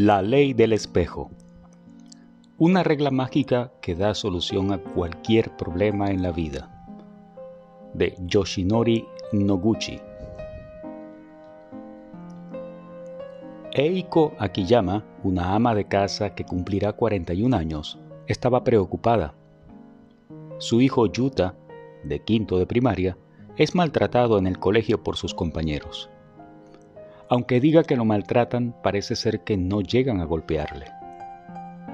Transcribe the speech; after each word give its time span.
La 0.00 0.22
ley 0.22 0.52
del 0.52 0.74
espejo. 0.74 1.28
Una 2.56 2.84
regla 2.84 3.10
mágica 3.10 3.72
que 3.82 3.96
da 3.96 4.14
solución 4.14 4.72
a 4.72 4.78
cualquier 4.78 5.56
problema 5.56 6.12
en 6.12 6.22
la 6.22 6.30
vida. 6.30 6.70
De 7.94 8.14
Yoshinori 8.20 9.04
Noguchi. 9.32 9.98
Eiko 13.72 14.34
Akiyama, 14.38 15.04
una 15.24 15.56
ama 15.56 15.74
de 15.74 15.88
casa 15.88 16.32
que 16.32 16.44
cumplirá 16.44 16.92
41 16.92 17.56
años, 17.56 17.98
estaba 18.28 18.62
preocupada. 18.62 19.34
Su 20.58 20.80
hijo 20.80 21.06
Yuta, 21.06 21.56
de 22.04 22.20
quinto 22.20 22.56
de 22.60 22.66
primaria, 22.66 23.18
es 23.56 23.74
maltratado 23.74 24.38
en 24.38 24.46
el 24.46 24.60
colegio 24.60 25.02
por 25.02 25.16
sus 25.16 25.34
compañeros. 25.34 26.08
Aunque 27.30 27.60
diga 27.60 27.82
que 27.82 27.96
lo 27.96 28.04
maltratan, 28.04 28.74
parece 28.82 29.14
ser 29.14 29.40
que 29.40 29.56
no 29.56 29.82
llegan 29.82 30.20
a 30.20 30.24
golpearle. 30.24 30.86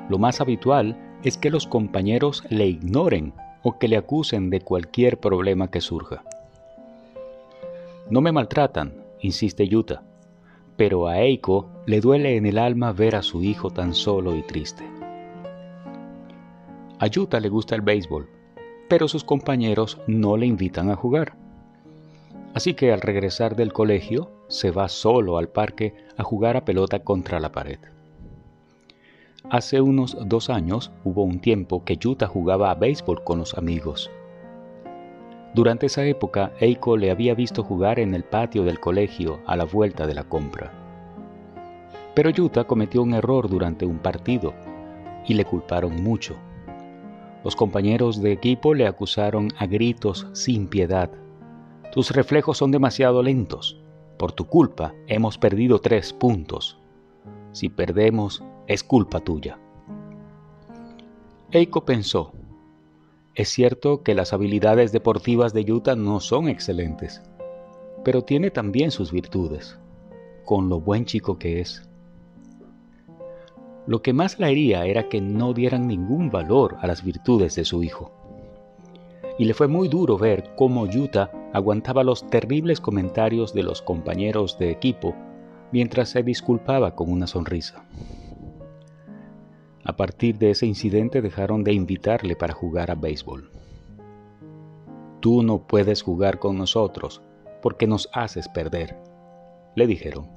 Lo 0.09 0.19
más 0.19 0.41
habitual 0.41 0.97
es 1.25 1.39
que 1.39 1.51
los 1.51 1.67
compañeros 1.67 2.45
le 2.51 2.67
ignoren 2.67 3.33
o 3.63 3.79
que 3.79 3.89
le 3.89 3.97
acusen 3.97 4.51
de 4.51 4.61
cualquier 4.61 5.19
problema 5.19 5.71
que 5.71 5.81
surja. 5.81 6.23
No 8.11 8.21
me 8.21 8.31
maltratan, 8.31 8.95
insiste 9.21 9.67
Yuta, 9.67 10.03
pero 10.77 11.09
a 11.09 11.21
Eiko 11.21 11.71
le 11.87 12.01
duele 12.01 12.37
en 12.37 12.47
el 12.47 12.59
alma 12.59 12.93
ver 12.93 13.17
a 13.17 13.23
su 13.23 13.43
hijo 13.43 13.71
tan 13.71 13.95
solo 13.95 14.37
y 14.37 14.43
triste. 14.43 14.85
A 16.99 17.07
Yuta 17.07 17.41
le 17.41 17.49
gusta 17.49 17.75
el 17.75 17.81
béisbol, 17.81 18.29
pero 18.89 19.09
sus 19.09 19.25
compañeros 19.25 19.99
no 20.07 20.37
le 20.37 20.47
invitan 20.47 20.91
a 20.91 20.97
jugar. 20.97 21.35
Así 22.55 22.75
que 22.75 22.93
al 22.93 23.01
regresar 23.01 23.57
del 23.57 23.73
colegio 23.73 24.31
se 24.49 24.71
va 24.71 24.89
solo 24.89 25.39
al 25.39 25.49
parque 25.49 25.95
a 26.17 26.23
jugar 26.23 26.57
a 26.57 26.65
pelota 26.65 27.01
contra 27.01 27.41
la 27.41 27.53
pared. 27.53 27.79
Hace 29.51 29.81
unos 29.81 30.17
dos 30.27 30.51
años 30.51 30.91
hubo 31.05 31.23
un 31.23 31.41
tiempo 31.41 31.85
que 31.85 31.97
Yuta 31.97 32.27
jugaba 32.27 32.71
a 32.71 32.75
béisbol 32.75 33.23
con 33.25 33.39
los 33.39 33.55
amigos. 33.59 34.11
Durante 35.55 35.87
esa 35.87 36.05
época, 36.05 36.53
Eiko 36.59 36.97
le 36.97 37.11
había 37.11 37.35
visto 37.35 37.63
jugar 37.63 37.99
en 37.99 38.15
el 38.15 38.25
patio 38.25 38.65
del 38.65 38.81
colegio 38.81 39.41
a 39.47 39.57
la 39.57 39.65
vuelta 39.65 40.07
de 40.07 40.15
la 40.15 40.25
compra. 40.25 40.73
Pero 42.15 42.31
Yuta 42.31 42.65
cometió 42.65 43.03
un 43.03 43.15
error 43.15 43.49
durante 43.49 43.87
un 43.87 43.99
partido 43.99 44.55
y 45.27 45.35
le 45.35 45.45
culparon 45.45 46.03
mucho. 46.03 46.37
Los 47.45 47.55
compañeros 47.55 48.23
de 48.23 48.33
equipo 48.33 48.75
le 48.75 48.87
acusaron 48.87 49.49
a 49.59 49.67
gritos 49.67 50.27
sin 50.33 50.67
piedad 50.67 51.11
tus 51.95 52.11
reflejos 52.11 52.59
son 52.59 52.73
demasiado 52.73 53.23
lentos. 53.23 53.79
Por 54.19 54.33
tu 54.33 54.47
culpa 54.47 54.95
hemos 55.07 55.39
perdido 55.39 55.81
tres 55.81 56.13
puntos. 56.13 56.79
Si 57.53 57.69
perdemos, 57.69 58.43
es 58.67 58.85
culpa 58.85 59.21
tuya. 59.21 59.59
Eiko 61.51 61.85
pensó, 61.85 62.33
es 63.35 63.49
cierto 63.49 64.03
que 64.03 64.15
las 64.15 64.33
habilidades 64.33 64.93
deportivas 64.93 65.53
de 65.53 65.65
Yuta 65.65 65.97
no 65.97 66.21
son 66.21 66.49
excelentes, 66.49 67.23
pero 68.05 68.23
tiene 68.23 68.51
también 68.51 68.91
sus 68.91 69.13
virtudes, 69.13 69.79
con 70.45 70.69
lo 70.69 70.81
buen 70.81 71.05
chico 71.05 71.39
que 71.39 71.61
es. 71.61 71.89
Lo 73.87 74.03
que 74.03 74.13
más 74.13 74.39
la 74.39 74.49
hería 74.49 74.87
era 74.87 75.09
que 75.09 75.21
no 75.21 75.53
dieran 75.53 75.87
ningún 75.87 76.31
valor 76.31 76.77
a 76.81 76.87
las 76.87 77.05
virtudes 77.05 77.55
de 77.57 77.65
su 77.65 77.83
hijo 77.83 78.24
y 79.39 79.45
le 79.45 79.55
fue 79.55 79.69
muy 79.69 79.89
duro 79.89 80.17
ver 80.17 80.55
cómo 80.57 80.87
Yuta 80.87 81.31
aguantaba 81.53 82.05
los 82.05 82.27
terribles 82.29 82.81
comentarios 82.81 83.53
de 83.53 83.63
los 83.63 83.83
compañeros 83.83 84.59
de 84.59 84.71
equipo 84.71 85.15
mientras 85.73 86.11
se 86.11 86.23
disculpaba 86.23 86.95
con 86.95 87.11
una 87.11 87.27
sonrisa. 87.27 87.85
A 89.85 89.97
partir 89.97 90.39
de 90.39 90.51
ese 90.51 90.67
incidente 90.67 91.21
dejaron 91.21 91.65
de 91.65 91.73
invitarle 91.73 92.37
para 92.37 92.55
jugar 92.55 92.91
a 92.91 92.95
béisbol. 92.95 93.51
Tú 95.21 95.43
no 95.43 95.67
puedes 95.67 96.03
jugar 96.03 96.39
con 96.39 96.57
nosotros 96.57 97.21
porque 97.61 97.87
nos 97.87 98.09
haces 98.13 98.49
perder, 98.49 98.97
le 99.75 99.87
dijeron. 99.87 100.29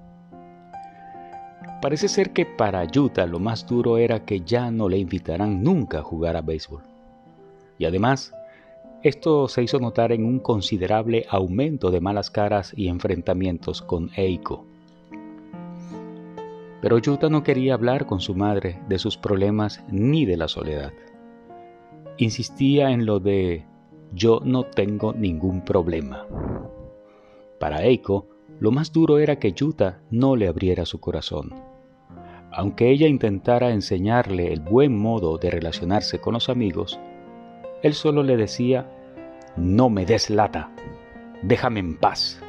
Parece 1.82 2.08
ser 2.08 2.32
que 2.32 2.46
para 2.46 2.84
Yuta 2.86 3.26
lo 3.26 3.40
más 3.40 3.68
duro 3.68 3.98
era 3.98 4.26
que 4.26 4.42
ya 4.42 4.72
no 4.72 4.90
le 4.90 4.98
invitarán 4.98 5.62
nunca 5.62 6.00
a 6.00 6.04
jugar 6.04 6.36
a 6.36 6.42
béisbol. 6.42 6.82
Y 7.78 7.86
además, 7.86 8.34
esto 9.04 9.48
se 9.48 9.64
hizo 9.64 9.80
notar 9.80 10.12
en 10.12 10.26
un 10.26 10.40
considerable 10.40 11.26
aumento 11.30 11.92
de 11.92 12.02
malas 12.02 12.32
caras 12.32 12.74
y 12.76 12.88
enfrentamientos 12.88 13.82
con 13.82 14.10
Eiko. 14.16 14.66
Pero 16.82 16.98
Yuta 16.98 17.30
no 17.30 17.44
quería 17.44 17.74
hablar 17.74 18.06
con 18.06 18.20
su 18.20 18.36
madre 18.36 18.80
de 18.88 19.00
sus 19.00 19.18
problemas 19.18 19.84
ni 19.90 20.26
de 20.26 20.38
la 20.38 20.48
soledad. 20.48 20.94
Insistía 22.18 22.92
en 22.92 23.06
lo 23.06 23.20
de 23.20 23.66
yo 24.14 24.42
no 24.44 24.64
tengo 24.64 25.14
ningún 25.14 25.64
problema. 25.64 26.26
Para 27.60 27.84
Eiko, 27.84 28.28
lo 28.60 28.72
más 28.72 28.92
duro 28.92 29.20
era 29.20 29.38
que 29.38 29.54
Yuta 29.54 30.02
no 30.10 30.36
le 30.36 30.48
abriera 30.48 30.86
su 30.86 31.00
corazón. 31.00 31.54
Aunque 32.52 32.90
ella 32.90 33.08
intentara 33.08 33.72
enseñarle 33.72 34.52
el 34.52 34.62
buen 34.62 34.98
modo 34.98 35.38
de 35.38 35.52
relacionarse 35.52 36.20
con 36.20 36.34
los 36.34 36.50
amigos, 36.50 37.00
él 37.84 37.94
solo 37.94 38.24
le 38.24 38.38
decía, 38.38 38.90
no 39.56 39.90
me 39.90 40.06
des 40.06 40.30
lata, 40.30 40.72
déjame 41.42 41.80
en 41.80 41.98
paz. 41.98 42.42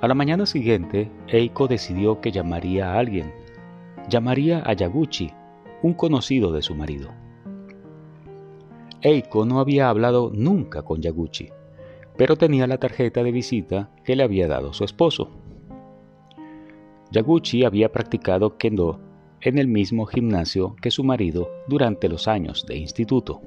A 0.00 0.08
la 0.08 0.14
mañana 0.14 0.46
siguiente, 0.46 1.10
Eiko 1.28 1.68
decidió 1.68 2.20
que 2.20 2.32
llamaría 2.32 2.92
a 2.92 2.98
alguien. 2.98 3.32
Llamaría 4.08 4.62
a 4.64 4.72
Yaguchi, 4.72 5.30
un 5.82 5.92
conocido 5.92 6.52
de 6.52 6.62
su 6.62 6.74
marido. 6.74 7.10
Eiko 9.02 9.44
no 9.44 9.60
había 9.60 9.90
hablado 9.90 10.30
nunca 10.32 10.82
con 10.82 11.02
Yaguchi, 11.02 11.50
pero 12.16 12.36
tenía 12.36 12.66
la 12.66 12.78
tarjeta 12.78 13.22
de 13.22 13.32
visita 13.32 13.90
que 14.04 14.16
le 14.16 14.22
había 14.22 14.48
dado 14.48 14.72
su 14.72 14.84
esposo. 14.84 15.30
Yaguchi 17.10 17.64
había 17.64 17.92
practicado 17.92 18.56
kendo 18.56 19.00
en 19.42 19.58
el 19.58 19.68
mismo 19.68 20.06
gimnasio 20.06 20.76
que 20.82 20.90
su 20.90 21.02
marido 21.02 21.50
durante 21.66 22.08
los 22.08 22.28
años 22.28 22.66
de 22.66 22.76
instituto. 22.76 23.40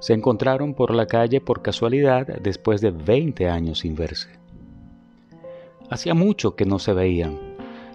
Se 0.00 0.12
encontraron 0.12 0.74
por 0.74 0.92
la 0.92 1.06
calle 1.06 1.40
por 1.40 1.62
casualidad 1.62 2.26
después 2.42 2.80
de 2.80 2.90
20 2.90 3.48
años 3.48 3.80
sin 3.80 3.94
verse. 3.94 4.28
Hacía 5.88 6.14
mucho 6.14 6.56
que 6.56 6.64
no 6.64 6.78
se 6.78 6.92
veían, 6.92 7.38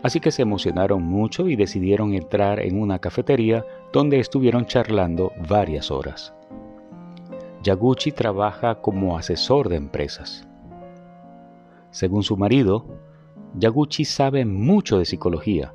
así 0.02 0.20
que 0.20 0.32
se 0.32 0.44
emocionaron 0.44 1.04
mucho 1.04 1.50
y 1.50 1.56
decidieron 1.56 2.14
entrar 2.14 2.62
en 2.62 2.80
una 2.82 3.00
cafetería 3.00 3.66
donde 3.92 4.20
estuvieron 4.20 4.66
charlando 4.66 5.34
varias 5.48 5.92
horas. 5.92 6.34
Yaguchi 7.64 8.14
trabaja 8.14 8.76
como 8.76 9.18
asesor 9.18 9.68
de 9.68 9.76
empresas. 9.76 10.48
Según 11.92 12.24
su 12.24 12.38
marido, 12.38 12.86
Yaguchi 13.56 14.06
sabe 14.06 14.46
mucho 14.46 14.98
de 15.00 15.06
psicología 15.06 15.74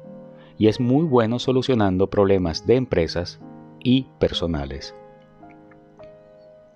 y 0.59 0.69
es 0.69 0.81
muy 0.81 1.04
bueno 1.04 1.38
solucionando 1.38 2.09
problemas 2.09 2.66
de 2.66 2.76
empresas 2.76 3.41
y 3.81 4.09
personales. 4.19 4.94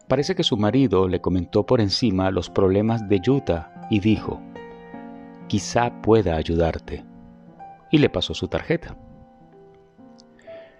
Parece 0.09 0.35
que 0.35 0.43
su 0.43 0.57
marido 0.57 1.07
le 1.07 1.21
comentó 1.21 1.67
por 1.67 1.81
encima 1.81 2.31
los 2.31 2.49
problemas 2.49 3.09
de 3.09 3.21
Yuta 3.21 3.87
y 3.91 4.01
dijo, 4.01 4.41
quizá 5.49 6.01
pueda 6.03 6.37
ayudarte. 6.37 7.05
Y 7.91 7.99
le 7.99 8.11
pasó 8.11 8.35
su 8.35 8.49
tarjeta. 8.49 8.97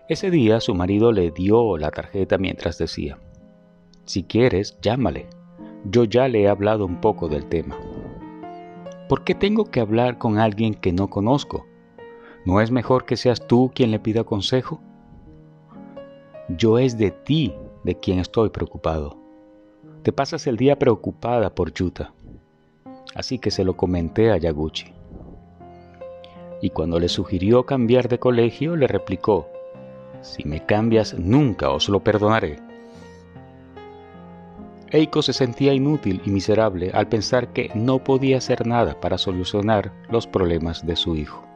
Ese 0.09 0.31
día 0.31 0.61
su 0.61 0.75
marido 0.75 1.13
le 1.13 1.31
dio 1.31 1.77
la 1.77 1.91
tarjeta 1.91 2.39
mientras 2.39 2.79
decía, 2.79 3.19
si 4.05 4.25
quieres, 4.25 4.79
llámale. 4.81 5.27
Yo 5.85 6.05
ya 6.05 6.29
le 6.29 6.43
he 6.43 6.49
hablado 6.49 6.87
un 6.87 7.01
poco 7.01 7.29
del 7.29 7.47
tema. 7.47 7.77
¿Por 9.09 9.25
qué 9.25 9.35
tengo 9.35 9.67
que 9.67 9.81
hablar 9.81 10.17
con 10.17 10.39
alguien 10.39 10.73
que 10.75 10.93
no 10.93 11.09
conozco? 11.09 11.67
¿No 12.49 12.63
es 12.63 12.71
mejor 12.71 13.05
que 13.05 13.19
seas 13.19 13.47
tú 13.47 13.71
quien 13.75 13.91
le 13.91 13.99
pida 13.99 14.25
consejo? 14.25 14.81
Yo 16.49 16.79
es 16.79 16.97
de 16.97 17.11
ti 17.11 17.55
de 17.85 17.95
quien 17.97 18.21
estoy 18.21 18.49
preocupado. 18.49 19.19
Te 20.03 20.15
pasas 20.15 20.47
el 20.47 20.57
día 20.57 20.79
preocupada 20.79 21.55
por 21.55 21.75
Yuta. 21.75 22.15
Así 23.15 23.39
que 23.39 23.51
se 23.51 23.65
lo 23.65 23.77
comenté 23.77 24.31
a 24.31 24.39
Yaguchi. 24.39 24.95
Y 26.63 26.71
cuando 26.71 26.99
le 26.99 27.11
sugirió 27.11 27.67
cambiar 27.67 28.09
de 28.09 28.19
colegio, 28.19 28.77
le 28.77 28.87
replicó, 28.87 29.47
si 30.23 30.49
me 30.49 30.65
cambias 30.65 31.19
nunca 31.19 31.69
os 31.69 31.91
lo 31.91 32.03
perdonaré. 32.03 32.61
Eiko 34.91 35.21
se 35.21 35.35
sentía 35.35 35.75
inútil 35.75 36.23
y 36.25 36.31
miserable 36.31 36.93
al 36.95 37.09
pensar 37.09 37.53
que 37.53 37.71
no 37.75 38.03
podía 38.03 38.39
hacer 38.39 38.67
nada 38.67 38.99
para 38.99 39.19
solucionar 39.19 39.93
los 40.09 40.27
problemas 40.27 40.87
de 40.87 40.97
su 40.97 41.15
hijo. 41.15 41.48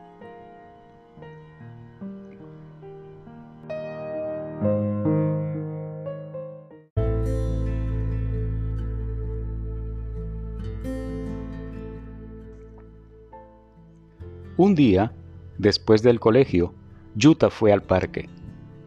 Un 14.56 14.74
día, 14.74 15.12
después 15.56 16.02
del 16.02 16.20
colegio, 16.20 16.74
Yuta 17.14 17.48
fue 17.48 17.72
al 17.72 17.82
parque, 17.82 18.28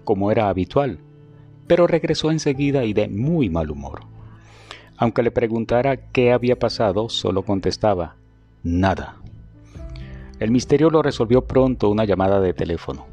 como 0.04 0.32
era 0.32 0.50
habitual, 0.50 1.00
pero 1.66 1.88
regresó 1.88 2.30
enseguida 2.30 2.86
y 2.86 2.94
de 2.94 3.08
muy 3.08 3.50
mal 3.50 3.72
humor. 3.72 4.02
Aunque 4.98 5.24
le 5.24 5.32
preguntara 5.32 5.98
qué 5.98 6.32
había 6.32 6.60
pasado, 6.60 7.10
solo 7.10 7.42
contestaba, 7.42 8.16
nada. 8.64 9.18
El 10.40 10.52
misterio 10.52 10.90
lo 10.90 11.02
resolvió 11.02 11.42
pronto 11.46 11.90
una 11.90 12.06
llamada 12.06 12.40
de 12.40 12.54
teléfono. 12.54 13.08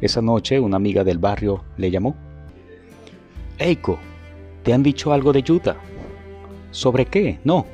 Esa 0.00 0.20
noche 0.20 0.60
una 0.60 0.76
amiga 0.76 1.04
del 1.04 1.18
barrio 1.18 1.64
le 1.78 1.90
llamó. 1.90 2.14
Eiko, 3.58 3.98
¿te 4.62 4.74
han 4.74 4.82
dicho 4.82 5.12
algo 5.12 5.32
de 5.32 5.42
Yuta? 5.42 5.76
¿Sobre 6.70 7.06
qué? 7.06 7.38
No. 7.44 7.64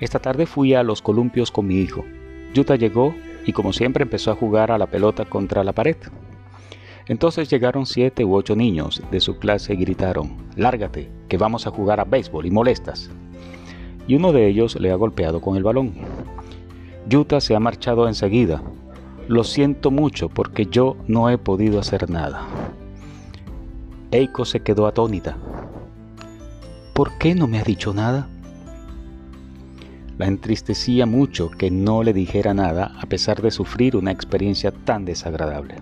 Esta 0.00 0.18
tarde 0.18 0.46
fui 0.46 0.74
a 0.74 0.82
los 0.82 1.02
columpios 1.02 1.50
con 1.50 1.66
mi 1.66 1.80
hijo. 1.80 2.04
Yuta 2.54 2.76
llegó 2.76 3.14
y 3.44 3.52
como 3.52 3.72
siempre 3.72 4.02
empezó 4.02 4.30
a 4.30 4.34
jugar 4.34 4.70
a 4.70 4.78
la 4.78 4.86
pelota 4.86 5.24
contra 5.24 5.64
la 5.64 5.72
pared. 5.72 5.96
Entonces 7.06 7.48
llegaron 7.48 7.86
siete 7.86 8.24
u 8.24 8.34
ocho 8.34 8.54
niños 8.54 9.02
de 9.10 9.20
su 9.20 9.38
clase 9.38 9.74
y 9.74 9.76
gritaron, 9.78 10.36
Lárgate, 10.56 11.10
que 11.28 11.38
vamos 11.38 11.66
a 11.66 11.70
jugar 11.70 12.00
a 12.00 12.04
béisbol 12.04 12.44
y 12.46 12.50
molestas. 12.50 13.10
Y 14.06 14.14
uno 14.14 14.32
de 14.32 14.46
ellos 14.46 14.78
le 14.78 14.90
ha 14.90 14.96
golpeado 14.96 15.40
con 15.40 15.56
el 15.56 15.62
balón. 15.62 15.94
Yuta 17.08 17.40
se 17.40 17.54
ha 17.54 17.60
marchado 17.60 18.08
enseguida. 18.08 18.62
Lo 19.28 19.44
siento 19.44 19.90
mucho 19.90 20.28
porque 20.28 20.66
yo 20.66 20.96
no 21.06 21.30
he 21.30 21.38
podido 21.38 21.78
hacer 21.78 22.10
nada. 22.10 22.46
Eiko 24.10 24.44
se 24.44 24.60
quedó 24.60 24.86
atónita. 24.86 25.36
¿Por 26.94 27.16
qué 27.18 27.34
no 27.34 27.46
me 27.46 27.58
ha 27.58 27.62
dicho 27.62 27.94
nada? 27.94 28.28
La 30.18 30.26
entristecía 30.26 31.06
mucho 31.06 31.48
que 31.48 31.70
no 31.70 32.02
le 32.02 32.12
dijera 32.12 32.52
nada 32.52 32.92
a 33.00 33.06
pesar 33.06 33.40
de 33.40 33.52
sufrir 33.52 33.94
una 33.94 34.10
experiencia 34.10 34.72
tan 34.72 35.04
desagradable. 35.04 35.76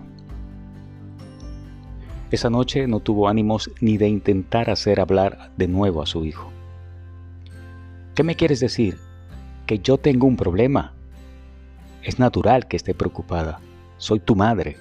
Esa 2.29 2.51
noche 2.51 2.85
no 2.85 2.99
tuvo 2.99 3.29
ánimos 3.29 3.71
ni 3.81 3.97
de 3.97 4.07
intentar 4.07 4.69
hacer 4.69 4.99
hablar 4.99 5.51
de 5.57 5.67
nuevo 5.67 6.03
a 6.03 6.05
su 6.05 6.23
hijo. 6.23 6.51
¿Qué 8.13 8.21
me 8.21 8.35
quieres 8.35 8.59
decir? 8.59 8.99
Que 9.65 9.79
yo 9.79 9.97
tengo 9.97 10.27
un 10.27 10.37
problema. 10.37 10.93
Es 12.03 12.19
natural 12.19 12.67
que 12.67 12.77
esté 12.77 12.93
preocupada. 12.93 13.59
Soy 13.97 14.19
tu 14.19 14.35
madre. 14.35 14.77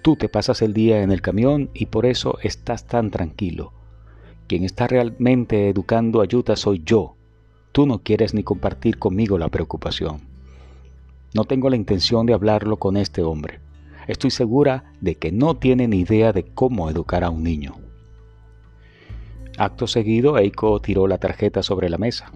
Tú 0.00 0.16
te 0.16 0.30
pasas 0.30 0.62
el 0.62 0.72
día 0.72 1.02
en 1.02 1.12
el 1.12 1.20
camión 1.20 1.68
y 1.74 1.86
por 1.86 2.06
eso 2.06 2.38
estás 2.42 2.86
tan 2.86 3.10
tranquilo. 3.10 3.74
Quien 4.46 4.64
está 4.64 4.86
realmente 4.86 5.68
educando 5.68 6.22
a 6.22 6.24
Yuta 6.24 6.56
soy 6.56 6.82
yo. 6.86 7.17
Tú 7.72 7.86
no 7.86 7.98
quieres 8.00 8.34
ni 8.34 8.42
compartir 8.42 8.98
conmigo 8.98 9.38
la 9.38 9.48
preocupación. 9.48 10.20
No 11.34 11.44
tengo 11.44 11.68
la 11.70 11.76
intención 11.76 12.26
de 12.26 12.34
hablarlo 12.34 12.78
con 12.78 12.96
este 12.96 13.22
hombre. 13.22 13.60
Estoy 14.06 14.30
segura 14.30 14.92
de 15.00 15.16
que 15.16 15.32
no 15.32 15.56
tiene 15.56 15.86
ni 15.86 16.00
idea 16.00 16.32
de 16.32 16.44
cómo 16.44 16.88
educar 16.88 17.22
a 17.24 17.30
un 17.30 17.42
niño. 17.42 17.74
Acto 19.58 19.86
seguido, 19.86 20.38
Eiko 20.38 20.80
tiró 20.80 21.06
la 21.06 21.18
tarjeta 21.18 21.62
sobre 21.62 21.90
la 21.90 21.98
mesa. 21.98 22.32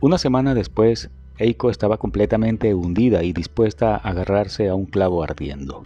Una 0.00 0.18
semana 0.18 0.54
después, 0.54 1.10
Eiko 1.38 1.70
estaba 1.70 1.98
completamente 1.98 2.74
hundida 2.74 3.22
y 3.22 3.32
dispuesta 3.32 3.94
a 3.94 3.98
agarrarse 3.98 4.68
a 4.68 4.74
un 4.74 4.86
clavo 4.86 5.22
ardiendo. 5.22 5.84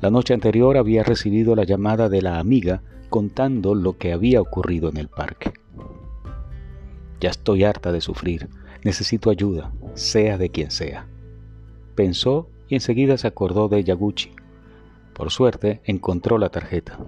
La 0.00 0.10
noche 0.10 0.32
anterior 0.32 0.78
había 0.78 1.02
recibido 1.02 1.54
la 1.54 1.64
llamada 1.64 2.08
de 2.08 2.22
la 2.22 2.38
amiga 2.38 2.82
contando 3.10 3.74
lo 3.74 3.98
que 3.98 4.12
había 4.12 4.40
ocurrido 4.40 4.88
en 4.88 4.96
el 4.96 5.08
parque. 5.08 5.52
Ya 7.20 7.30
estoy 7.30 7.64
harta 7.64 7.92
de 7.92 8.00
sufrir, 8.00 8.48
necesito 8.82 9.30
ayuda, 9.30 9.72
sea 9.94 10.38
de 10.38 10.48
quien 10.48 10.70
sea. 10.70 11.06
Pensó 11.94 12.48
y 12.68 12.76
enseguida 12.76 13.18
se 13.18 13.26
acordó 13.26 13.68
de 13.68 13.84
Yaguchi. 13.84 14.30
Por 15.12 15.30
suerte, 15.30 15.80
encontró 15.84 16.38
la 16.38 16.48
tarjeta. 16.48 16.98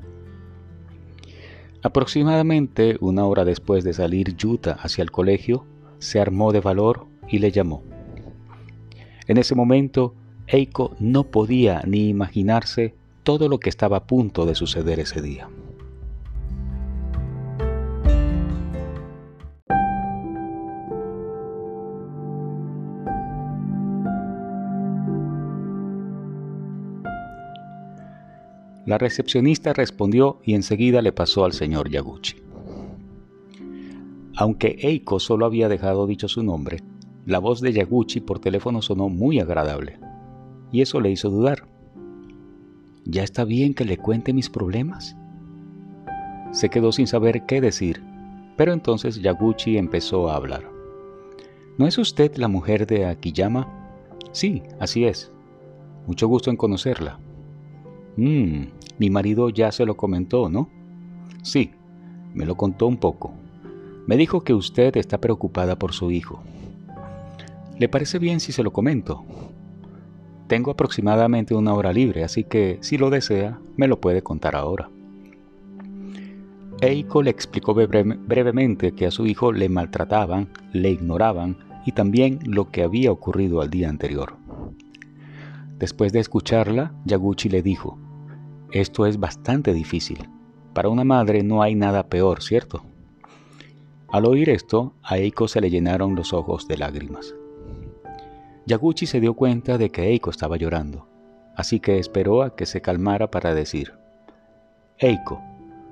Aproximadamente 1.83 2.97
una 3.01 3.25
hora 3.25 3.45
después 3.45 3.85
de 3.85 3.93
salir 3.93 4.37
Yuta 4.37 4.73
hacia 4.73 5.03
el 5.03 5.11
colegio, 5.11 5.65
se 5.99 6.21
armó 6.21 6.53
de 6.53 6.61
valor 6.61 7.07
y 7.29 7.39
le 7.39 7.51
llamó. 7.51 7.83
En 9.27 9.39
ese 9.39 9.55
momento, 9.55 10.15
Eiko 10.47 10.95
no 10.99 11.25
podía 11.25 11.83
ni 11.87 12.09
imaginarse 12.09 12.95
todo 13.23 13.49
lo 13.49 13.59
que 13.59 13.71
estaba 13.71 13.99
a 13.99 14.07
punto 14.07 14.47
de 14.47 14.55
suceder 14.55 15.01
ese 15.01 15.23
día. 15.23 15.49
La 28.85 28.99
recepcionista 28.99 29.73
respondió 29.73 30.41
y 30.43 30.55
enseguida 30.55 31.03
le 31.03 31.13
pasó 31.13 31.45
al 31.45 31.53
señor 31.53 31.89
Yaguchi. 31.89 32.37
Aunque 34.37 34.77
Eiko 34.81 35.21
solo 35.21 35.47
había 35.47 35.69
dejado 35.69 36.07
dicho 36.07 36.27
su 36.27 36.43
nombre, 36.43 36.81
la 37.25 37.39
voz 37.39 37.61
de 37.61 37.73
Yaguchi 37.73 38.21
por 38.21 38.41
teléfono 38.41 38.83
sonó 38.83 39.09
muy 39.09 39.39
agradable, 39.39 40.01
y 40.73 40.81
eso 40.81 41.01
le 41.01 41.11
hizo 41.11 41.31
dudar. 41.31 41.69
¿Ya 43.05 43.23
está 43.23 43.45
bien 43.45 43.75
que 43.75 43.85
le 43.85 43.99
cuente 43.99 44.33
mis 44.33 44.51
problemas? 44.51 45.17
Se 46.51 46.69
quedó 46.69 46.91
sin 46.91 47.07
saber 47.07 47.47
qué 47.47 47.61
decir, 47.61 48.03
pero 48.57 48.73
entonces 48.73 49.23
Yaguchi 49.23 49.77
empezó 49.77 50.29
a 50.29 50.37
hablar. 50.37 50.69
¿No 51.79 51.87
es 51.87 51.99
usted 51.99 52.37
la 52.37 52.49
mujer 52.49 52.87
de 52.87 53.07
Akiyama? 53.07 53.69
Sí, 54.33 54.63
así 54.81 55.05
es. 55.05 55.31
Mucho 56.07 56.27
gusto 56.27 56.51
en 56.51 56.57
conocerla. 56.57 57.21
Mmm, 58.17 58.65
mi 58.99 59.11
marido 59.11 59.49
ya 59.49 59.73
se 59.73 59.87
lo 59.87 59.97
comentó, 59.97 60.49
¿no? 60.49 60.69
Sí, 61.43 61.71
me 62.35 62.47
lo 62.47 62.57
contó 62.57 62.87
un 62.87 62.99
poco. 62.99 63.33
Me 64.07 64.17
dijo 64.17 64.43
que 64.43 64.55
usted 64.55 64.97
está 64.97 65.19
preocupada 65.19 65.77
por 65.77 65.93
su 65.93 66.11
hijo. 66.11 66.43
¿Le 67.79 67.89
parece 67.89 68.19
bien 68.19 68.41
si 68.41 68.53
se 68.53 68.63
lo 68.63 68.73
comento? 68.73 69.25
Tengo 70.47 70.71
aproximadamente 70.71 71.55
una 71.55 71.73
hora 71.73 71.93
libre, 71.93 72.25
así 72.25 72.45
que 72.45 72.79
si 72.81 72.99
lo 72.99 73.11
desea, 73.11 73.59
me 73.77 73.89
lo 73.89 74.01
puede 74.01 74.23
contar 74.23 74.57
ahora. 74.57 74.91
Eiko 76.81 77.23
le 77.23 77.31
explicó 77.31 77.75
brevemente 77.75 78.93
que 78.93 79.07
a 79.07 79.11
su 79.11 79.27
hijo 79.27 79.53
le 79.53 79.69
maltrataban, 79.69 80.49
le 80.73 80.91
ignoraban 80.91 81.57
y 81.87 81.93
también 81.93 82.41
lo 82.45 82.71
que 82.71 82.83
había 82.83 83.13
ocurrido 83.13 83.61
al 83.63 83.71
día 83.71 83.89
anterior. 83.89 84.35
Después 85.79 86.13
de 86.13 86.21
escucharla, 86.21 86.93
Yaguchi 87.05 87.49
le 87.49 87.63
dijo, 87.63 87.99
Esto 88.73 89.05
es 89.05 89.21
bastante 89.21 89.75
difícil. 89.75 90.31
Para 90.73 90.89
una 90.89 91.05
madre 91.05 91.43
no 91.43 91.63
hay 91.63 91.75
nada 91.75 92.09
peor, 92.09 92.43
¿cierto? 92.43 92.83
Al 94.09 94.25
oír 94.25 94.49
esto, 94.49 94.95
a 95.03 95.19
Eiko 95.19 95.47
se 95.47 95.61
le 95.61 95.69
llenaron 95.69 96.15
los 96.15 96.33
ojos 96.33 96.67
de 96.69 96.79
lágrimas. 96.79 97.35
Yaguchi 98.65 99.05
se 99.05 99.21
dio 99.21 99.35
cuenta 99.35 99.77
de 99.77 99.91
que 99.91 100.09
Eiko 100.09 100.31
estaba 100.31 100.57
llorando, 100.57 101.07
así 101.55 101.81
que 101.81 101.99
esperó 101.99 102.43
a 102.43 102.57
que 102.57 102.65
se 102.65 102.81
calmara 102.81 103.31
para 103.31 103.55
decir, 103.55 103.93
Eiko, 104.99 105.43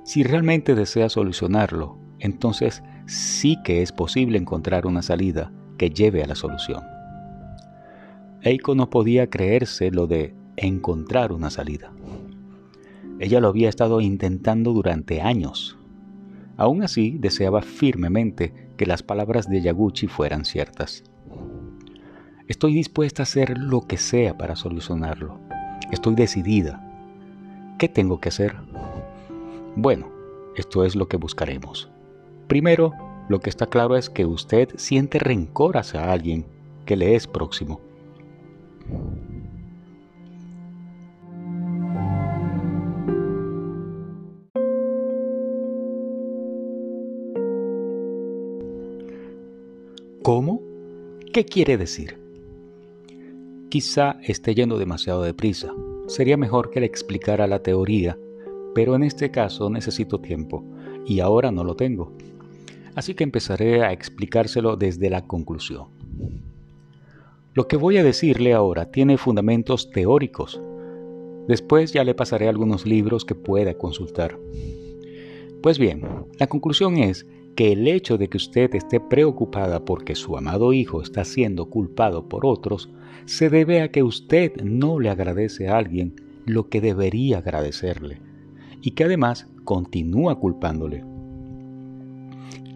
si 0.04 0.22
realmente 0.22 0.75
desea 0.75 1.10
solucionarlo, 1.10 1.99
entonces 2.18 2.82
sí 3.06 3.58
que 3.62 3.82
es 3.82 3.92
posible 3.92 4.38
encontrar 4.38 4.87
una 4.87 5.02
salida 5.02 5.52
que 5.76 5.90
lleve 5.90 6.22
a 6.22 6.26
la 6.26 6.34
solución. 6.34 6.82
Eiko 8.40 8.75
no 8.75 8.88
podía 8.88 9.28
creerse 9.28 9.90
lo 9.90 10.06
de 10.06 10.34
encontrar 10.56 11.32
una 11.32 11.50
salida. 11.50 11.92
Ella 13.20 13.38
lo 13.38 13.48
había 13.48 13.68
estado 13.68 14.00
intentando 14.00 14.72
durante 14.72 15.20
años. 15.20 15.78
Aún 16.56 16.82
así, 16.82 17.18
deseaba 17.18 17.60
firmemente 17.60 18.70
que 18.78 18.86
las 18.86 19.02
palabras 19.02 19.46
de 19.46 19.60
Yaguchi 19.60 20.06
fueran 20.06 20.46
ciertas. 20.46 21.04
Estoy 22.48 22.72
dispuesta 22.72 23.22
a 23.22 23.24
hacer 23.24 23.58
lo 23.58 23.82
que 23.82 23.98
sea 23.98 24.38
para 24.38 24.56
solucionarlo. 24.56 25.38
Estoy 25.92 26.14
decidida. 26.14 26.82
¿Qué 27.78 27.90
tengo 27.90 28.20
que 28.20 28.30
hacer? 28.30 28.56
Bueno, 29.76 30.08
esto 30.56 30.86
es 30.86 30.96
lo 30.96 31.06
que 31.06 31.18
buscaremos. 31.18 31.90
Primero, 32.48 32.94
lo 33.28 33.40
que 33.40 33.50
está 33.50 33.66
claro 33.66 33.96
es 33.96 34.08
que 34.08 34.24
usted 34.24 34.70
siente 34.76 35.18
rencor 35.18 35.76
hacia 35.76 36.10
alguien 36.10 36.46
que 36.86 36.96
le 36.96 37.16
es 37.16 37.26
próximo. 37.26 37.82
¿Qué 51.32 51.44
quiere 51.44 51.76
decir? 51.78 52.18
Quizá 53.68 54.16
esté 54.25 54.52
yendo 54.56 54.78
demasiado 54.78 55.22
deprisa. 55.22 55.72
Sería 56.08 56.37
mejor 56.37 56.70
que 56.70 56.80
le 56.80 56.87
explicara 56.87 57.46
la 57.46 57.62
teoría, 57.62 58.18
pero 58.75 58.96
en 58.96 59.04
este 59.04 59.30
caso 59.30 59.70
necesito 59.70 60.20
tiempo 60.20 60.64
y 61.06 61.20
ahora 61.20 61.52
no 61.52 61.62
lo 61.62 61.76
tengo. 61.76 62.12
Así 62.96 63.14
que 63.14 63.22
empezaré 63.22 63.84
a 63.84 63.92
explicárselo 63.92 64.76
desde 64.76 65.08
la 65.08 65.28
conclusión. 65.28 65.87
Lo 67.54 67.68
que 67.68 67.76
voy 67.76 67.99
a 67.99 68.02
decirle 68.02 68.52
ahora 68.52 68.90
tiene 68.90 69.16
fundamentos 69.16 69.92
teóricos. 69.92 70.60
Después 71.46 71.92
ya 71.92 72.02
le 72.02 72.16
pasaré 72.16 72.49
algunos 72.49 72.87
libros 72.87 73.25
que 73.25 73.37
pueda 73.37 73.75
consultar. 73.75 74.37
Pues 75.62 75.78
bien, 75.78 76.02
la 76.40 76.49
conclusión 76.49 76.96
es 76.99 77.25
que 77.54 77.73
el 77.73 77.88
hecho 77.88 78.16
de 78.19 78.28
que 78.28 78.37
usted 78.37 78.75
esté 78.75 79.00
preocupada 79.00 79.85
porque 79.85 80.14
su 80.14 80.37
amado 80.37 80.73
hijo 80.73 81.02
está 81.02 81.25
siendo 81.25 81.66
culpado 81.66 82.28
por 82.28 82.47
otros 82.47 82.90
se 83.26 83.50
debe 83.50 83.83
a 83.83 83.90
que 83.90 84.02
usted 84.02 84.61
no 84.62 84.99
le 84.99 85.11
agradece 85.11 85.69
a 85.69 85.76
alguien 85.76 86.14
lo 86.47 86.69
que 86.69 86.80
debería 86.80 87.38
agradecerle 87.38 88.21
y 88.83 88.92
que 88.92 89.04
además 89.04 89.47
continúa 89.64 90.38
culpándole. 90.38 91.04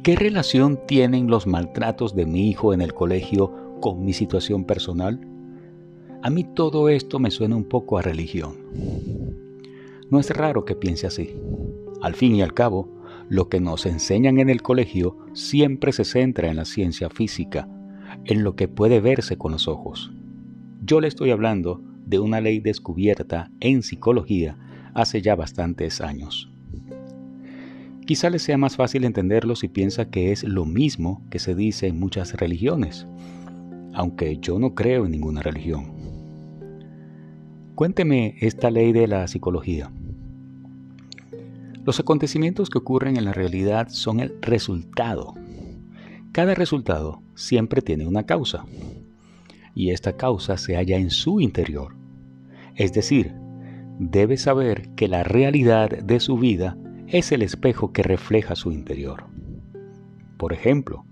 ¿Qué 0.02 0.16
relación 0.16 0.80
tienen 0.86 1.28
los 1.28 1.46
maltratos 1.46 2.14
de 2.14 2.26
mi 2.26 2.50
hijo 2.50 2.74
en 2.74 2.82
el 2.82 2.92
colegio 2.92 3.78
con 3.80 4.04
mi 4.04 4.12
situación 4.12 4.64
personal? 4.64 5.18
A 6.22 6.30
mí 6.30 6.44
todo 6.44 6.88
esto 6.90 7.18
me 7.18 7.30
suena 7.30 7.56
un 7.56 7.64
poco 7.64 7.96
a 7.96 8.02
religión. 8.02 8.56
No 10.10 10.20
es 10.20 10.30
raro 10.30 10.64
que 10.64 10.76
piense 10.76 11.06
así. 11.06 11.34
Al 12.02 12.14
fin 12.14 12.34
y 12.34 12.42
al 12.42 12.52
cabo, 12.52 12.93
lo 13.28 13.48
que 13.48 13.60
nos 13.60 13.86
enseñan 13.86 14.38
en 14.38 14.50
el 14.50 14.62
colegio 14.62 15.16
siempre 15.32 15.92
se 15.92 16.04
centra 16.04 16.50
en 16.50 16.56
la 16.56 16.64
ciencia 16.64 17.10
física, 17.10 17.68
en 18.24 18.44
lo 18.44 18.54
que 18.56 18.68
puede 18.68 19.00
verse 19.00 19.36
con 19.36 19.52
los 19.52 19.68
ojos. 19.68 20.12
Yo 20.82 21.00
le 21.00 21.08
estoy 21.08 21.30
hablando 21.30 21.82
de 22.06 22.18
una 22.18 22.40
ley 22.40 22.60
descubierta 22.60 23.50
en 23.60 23.82
psicología 23.82 24.58
hace 24.94 25.22
ya 25.22 25.34
bastantes 25.34 26.00
años. 26.00 26.50
Quizá 28.06 28.28
le 28.28 28.38
sea 28.38 28.58
más 28.58 28.76
fácil 28.76 29.04
entenderlo 29.04 29.56
si 29.56 29.68
piensa 29.68 30.10
que 30.10 30.30
es 30.30 30.44
lo 30.44 30.66
mismo 30.66 31.22
que 31.30 31.38
se 31.38 31.54
dice 31.54 31.86
en 31.86 31.98
muchas 31.98 32.34
religiones, 32.34 33.06
aunque 33.94 34.36
yo 34.38 34.58
no 34.58 34.74
creo 34.74 35.06
en 35.06 35.12
ninguna 35.12 35.40
religión. 35.40 35.94
Cuénteme 37.74 38.36
esta 38.40 38.70
ley 38.70 38.92
de 38.92 39.08
la 39.08 39.26
psicología. 39.26 39.90
Los 41.84 42.00
acontecimientos 42.00 42.70
que 42.70 42.78
ocurren 42.78 43.16
en 43.16 43.26
la 43.26 43.32
realidad 43.32 43.88
son 43.90 44.20
el 44.20 44.34
resultado. 44.40 45.34
Cada 46.32 46.54
resultado 46.54 47.22
siempre 47.34 47.82
tiene 47.82 48.06
una 48.06 48.24
causa, 48.24 48.64
y 49.74 49.90
esta 49.90 50.16
causa 50.16 50.56
se 50.56 50.76
halla 50.76 50.96
en 50.96 51.10
su 51.10 51.40
interior. 51.40 51.94
Es 52.74 52.92
decir, 52.92 53.34
debe 53.98 54.36
saber 54.36 54.94
que 54.94 55.08
la 55.08 55.24
realidad 55.24 55.90
de 55.90 56.20
su 56.20 56.38
vida 56.38 56.76
es 57.06 57.32
el 57.32 57.42
espejo 57.42 57.92
que 57.92 58.02
refleja 58.02 58.56
su 58.56 58.72
interior. 58.72 59.26
Por 60.38 60.52
ejemplo, 60.52 61.04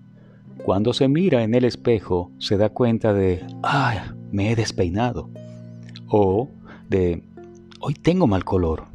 cuando 0.64 0.92
se 0.92 1.06
mira 1.06 1.42
en 1.42 1.54
el 1.54 1.64
espejo 1.64 2.30
se 2.38 2.56
da 2.56 2.70
cuenta 2.70 3.12
de, 3.12 3.44
¡ay! 3.62 3.98
Me 4.30 4.50
he 4.50 4.56
despeinado. 4.56 5.28
O 6.08 6.48
de, 6.88 7.22
hoy 7.80 7.94
tengo 7.94 8.26
mal 8.26 8.44
color. 8.44 8.86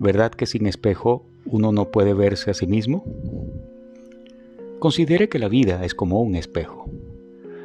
¿Verdad 0.00 0.30
que 0.30 0.46
sin 0.46 0.66
espejo 0.66 1.26
uno 1.46 1.72
no 1.72 1.90
puede 1.90 2.14
verse 2.14 2.50
a 2.50 2.54
sí 2.54 2.66
mismo? 2.66 3.04
Considere 4.78 5.28
que 5.28 5.38
la 5.38 5.48
vida 5.48 5.84
es 5.84 5.94
como 5.94 6.22
un 6.22 6.36
espejo. 6.36 6.88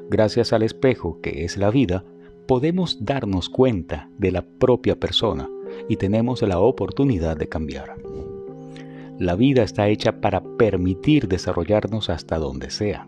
Gracias 0.09 0.51
al 0.51 0.63
espejo 0.63 1.21
que 1.21 1.45
es 1.45 1.57
la 1.57 1.69
vida, 1.69 2.03
podemos 2.47 3.05
darnos 3.05 3.49
cuenta 3.49 4.09
de 4.17 4.31
la 4.31 4.41
propia 4.41 4.99
persona 4.99 5.49
y 5.87 5.97
tenemos 5.97 6.41
la 6.41 6.59
oportunidad 6.59 7.37
de 7.37 7.47
cambiar. 7.47 7.95
La 9.19 9.35
vida 9.35 9.63
está 9.63 9.87
hecha 9.89 10.19
para 10.19 10.41
permitir 10.41 11.27
desarrollarnos 11.27 12.09
hasta 12.09 12.39
donde 12.39 12.71
sea. 12.71 13.05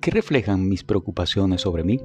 ¿Qué 0.00 0.10
reflejan 0.12 0.68
mis 0.68 0.84
preocupaciones 0.84 1.62
sobre 1.62 1.84
mí? 1.84 2.00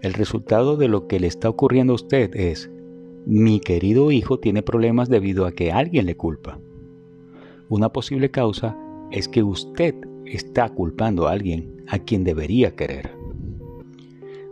El 0.00 0.14
resultado 0.14 0.76
de 0.76 0.86
lo 0.86 1.08
que 1.08 1.18
le 1.18 1.26
está 1.26 1.48
ocurriendo 1.48 1.92
a 1.92 1.96
usted 1.96 2.30
es, 2.36 2.70
mi 3.26 3.58
querido 3.58 4.12
hijo 4.12 4.38
tiene 4.38 4.62
problemas 4.62 5.08
debido 5.08 5.44
a 5.44 5.50
que 5.50 5.72
alguien 5.72 6.06
le 6.06 6.16
culpa. 6.16 6.60
Una 7.68 7.88
posible 7.88 8.30
causa 8.30 8.76
es 9.10 9.26
que 9.26 9.42
usted 9.42 9.96
está 10.24 10.68
culpando 10.68 11.26
a 11.26 11.32
alguien 11.32 11.82
a 11.88 11.98
quien 11.98 12.22
debería 12.22 12.76
querer. 12.76 13.10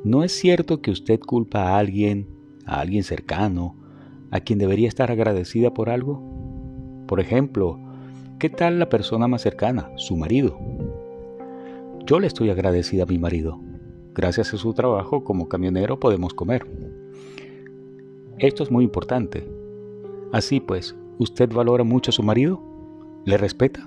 ¿No 0.03 0.25
es 0.25 0.33
cierto 0.33 0.83
que 0.83 0.91
usted 0.91 1.21
culpa 1.21 1.63
a 1.63 1.79
alguien, 1.79 2.27
a 2.65 2.81
alguien 2.81 3.05
cercano, 3.05 3.77
a 4.33 4.41
quien 4.41 4.59
debería 4.59 4.89
estar 4.89 5.13
agradecida 5.13 5.73
por 5.73 5.91
algo? 5.91 6.25
Por 7.07 7.21
ejemplo, 7.21 7.79
¿qué 8.41 8.51
tal 8.51 8.81
la 8.81 8.89
persona 8.89 9.29
más 9.29 9.43
cercana, 9.43 9.93
su 9.95 10.17
marido? 10.17 10.59
Yo 12.05 12.19
le 12.19 12.27
estoy 12.27 12.51
agradecida 12.51 13.05
a 13.05 13.07
mi 13.07 13.19
marido 13.19 13.61
Gracias 14.17 14.55
a 14.55 14.57
su 14.57 14.73
trabajo 14.73 15.25
como 15.25 15.47
camionero 15.47 16.01
podemos 16.01 16.33
comer. 16.33 16.67
Esto 18.39 18.63
es 18.63 18.71
muy 18.71 18.83
importante. 18.83 19.47
Así 20.33 20.59
pues, 20.59 20.97
¿usted 21.19 21.53
valora 21.53 21.85
mucho 21.85 22.11
a 22.11 22.13
su 22.13 22.23
marido? 22.23 22.59
¿Le 23.27 23.37
respeta? 23.37 23.87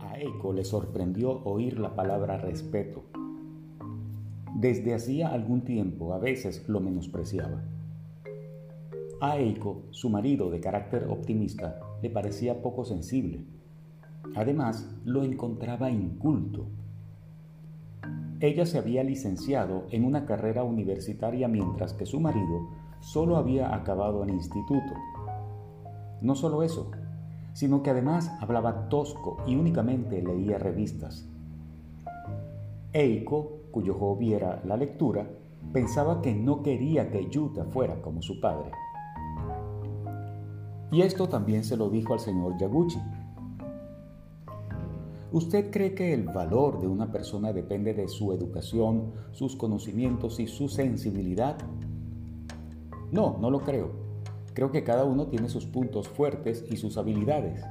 A 0.00 0.18
Eiko 0.18 0.52
le 0.52 0.64
sorprendió 0.64 1.44
oír 1.44 1.78
la 1.78 1.94
palabra 1.94 2.38
respeto. 2.38 3.04
Desde 4.56 4.94
hacía 4.94 5.28
algún 5.28 5.62
tiempo 5.62 6.12
a 6.12 6.18
veces 6.18 6.68
lo 6.68 6.80
menospreciaba. 6.80 7.75
A 9.18 9.38
Eiko, 9.38 9.84
su 9.92 10.10
marido 10.10 10.50
de 10.50 10.60
carácter 10.60 11.06
optimista, 11.08 11.80
le 12.02 12.10
parecía 12.10 12.60
poco 12.60 12.84
sensible. 12.84 13.46
Además, 14.34 14.94
lo 15.06 15.22
encontraba 15.22 15.90
inculto. 15.90 16.66
Ella 18.40 18.66
se 18.66 18.76
había 18.76 19.02
licenciado 19.02 19.86
en 19.90 20.04
una 20.04 20.26
carrera 20.26 20.64
universitaria 20.64 21.48
mientras 21.48 21.94
que 21.94 22.04
su 22.04 22.20
marido 22.20 22.68
solo 23.00 23.38
había 23.38 23.74
acabado 23.74 24.22
el 24.22 24.28
instituto. 24.28 24.92
No 26.20 26.34
solo 26.34 26.62
eso, 26.62 26.90
sino 27.54 27.82
que 27.82 27.88
además 27.88 28.30
hablaba 28.42 28.90
tosco 28.90 29.38
y 29.46 29.56
únicamente 29.56 30.20
leía 30.20 30.58
revistas. 30.58 31.26
Eiko, 32.92 33.60
cuyo 33.70 33.94
hobby 33.94 34.34
era 34.34 34.60
la 34.66 34.76
lectura, 34.76 35.26
pensaba 35.72 36.20
que 36.20 36.34
no 36.34 36.62
quería 36.62 37.10
que 37.10 37.30
Yuta 37.30 37.64
fuera 37.64 38.02
como 38.02 38.20
su 38.20 38.40
padre. 38.40 38.72
Y 40.90 41.02
esto 41.02 41.28
también 41.28 41.64
se 41.64 41.76
lo 41.76 41.90
dijo 41.90 42.12
al 42.12 42.20
señor 42.20 42.56
Yaguchi. 42.58 43.00
¿Usted 45.32 45.70
cree 45.70 45.94
que 45.94 46.14
el 46.14 46.22
valor 46.22 46.80
de 46.80 46.86
una 46.86 47.10
persona 47.10 47.52
depende 47.52 47.92
de 47.92 48.08
su 48.08 48.32
educación, 48.32 49.12
sus 49.32 49.56
conocimientos 49.56 50.38
y 50.38 50.46
su 50.46 50.68
sensibilidad? 50.68 51.56
No, 53.10 53.36
no 53.40 53.50
lo 53.50 53.60
creo. 53.60 53.90
Creo 54.54 54.70
que 54.70 54.84
cada 54.84 55.04
uno 55.04 55.26
tiene 55.26 55.48
sus 55.48 55.66
puntos 55.66 56.08
fuertes 56.08 56.64
y 56.70 56.76
sus 56.76 56.96
habilidades. 56.96 57.62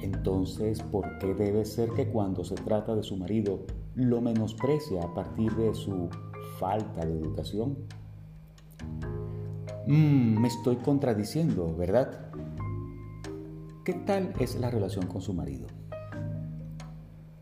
Entonces, 0.00 0.82
¿por 0.82 1.18
qué 1.18 1.34
debe 1.34 1.64
ser 1.64 1.90
que 1.90 2.08
cuando 2.08 2.44
se 2.44 2.54
trata 2.54 2.94
de 2.94 3.02
su 3.02 3.16
marido 3.16 3.60
lo 3.94 4.20
menosprecia 4.20 5.02
a 5.02 5.12
partir 5.14 5.54
de 5.56 5.74
su 5.74 6.08
falta 6.58 7.04
de 7.04 7.18
educación? 7.18 7.76
Mmm, 9.88 10.40
me 10.40 10.48
estoy 10.48 10.78
contradiciendo, 10.78 11.72
¿verdad? 11.76 12.32
¿Qué 13.84 13.92
tal 13.92 14.32
es 14.40 14.58
la 14.58 14.68
relación 14.68 15.06
con 15.06 15.22
su 15.22 15.32
marido? 15.32 15.68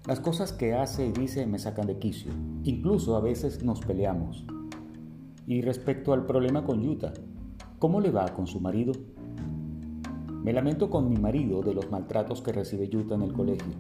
Las 0.06 0.20
cosas 0.20 0.52
que 0.52 0.74
hace 0.74 1.06
y 1.06 1.12
dice 1.12 1.46
me 1.46 1.58
sacan 1.58 1.86
de 1.86 1.98
quicio. 1.98 2.32
Incluso 2.64 3.16
a 3.16 3.20
veces 3.20 3.64
nos 3.64 3.80
peleamos. 3.80 4.44
Y 5.46 5.62
respecto 5.62 6.12
al 6.12 6.26
problema 6.26 6.66
con 6.66 6.82
Yuta, 6.82 7.14
¿cómo 7.78 8.02
le 8.02 8.10
va 8.10 8.28
con 8.34 8.46
su 8.46 8.60
marido? 8.60 8.92
Me 10.42 10.52
lamento 10.52 10.90
con 10.90 11.08
mi 11.08 11.16
marido 11.16 11.62
de 11.62 11.72
los 11.72 11.90
maltratos 11.90 12.42
que 12.42 12.52
recibe 12.52 12.90
Yuta 12.90 13.14
en 13.14 13.22
el 13.22 13.32
colegio. 13.32 13.72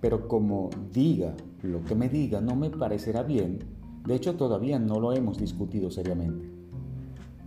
Pero 0.00 0.26
como 0.26 0.68
diga 0.92 1.36
lo 1.62 1.84
que 1.84 1.94
me 1.94 2.08
diga 2.08 2.40
no 2.40 2.56
me 2.56 2.70
parecerá 2.70 3.22
bien, 3.22 3.60
de 4.04 4.16
hecho 4.16 4.34
todavía 4.34 4.80
no 4.80 4.98
lo 4.98 5.12
hemos 5.12 5.38
discutido 5.38 5.92
seriamente. 5.92 6.57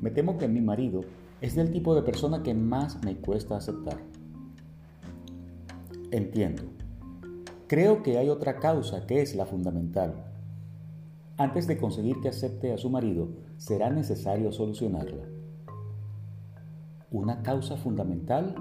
Me 0.01 0.10
temo 0.12 0.38
que 0.38 0.48
mi 0.48 0.62
marido 0.62 1.01
es 1.41 1.55
del 1.55 1.72
tipo 1.72 1.96
de 1.96 2.01
persona 2.01 2.43
que 2.43 2.53
más 2.53 3.03
me 3.05 3.15
cuesta 3.17 3.55
aceptar. 3.55 3.98
Entiendo. 6.12 6.63
Creo 7.67 8.03
que 8.03 8.17
hay 8.17 8.27
otra 8.29 8.60
causa 8.60 9.05
que 9.08 9.22
es 9.22 9.36
la 9.36 9.46
fundamental. 9.46 10.25
Antes 11.38 11.67
de 11.67 11.77
conseguir 11.77 12.20
que 12.20 12.29
acepte 12.29 12.74
a 12.74 12.77
su 12.77 12.89
marido, 12.89 13.29
será 13.58 13.89
necesario 13.89 14.51
solucionarla. 14.51 15.24
¿Una 17.12 17.43
causa 17.43 17.77
fundamental? 17.77 18.55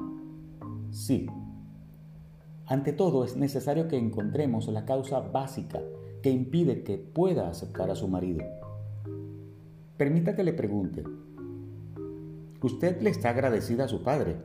Sí. 0.90 1.26
ante 2.66 2.92
todo 2.92 3.25
es 3.25 3.37
necesario 3.37 3.88
que 3.88 3.97
encontremos 3.97 4.68
la 4.68 4.85
causa 4.85 5.20
básica 5.20 5.80
que 6.23 6.30
impide 6.30 6.82
que 6.85 6.99
pueda 6.99 7.49
aceptar 7.49 7.90
a 7.90 7.97
su 7.97 8.06
marido. 8.09 8.44
Permita 9.97 10.37
que 10.37 10.44
le 10.44 10.52
pregunte, 10.52 11.04
¿usted 12.62 13.00
le 13.00 13.11
está 13.11 13.31
agradecida 13.31 13.85
a 13.85 13.88
su 13.88 14.02
padre? 14.02 14.37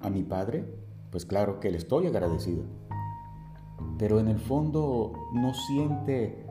¿A 0.00 0.10
mi 0.10 0.22
padre? 0.22 0.64
Pues 1.10 1.26
claro 1.26 1.60
que 1.60 1.70
le 1.70 1.78
estoy 1.78 2.06
agradecido. 2.06 2.64
Pero 3.98 4.18
en 4.18 4.28
el 4.28 4.38
fondo 4.38 5.12
no 5.34 5.54
siente, 5.54 6.46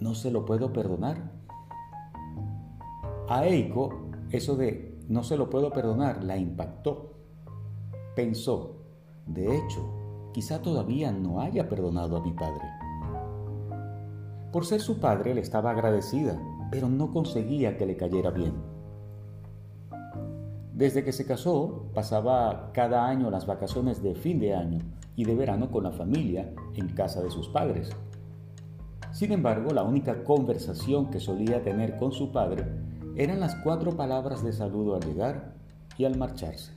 no 0.00 0.14
se 0.14 0.30
lo 0.30 0.44
puedo 0.44 0.72
perdonar. 0.72 1.32
A 3.28 3.46
Eiko 3.46 4.10
eso 4.30 4.56
de 4.56 4.98
no 5.08 5.22
se 5.22 5.36
lo 5.36 5.50
puedo 5.50 5.70
perdonar 5.70 6.24
la 6.24 6.36
impactó. 6.36 7.14
Pensó, 8.16 8.76
de 9.26 9.56
hecho, 9.56 10.30
quizá 10.32 10.62
todavía 10.62 11.12
no 11.12 11.40
haya 11.40 11.68
perdonado 11.68 12.16
a 12.16 12.20
mi 12.20 12.32
padre. 12.32 12.64
Por 14.52 14.64
ser 14.64 14.80
su 14.80 14.98
padre 15.00 15.34
le 15.34 15.40
estaba 15.40 15.70
agradecida, 15.70 16.40
pero 16.70 16.88
no 16.88 17.12
conseguía 17.12 17.76
que 17.76 17.86
le 17.86 17.96
cayera 17.96 18.30
bien. 18.30 18.54
Desde 20.74 21.04
que 21.04 21.12
se 21.12 21.24
casó, 21.24 21.84
pasaba 21.94 22.72
cada 22.72 23.06
año 23.06 23.30
las 23.30 23.46
vacaciones 23.46 24.02
de 24.02 24.16
fin 24.16 24.40
de 24.40 24.56
año 24.56 24.80
y 25.14 25.24
de 25.24 25.36
verano 25.36 25.70
con 25.70 25.84
la 25.84 25.92
familia 25.92 26.52
en 26.74 26.88
casa 26.88 27.22
de 27.22 27.30
sus 27.30 27.48
padres. 27.48 27.90
Sin 29.12 29.30
embargo, 29.30 29.72
la 29.72 29.84
única 29.84 30.24
conversación 30.24 31.10
que 31.10 31.20
solía 31.20 31.62
tener 31.62 31.96
con 31.96 32.10
su 32.10 32.32
padre 32.32 32.64
eran 33.14 33.38
las 33.38 33.54
cuatro 33.54 33.96
palabras 33.96 34.42
de 34.42 34.52
saludo 34.52 34.96
al 34.96 35.04
llegar 35.04 35.54
y 35.96 36.06
al 36.06 36.18
marcharse. 36.18 36.72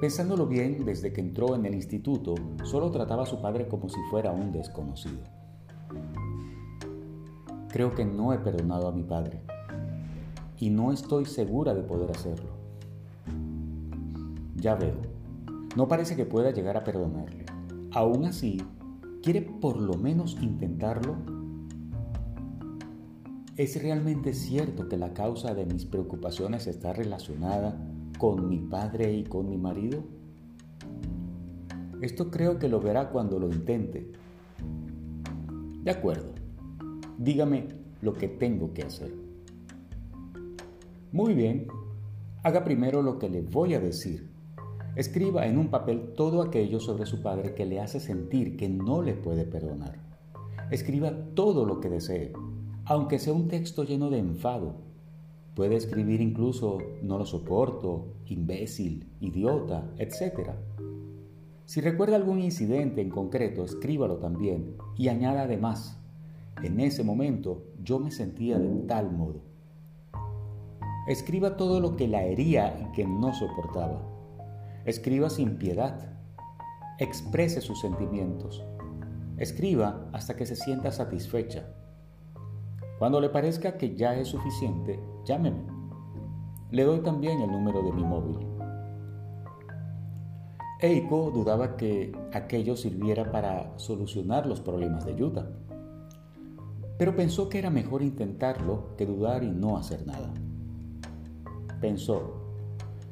Pensándolo 0.00 0.48
bien, 0.48 0.84
desde 0.84 1.12
que 1.12 1.20
entró 1.20 1.54
en 1.54 1.66
el 1.66 1.74
instituto, 1.76 2.34
solo 2.64 2.90
trataba 2.90 3.22
a 3.22 3.26
su 3.26 3.40
padre 3.40 3.68
como 3.68 3.88
si 3.88 4.00
fuera 4.10 4.32
un 4.32 4.50
desconocido. 4.50 5.22
Creo 7.68 7.94
que 7.94 8.04
no 8.04 8.32
he 8.32 8.38
perdonado 8.38 8.88
a 8.88 8.92
mi 8.92 9.04
padre 9.04 9.40
y 10.58 10.70
no 10.70 10.92
estoy 10.92 11.24
segura 11.24 11.74
de 11.74 11.82
poder 11.82 12.10
hacerlo. 12.10 12.50
Ya 14.56 14.74
veo, 14.74 14.96
no 15.76 15.88
parece 15.88 16.16
que 16.16 16.24
pueda 16.24 16.50
llegar 16.50 16.76
a 16.76 16.84
perdonarle. 16.84 17.44
Aún 17.92 18.24
así, 18.24 18.62
¿quiere 19.22 19.42
por 19.42 19.76
lo 19.76 19.94
menos 19.94 20.36
intentarlo? 20.40 21.16
¿Es 23.56 23.82
realmente 23.82 24.34
cierto 24.34 24.88
que 24.88 24.96
la 24.96 25.14
causa 25.14 25.54
de 25.54 25.66
mis 25.66 25.86
preocupaciones 25.86 26.66
está 26.66 26.92
relacionada 26.92 27.78
con 28.18 28.48
mi 28.48 28.58
padre 28.58 29.12
y 29.14 29.24
con 29.24 29.48
mi 29.48 29.56
marido? 29.56 30.04
Esto 32.02 32.30
creo 32.30 32.58
que 32.58 32.68
lo 32.68 32.80
verá 32.80 33.08
cuando 33.10 33.38
lo 33.38 33.48
intente. 33.48 34.12
De 35.82 35.90
acuerdo, 35.90 36.32
dígame 37.16 37.68
lo 38.02 38.12
que 38.12 38.28
tengo 38.28 38.74
que 38.74 38.82
hacer. 38.82 39.25
Muy 41.16 41.32
bien, 41.32 41.68
haga 42.42 42.62
primero 42.62 43.00
lo 43.00 43.18
que 43.18 43.30
le 43.30 43.40
voy 43.40 43.72
a 43.72 43.80
decir. 43.80 44.28
Escriba 44.96 45.46
en 45.46 45.56
un 45.56 45.68
papel 45.68 46.12
todo 46.14 46.42
aquello 46.42 46.78
sobre 46.78 47.06
su 47.06 47.22
padre 47.22 47.54
que 47.54 47.64
le 47.64 47.80
hace 47.80 48.00
sentir 48.00 48.58
que 48.58 48.68
no 48.68 49.00
le 49.00 49.14
puede 49.14 49.46
perdonar. 49.46 49.96
Escriba 50.70 51.14
todo 51.32 51.64
lo 51.64 51.80
que 51.80 51.88
desee, 51.88 52.34
aunque 52.84 53.18
sea 53.18 53.32
un 53.32 53.48
texto 53.48 53.84
lleno 53.84 54.10
de 54.10 54.18
enfado, 54.18 54.74
Puede 55.54 55.76
escribir 55.76 56.20
incluso 56.20 56.76
no 57.02 57.16
lo 57.16 57.24
soporto, 57.24 58.08
imbécil, 58.26 59.06
idiota, 59.22 59.90
etc. 59.96 60.50
Si 61.64 61.80
recuerda 61.80 62.16
algún 62.16 62.40
incidente 62.40 63.00
en 63.00 63.08
concreto, 63.08 63.64
escríbalo 63.64 64.18
también 64.18 64.76
y 64.98 65.08
añada 65.08 65.44
además, 65.44 65.98
en 66.62 66.78
ese 66.78 67.04
momento 67.04 67.62
yo 67.82 67.98
me 68.00 68.10
sentía 68.10 68.58
de 68.58 68.68
tal 68.86 69.12
modo. 69.12 69.55
Escriba 71.06 71.56
todo 71.56 71.80
lo 71.80 71.96
que 71.96 72.08
la 72.08 72.22
hería 72.22 72.76
y 72.80 72.92
que 72.92 73.06
no 73.06 73.32
soportaba. 73.34 74.02
Escriba 74.84 75.30
sin 75.30 75.58
piedad. 75.58 76.16
Exprese 76.98 77.60
sus 77.60 77.80
sentimientos. 77.80 78.64
Escriba 79.36 80.08
hasta 80.12 80.36
que 80.36 80.46
se 80.46 80.56
sienta 80.56 80.92
satisfecha 80.92 81.66
cuando 82.98 83.20
le 83.20 83.28
parezca 83.28 83.76
que 83.76 83.94
ya 83.94 84.14
es 84.14 84.28
suficiente, 84.28 84.98
llámeme. 85.26 85.60
Le 86.70 86.84
doy 86.84 87.00
también 87.00 87.42
el 87.42 87.50
número 87.50 87.82
de 87.82 87.92
mi 87.92 88.02
móvil. 88.02 88.38
Eiko 90.80 91.30
dudaba 91.30 91.76
que 91.76 92.12
aquello 92.32 92.74
sirviera 92.74 93.30
para 93.30 93.78
solucionar 93.78 94.46
los 94.46 94.60
problemas 94.60 95.04
de 95.04 95.14
Yuta, 95.14 95.46
pero 96.98 97.14
pensó 97.14 97.50
que 97.50 97.58
era 97.58 97.68
mejor 97.68 98.02
intentarlo 98.02 98.96
que 98.96 99.04
dudar 99.04 99.44
y 99.44 99.50
no 99.50 99.76
hacer 99.76 100.06
nada. 100.06 100.32
Pensó, 101.80 102.34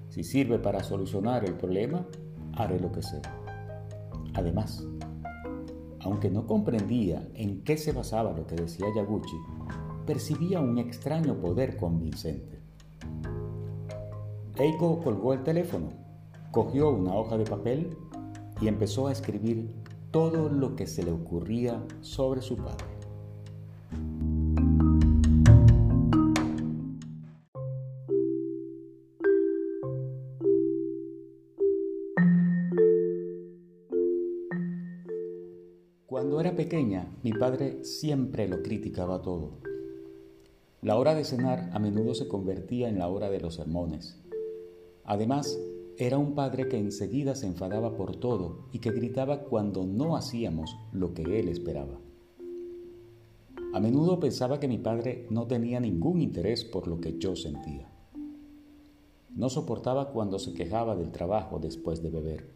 si 0.09 0.23
sirve 0.25 0.59
para 0.59 0.83
solucionar 0.83 1.45
el 1.45 1.55
problema, 1.55 2.07
haré 2.53 2.81
lo 2.81 2.91
que 2.93 3.03
sea. 3.03 3.23
Además, 4.35 4.87
aunque 6.01 6.31
no 6.31 6.47
comprendía 6.47 7.29
en 7.35 7.63
qué 7.63 7.77
se 7.77 7.93
basaba 7.93 8.33
lo 8.33 8.47
que 8.47 8.57
decía 8.57 8.87
Yaguchi, 8.95 9.37
percibía 10.07 10.61
un 10.61 10.79
extraño 10.79 11.41
poder 11.41 11.77
convincente. 11.77 12.61
Eiko 14.57 15.01
colgó 15.01 15.33
el 15.33 15.43
teléfono, 15.43 15.89
cogió 16.53 16.91
una 16.91 17.15
hoja 17.15 17.37
de 17.37 17.45
papel 17.45 17.97
y 18.61 18.69
empezó 18.69 19.09
a 19.09 19.13
escribir 19.13 19.69
todo 20.11 20.49
lo 20.49 20.77
que 20.77 20.87
se 20.87 21.03
le 21.03 21.11
ocurría 21.11 21.83
sobre 22.01 22.41
su 22.41 22.57
padre. 22.57 22.94
Pequeña, 36.65 37.15
mi 37.23 37.35
padre 37.35 37.85
siempre 37.85 38.49
lo 38.49 38.63
criticaba 38.63 39.21
todo. 39.21 39.59
La 40.81 40.97
hora 40.97 41.15
de 41.15 41.23
cenar 41.23 41.69
a 41.75 41.79
menudo 41.79 42.15
se 42.15 42.27
convertía 42.27 42.89
en 42.89 42.99
la 42.99 43.09
hora 43.09 43.29
de 43.29 43.39
los 43.39 43.57
sermones. 43.57 44.19
Además, 45.05 45.59
era 45.99 46.17
un 46.17 46.35
padre 46.35 46.67
que 46.67 46.79
enseguida 46.79 47.35
se 47.35 47.47
enfadaba 47.47 47.99
por 47.99 48.17
todo 48.17 48.65
y 48.73 48.79
que 48.79 48.93
gritaba 48.93 49.43
cuando 49.43 49.85
no 49.85 50.17
hacíamos 50.17 50.75
lo 50.91 51.13
que 51.13 51.39
él 51.39 51.49
esperaba. 51.49 52.01
A 53.75 53.79
menudo 53.79 54.19
pensaba 54.19 54.59
que 54.59 54.69
mi 54.69 54.79
padre 54.79 55.27
no 55.29 55.47
tenía 55.47 55.81
ningún 55.81 56.23
interés 56.23 56.65
por 56.65 56.89
lo 56.89 56.99
que 56.99 57.19
yo 57.19 57.37
sentía. 57.37 57.93
No 59.37 59.51
soportaba 59.51 60.13
cuando 60.13 60.39
se 60.39 60.55
quejaba 60.55 60.97
del 60.97 61.13
trabajo 61.13 61.59
después 61.59 62.03
de 62.03 62.09
beber. 62.09 62.54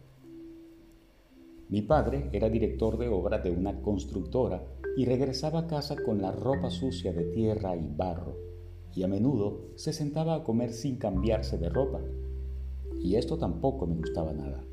Mi 1.69 1.83
padre 1.83 2.29
era 2.33 2.49
director 2.49 2.97
de 2.97 3.07
obra 3.09 3.37
de 3.37 3.51
una 3.51 3.79
constructora 3.81 4.65
y 4.97 5.05
regresaba 5.05 5.59
a 5.59 5.67
casa 5.67 5.95
con 6.03 6.19
la 6.19 6.31
ropa 6.31 6.71
sucia 6.71 7.13
de 7.13 7.25
tierra 7.25 7.77
y 7.77 7.87
barro, 7.95 8.35
y 8.95 9.03
a 9.03 9.07
menudo 9.07 9.67
se 9.75 9.93
sentaba 9.93 10.33
a 10.33 10.43
comer 10.43 10.73
sin 10.73 10.97
cambiarse 10.97 11.59
de 11.59 11.69
ropa, 11.69 12.01
y 12.99 13.15
esto 13.15 13.37
tampoco 13.37 13.85
me 13.85 13.95
gustaba 13.95 14.33
nada. 14.33 14.63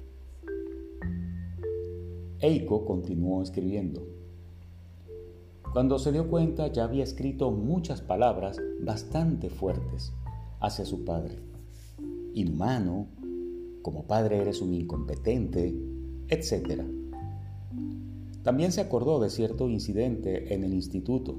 Eiko 2.40 2.86
continuó 2.86 3.42
escribiendo. 3.42 4.02
Cuando 5.74 5.98
se 5.98 6.12
dio 6.12 6.30
cuenta 6.30 6.68
ya 6.68 6.84
había 6.84 7.04
escrito 7.04 7.50
muchas 7.50 8.00
palabras 8.00 8.58
bastante 8.80 9.50
fuertes 9.50 10.14
hacia 10.60 10.86
su 10.86 11.04
padre. 11.04 11.36
Inhumano, 12.32 13.08
como 13.82 14.06
padre 14.06 14.38
eres 14.38 14.62
un 14.62 14.72
incompetente, 14.72 15.95
etc. 16.28 16.82
También 18.42 18.72
se 18.72 18.80
acordó 18.80 19.20
de 19.20 19.30
cierto 19.30 19.68
incidente 19.68 20.54
en 20.54 20.64
el 20.64 20.72
instituto. 20.72 21.36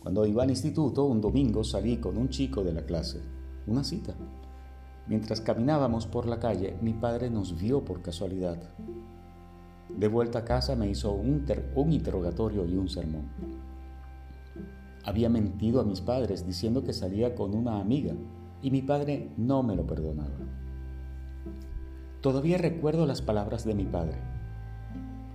Cuando 0.00 0.26
iba 0.26 0.42
al 0.42 0.50
instituto, 0.50 1.04
un 1.04 1.20
domingo 1.20 1.62
salí 1.62 1.98
con 1.98 2.18
un 2.18 2.28
chico 2.28 2.64
de 2.64 2.72
la 2.72 2.84
clase, 2.84 3.20
una 3.66 3.84
cita. 3.84 4.14
Mientras 5.06 5.40
caminábamos 5.40 6.06
por 6.06 6.26
la 6.26 6.40
calle, 6.40 6.76
mi 6.82 6.92
padre 6.92 7.30
nos 7.30 7.60
vio 7.60 7.84
por 7.84 8.02
casualidad. 8.02 8.58
De 9.88 10.08
vuelta 10.08 10.40
a 10.40 10.44
casa 10.44 10.74
me 10.74 10.88
hizo 10.88 11.12
un, 11.12 11.44
un 11.76 11.92
interrogatorio 11.92 12.66
y 12.66 12.76
un 12.76 12.88
sermón. 12.88 13.28
Había 15.04 15.28
mentido 15.28 15.80
a 15.80 15.84
mis 15.84 16.00
padres 16.00 16.46
diciendo 16.46 16.82
que 16.82 16.92
salía 16.92 17.34
con 17.34 17.54
una 17.54 17.80
amiga 17.80 18.14
y 18.62 18.70
mi 18.70 18.82
padre 18.82 19.30
no 19.36 19.62
me 19.62 19.76
lo 19.76 19.86
perdonaba. 19.86 20.61
Todavía 22.22 22.56
recuerdo 22.56 23.04
las 23.04 23.20
palabras 23.20 23.64
de 23.64 23.74
mi 23.74 23.84
padre. 23.84 24.16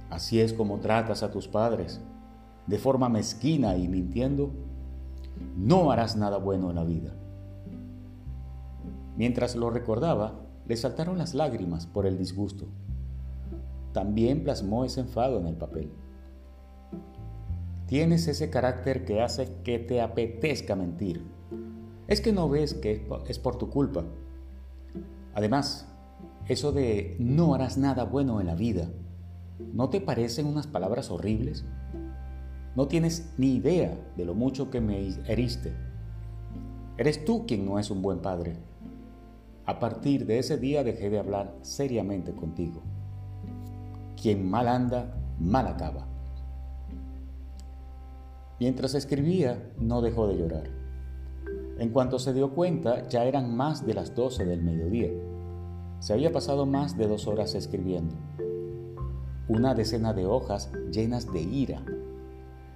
Así 0.09 0.39
es 0.39 0.53
como 0.53 0.79
tratas 0.79 1.21
a 1.21 1.31
tus 1.31 1.49
padres, 1.49 1.99
de 2.65 2.77
forma 2.77 3.09
mezquina 3.09 3.75
y 3.75 3.89
mintiendo, 3.89 4.51
no 5.57 5.91
harás 5.91 6.15
nada 6.15 6.37
bueno 6.37 6.69
en 6.69 6.77
la 6.77 6.85
vida. 6.85 7.13
Mientras 9.17 9.57
lo 9.57 9.69
recordaba, 9.69 10.39
le 10.65 10.77
saltaron 10.77 11.17
las 11.17 11.33
lágrimas 11.33 11.87
por 11.87 12.05
el 12.05 12.17
disgusto. 12.17 12.67
También 13.91 14.45
plasmó 14.45 14.85
ese 14.85 15.01
enfado 15.01 15.39
en 15.39 15.47
el 15.47 15.55
papel. 15.55 15.91
Tienes 17.87 18.29
ese 18.29 18.49
carácter 18.49 19.03
que 19.03 19.21
hace 19.21 19.61
que 19.63 19.79
te 19.79 19.99
apetezca 19.99 20.77
mentir. 20.77 21.25
Es 22.07 22.21
que 22.21 22.31
no 22.31 22.47
ves 22.47 22.73
que 22.75 23.05
es 23.27 23.39
por 23.39 23.57
tu 23.57 23.69
culpa. 23.69 24.05
Además, 25.33 25.87
eso 26.47 26.71
de 26.71 27.15
no 27.19 27.53
harás 27.53 27.77
nada 27.77 28.05
bueno 28.05 28.39
en 28.39 28.47
la 28.47 28.55
vida, 28.55 28.89
¿no 29.73 29.89
te 29.89 29.99
parecen 29.99 30.45
unas 30.45 30.67
palabras 30.67 31.11
horribles? 31.11 31.65
No 32.75 32.87
tienes 32.87 33.33
ni 33.37 33.55
idea 33.55 33.97
de 34.15 34.25
lo 34.25 34.33
mucho 34.33 34.69
que 34.69 34.79
me 34.79 35.09
heriste. 35.27 35.73
Eres 36.97 37.25
tú 37.25 37.45
quien 37.45 37.65
no 37.65 37.79
es 37.79 37.91
un 37.91 38.01
buen 38.01 38.19
padre. 38.19 38.55
A 39.65 39.79
partir 39.79 40.25
de 40.25 40.39
ese 40.39 40.57
día 40.57 40.83
dejé 40.83 41.09
de 41.09 41.19
hablar 41.19 41.53
seriamente 41.61 42.33
contigo. 42.33 42.81
Quien 44.21 44.49
mal 44.49 44.67
anda, 44.67 45.15
mal 45.39 45.67
acaba. 45.67 46.07
Mientras 48.59 48.95
escribía, 48.95 49.71
no 49.79 50.01
dejó 50.01 50.27
de 50.27 50.37
llorar. 50.37 50.69
En 51.77 51.89
cuanto 51.89 52.17
se 52.17 52.33
dio 52.33 52.55
cuenta, 52.55 53.07
ya 53.07 53.25
eran 53.25 53.55
más 53.55 53.85
de 53.85 53.93
las 53.93 54.15
doce 54.15 54.45
del 54.45 54.63
mediodía. 54.63 55.09
Se 55.99 56.13
había 56.13 56.31
pasado 56.31 56.65
más 56.65 56.97
de 56.97 57.07
dos 57.07 57.27
horas 57.27 57.55
escribiendo. 57.55 58.15
Una 59.47 59.73
decena 59.73 60.13
de 60.13 60.25
hojas 60.25 60.71
llenas 60.91 61.31
de 61.31 61.41
ira. 61.41 61.83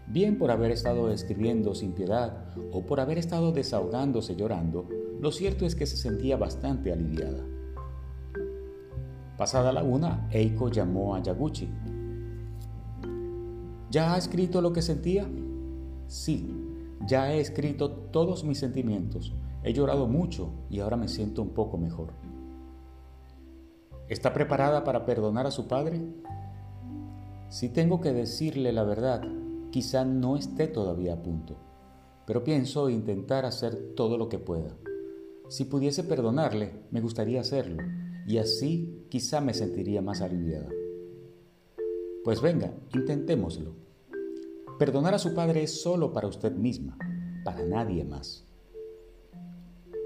Bien 0.07 0.37
por 0.37 0.51
haber 0.51 0.71
estado 0.71 1.11
escribiendo 1.11 1.75
sin 1.75 1.91
piedad 1.91 2.47
o 2.71 2.85
por 2.85 2.99
haber 2.99 3.17
estado 3.17 3.51
desahogándose 3.51 4.35
llorando, 4.35 4.87
lo 5.19 5.31
cierto 5.31 5.65
es 5.65 5.75
que 5.75 5.85
se 5.85 5.97
sentía 5.97 6.35
bastante 6.35 6.91
aliviada. 6.91 7.45
Pasada 9.37 9.71
la 9.71 9.83
una, 9.83 10.27
Eiko 10.31 10.69
llamó 10.69 11.15
a 11.15 11.21
Yaguchi. 11.21 11.69
¿Ya 13.91 14.13
ha 14.13 14.17
escrito 14.17 14.61
lo 14.61 14.73
que 14.73 14.81
sentía? 14.81 15.29
Sí, 16.07 16.49
ya 17.07 17.33
he 17.33 17.39
escrito 17.39 17.91
todos 17.91 18.43
mis 18.43 18.57
sentimientos. 18.57 19.33
He 19.63 19.73
llorado 19.73 20.07
mucho 20.07 20.49
y 20.69 20.79
ahora 20.79 20.97
me 20.97 21.07
siento 21.07 21.41
un 21.41 21.49
poco 21.49 21.77
mejor. 21.77 22.20
¿Está 24.11 24.33
preparada 24.33 24.83
para 24.83 25.05
perdonar 25.05 25.47
a 25.47 25.51
su 25.51 25.69
padre? 25.69 26.01
Si 27.47 27.69
tengo 27.69 28.01
que 28.01 28.11
decirle 28.11 28.73
la 28.73 28.83
verdad, 28.83 29.21
quizá 29.71 30.03
no 30.03 30.35
esté 30.35 30.67
todavía 30.67 31.13
a 31.13 31.23
punto, 31.23 31.55
pero 32.27 32.43
pienso 32.43 32.89
intentar 32.89 33.45
hacer 33.45 33.93
todo 33.95 34.17
lo 34.17 34.27
que 34.27 34.37
pueda. 34.37 34.75
Si 35.47 35.63
pudiese 35.63 36.03
perdonarle, 36.03 36.73
me 36.91 36.99
gustaría 36.99 37.39
hacerlo, 37.39 37.81
y 38.27 38.37
así 38.37 39.05
quizá 39.07 39.39
me 39.39 39.53
sentiría 39.53 40.01
más 40.01 40.19
aliviada. 40.19 40.67
Pues 42.25 42.41
venga, 42.41 42.73
intentémoslo. 42.93 43.75
Perdonar 44.77 45.13
a 45.13 45.19
su 45.19 45.33
padre 45.33 45.63
es 45.63 45.81
solo 45.81 46.11
para 46.11 46.27
usted 46.27 46.51
misma, 46.51 46.97
para 47.45 47.63
nadie 47.63 48.03
más. 48.03 48.45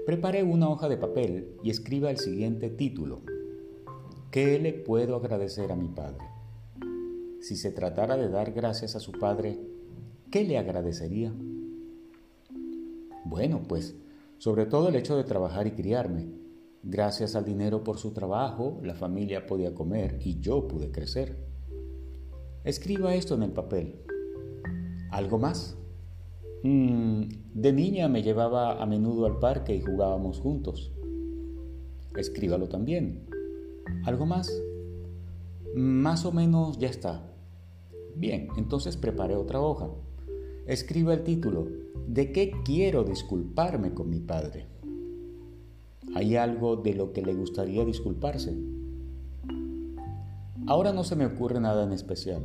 Prepare 0.06 0.44
una 0.44 0.70
hoja 0.70 0.88
de 0.88 0.96
papel 0.96 1.56
y 1.64 1.70
escriba 1.70 2.12
el 2.12 2.18
siguiente 2.18 2.70
título. 2.70 3.22
¿Qué 4.30 4.58
le 4.58 4.72
puedo 4.72 5.16
agradecer 5.16 5.72
a 5.72 5.76
mi 5.76 5.88
padre? 5.88 6.24
Si 7.40 7.56
se 7.56 7.70
tratara 7.70 8.16
de 8.16 8.28
dar 8.28 8.52
gracias 8.52 8.96
a 8.96 9.00
su 9.00 9.12
padre, 9.12 9.58
¿qué 10.30 10.44
le 10.44 10.58
agradecería? 10.58 11.32
Bueno, 13.24 13.62
pues 13.66 13.96
sobre 14.38 14.66
todo 14.66 14.88
el 14.88 14.96
hecho 14.96 15.16
de 15.16 15.24
trabajar 15.24 15.66
y 15.66 15.72
criarme. 15.72 16.26
Gracias 16.82 17.34
al 17.34 17.44
dinero 17.44 17.82
por 17.82 17.98
su 17.98 18.12
trabajo, 18.12 18.80
la 18.82 18.94
familia 18.94 19.46
podía 19.46 19.74
comer 19.74 20.18
y 20.20 20.40
yo 20.40 20.68
pude 20.68 20.90
crecer. 20.90 21.36
Escriba 22.64 23.14
esto 23.14 23.34
en 23.34 23.42
el 23.44 23.52
papel 23.52 24.06
¿Algo 25.10 25.38
más? 25.38 25.78
Mm, 26.62 27.22
de 27.54 27.72
niña 27.72 28.08
me 28.08 28.22
llevaba 28.22 28.82
a 28.82 28.86
menudo 28.86 29.24
al 29.26 29.38
parque 29.38 29.74
y 29.74 29.80
jugábamos 29.80 30.40
juntos. 30.40 30.92
Escríbalo 32.16 32.68
también. 32.68 33.26
¿Algo 34.04 34.26
más? 34.26 34.52
Más 35.74 36.24
o 36.24 36.32
menos 36.32 36.78
ya 36.78 36.88
está. 36.88 37.32
Bien, 38.14 38.48
entonces 38.56 38.96
prepare 38.96 39.36
otra 39.36 39.60
hoja. 39.60 39.88
Escriba 40.66 41.14
el 41.14 41.22
título. 41.22 41.66
¿De 42.06 42.32
qué 42.32 42.52
quiero 42.64 43.04
disculparme 43.04 43.92
con 43.92 44.08
mi 44.10 44.20
padre? 44.20 44.66
¿Hay 46.14 46.36
algo 46.36 46.76
de 46.76 46.94
lo 46.94 47.12
que 47.12 47.22
le 47.22 47.34
gustaría 47.34 47.84
disculparse? 47.84 48.56
Ahora 50.66 50.92
no 50.92 51.04
se 51.04 51.16
me 51.16 51.26
ocurre 51.26 51.60
nada 51.60 51.84
en 51.84 51.92
especial, 51.92 52.44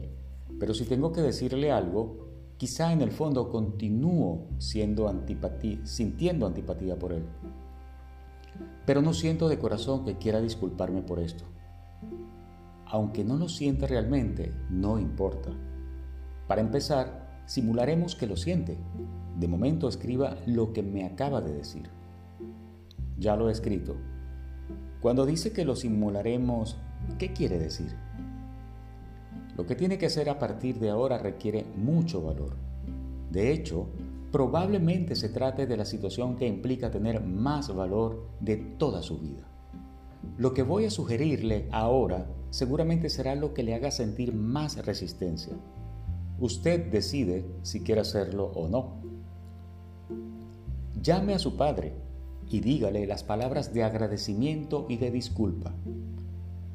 pero 0.60 0.73
si 0.73 0.86
tengo 0.86 1.12
que 1.12 1.21
decirle 1.21 1.71
algo, 1.71 2.32
Quizá 2.62 2.93
en 2.93 3.01
el 3.01 3.10
fondo 3.10 3.49
continúo 3.49 4.45
siendo 4.60 5.08
antipatía, 5.10 5.84
sintiendo 5.84 6.45
antipatía 6.45 6.95
por 6.99 7.12
él. 7.12 7.23
Pero 8.86 9.02
no 9.02 9.13
siento 9.13 9.48
de 9.48 9.60
corazón 9.60 10.06
que 10.06 10.17
quiera 10.17 10.41
disculparme 10.41 11.02
por 11.02 11.20
esto. 11.20 11.46
Aunque 12.86 13.24
no 13.24 13.38
lo 13.38 13.48
sienta 13.48 13.88
realmente, 13.88 14.54
no 14.70 15.00
importa. 15.00 15.50
Para 16.48 16.62
empezar, 16.62 17.44
simularemos 17.46 18.15
que 18.15 18.28
lo 18.28 18.36
siente. 18.36 18.78
De 19.38 19.48
momento 19.48 19.88
escriba 19.88 20.36
lo 20.46 20.74
que 20.74 20.84
me 20.84 21.06
acaba 21.06 21.41
de 21.41 21.54
decir. 21.54 21.89
Ya 23.17 23.36
lo 23.36 23.50
he 23.50 23.52
escrito. 23.52 23.96
Cuando 25.00 25.26
dice 25.26 25.54
que 25.54 25.65
lo 25.65 25.76
simularemos, 25.76 26.78
¿qué 27.17 27.34
quiere 27.34 27.60
decir? 27.60 27.96
Lo 29.56 29.65
que 29.65 29.76
tiene 29.76 29.98
que 29.98 30.08
hacer 30.08 30.30
a 30.30 30.39
partir 30.39 30.80
de 30.80 30.89
ahora 30.89 31.17
requiere 31.17 31.65
mucho 31.76 32.22
valor. 32.22 32.56
De 33.30 33.52
hecho, 33.52 33.88
probablemente 34.32 35.15
se 35.15 35.30
trate 35.30 35.67
de 35.67 35.78
la 35.78 35.86
situación 35.86 36.38
que 36.38 36.48
implica 36.48 36.89
tener 36.89 37.22
más 37.22 37.74
valor 37.74 38.30
de 38.39 38.58
toda 38.58 39.02
su 39.02 39.20
vida. 39.20 39.48
Lo 40.38 40.54
que 40.54 40.63
voy 40.63 40.86
a 40.86 40.91
sugerirle 40.91 41.67
ahora 41.72 42.28
seguramente 42.50 43.10
será 43.10 43.36
lo 43.36 43.54
que 43.54 43.63
le 43.63 43.76
haga 43.76 43.91
sentir 43.91 44.34
más 44.34 44.86
resistencia. 44.86 45.54
Usted 46.39 46.91
decide 46.91 47.46
si 47.62 47.82
quiere 47.82 48.02
hacerlo 48.02 48.52
o 48.56 48.67
no. 48.67 49.02
Llame 51.02 51.34
a 51.34 51.39
su 51.39 51.58
padre 51.58 51.94
y 52.50 52.60
dígale 52.60 53.06
las 53.08 53.24
palabras 53.24 53.74
de 53.74 53.84
agradecimiento 53.84 54.86
y 54.89 54.98
de 54.98 55.12
disculpa. 55.12 55.74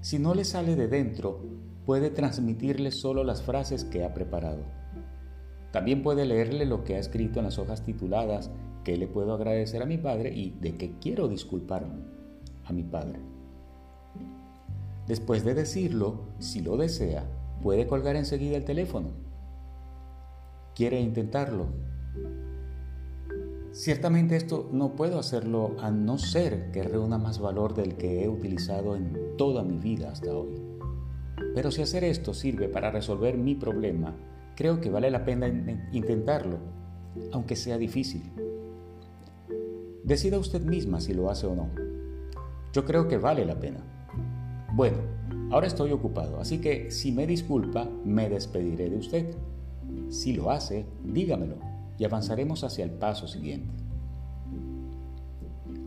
Si 0.01 0.19
no 0.19 0.35
le 0.35 0.45
sale 0.45 0.77
de 0.77 0.89
dentro, 0.89 1.41
puede 1.85 2.11
transmitirle 2.11 2.91
solo 2.91 3.25
las 3.25 3.43
frases 3.43 3.85
que 3.85 4.05
ha 4.05 4.15
preparado. 4.15 4.65
También 5.77 6.03
puede 6.03 6.25
leerle 6.25 6.65
lo 6.65 6.85
que 6.85 6.95
ha 6.95 6.99
escrito 6.99 7.39
en 7.39 7.45
las 7.45 7.59
hojas 7.59 7.85
tituladas 7.85 8.51
¿Qué 8.83 8.97
le 8.97 9.07
puedo 9.07 9.35
agradecer 9.35 9.83
a 9.83 9.85
mi 9.85 9.99
padre? 9.99 10.33
y 10.35 10.57
¿De 10.59 10.75
qué 10.75 10.95
quiero 11.03 11.29
disculparme 11.29 12.03
a 12.65 12.73
mi 12.73 12.83
padre? 12.83 13.21
Después 15.07 15.45
de 15.45 15.53
decirlo, 15.53 16.21
si 16.39 16.63
lo 16.63 16.79
desea, 16.79 17.27
puede 17.63 17.87
colgar 17.87 18.17
enseguida 18.17 18.57
el 18.57 18.65
teléfono. 18.65 19.11
¿Quiere 20.75 20.99
intentarlo? 20.99 21.67
Ciertamente 23.73 24.37
esto 24.37 24.71
no 24.73 24.97
puedo 24.97 25.19
hacerlo 25.19 25.77
a 25.79 25.91
no 25.91 26.17
ser 26.17 26.71
que 26.71 26.85
reúna 26.85 27.19
más 27.19 27.39
valor 27.39 27.75
del 27.75 27.97
que 27.97 28.25
he 28.25 28.31
utilizado 28.31 28.97
en 28.97 29.37
toda 29.37 29.63
mi 29.63 29.77
vida 29.77 30.11
hasta 30.11 30.35
hoy. 30.35 30.55
Pero 31.55 31.71
si 31.71 31.83
hacer 31.83 32.03
esto 32.03 32.33
sirve 32.33 32.67
para 32.67 32.91
resolver 32.91 33.37
mi 33.37 33.55
problema, 33.55 34.15
creo 34.57 34.81
que 34.81 34.91
vale 34.91 35.11
la 35.11 35.25
pena 35.25 35.47
intentarlo, 35.93 36.59
aunque 37.33 37.55
sea 37.55 37.79
difícil. 37.79 38.23
Decida 40.03 40.39
usted 40.39 40.63
misma 40.63 41.01
si 41.01 41.15
lo 41.15 41.31
hace 41.31 41.47
o 41.47 41.55
no. 41.55 41.69
Yo 42.73 42.85
creo 42.85 43.07
que 43.07 43.19
vale 43.19 43.45
la 43.45 43.61
pena. 43.61 43.79
Bueno, 44.73 44.99
ahora 45.51 45.67
estoy 45.67 45.93
ocupado, 45.93 46.41
así 46.41 46.59
que 46.59 46.91
si 46.91 47.13
me 47.13 47.27
disculpa, 47.27 47.89
me 48.05 48.29
despediré 48.29 48.91
de 48.91 48.97
usted. 48.97 49.35
Si 50.09 50.33
lo 50.33 50.51
hace, 50.51 50.87
dígamelo 51.05 51.57
y 51.99 52.05
avanzaremos 52.05 52.65
hacia 52.65 52.85
el 52.85 52.91
paso 52.91 53.29
siguiente. 53.29 53.73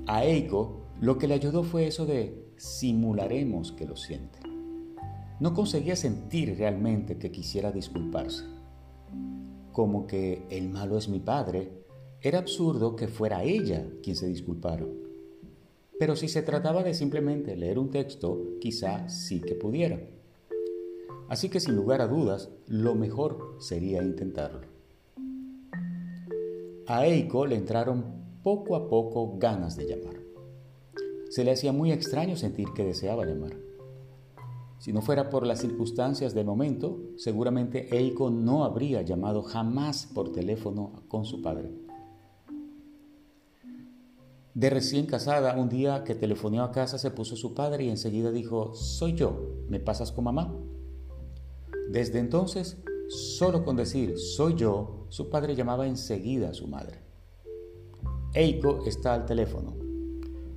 A 0.07 0.23
Eiko 0.23 0.79
lo 1.01 1.17
que 1.17 1.27
le 1.27 1.35
ayudó 1.35 1.63
fue 1.63 1.87
eso 1.87 2.05
de 2.05 2.51
simularemos 2.57 3.71
que 3.71 3.85
lo 3.85 3.95
siente. 3.95 4.39
No 5.39 5.53
conseguía 5.53 5.95
sentir 5.95 6.57
realmente 6.57 7.17
que 7.17 7.31
quisiera 7.31 7.71
disculparse. 7.71 8.43
Como 9.71 10.07
que 10.07 10.45
el 10.49 10.69
malo 10.69 10.97
es 10.97 11.09
mi 11.09 11.19
padre, 11.19 11.71
era 12.21 12.39
absurdo 12.39 12.95
que 12.95 13.07
fuera 13.07 13.43
ella 13.43 13.87
quien 14.03 14.15
se 14.15 14.27
disculpara. 14.27 14.85
Pero 15.99 16.15
si 16.15 16.27
se 16.27 16.41
trataba 16.41 16.83
de 16.83 16.93
simplemente 16.93 17.55
leer 17.55 17.79
un 17.79 17.89
texto, 17.89 18.57
quizá 18.59 19.07
sí 19.09 19.41
que 19.41 19.55
pudiera. 19.55 19.99
Así 21.29 21.49
que 21.49 21.59
sin 21.59 21.75
lugar 21.75 22.01
a 22.01 22.07
dudas, 22.07 22.49
lo 22.67 22.95
mejor 22.95 23.55
sería 23.59 24.01
intentarlo. 24.01 24.67
A 26.87 27.05
Eiko 27.05 27.45
le 27.45 27.55
entraron 27.55 28.03
poco 28.41 28.75
a 28.75 28.89
poco 28.89 29.37
ganas 29.37 29.75
de 29.75 29.85
llamar. 29.85 30.19
Se 31.29 31.43
le 31.43 31.51
hacía 31.51 31.71
muy 31.71 31.91
extraño 31.91 32.35
sentir 32.35 32.69
que 32.73 32.83
deseaba 32.83 33.25
llamar. 33.25 33.68
Si 34.79 34.93
no 34.93 35.01
fuera 35.01 35.29
por 35.29 35.45
las 35.45 35.59
circunstancias 35.59 36.33
del 36.33 36.45
momento, 36.45 36.99
seguramente 37.17 37.95
Eiko 37.95 38.29
no 38.29 38.63
habría 38.63 39.01
llamado 39.01 39.43
jamás 39.43 40.07
por 40.07 40.31
teléfono 40.31 41.03
con 41.09 41.25
su 41.25 41.41
padre. 41.41 41.69
De 44.53 44.69
recién 44.69 45.05
casada, 45.05 45.57
un 45.57 45.69
día 45.69 46.03
que 46.05 46.15
telefoneó 46.15 46.63
a 46.63 46.71
casa 46.71 46.97
se 46.97 47.11
puso 47.11 47.35
su 47.35 47.53
padre 47.53 47.83
y 47.83 47.89
enseguida 47.89 48.31
dijo, 48.31 48.73
soy 48.73 49.13
yo, 49.13 49.65
¿me 49.67 49.79
pasas 49.81 50.13
con 50.13 50.23
mamá? 50.23 50.53
Desde 51.89 52.19
entonces, 52.19 52.77
solo 53.09 53.65
con 53.65 53.75
decir 53.75 54.17
soy 54.17 54.55
yo, 54.55 55.07
su 55.09 55.29
padre 55.29 55.55
llamaba 55.55 55.87
enseguida 55.87 56.49
a 56.49 56.53
su 56.53 56.67
madre. 56.67 56.99
Eiko 58.33 58.85
está 58.85 59.13
al 59.13 59.25
teléfono. 59.25 59.78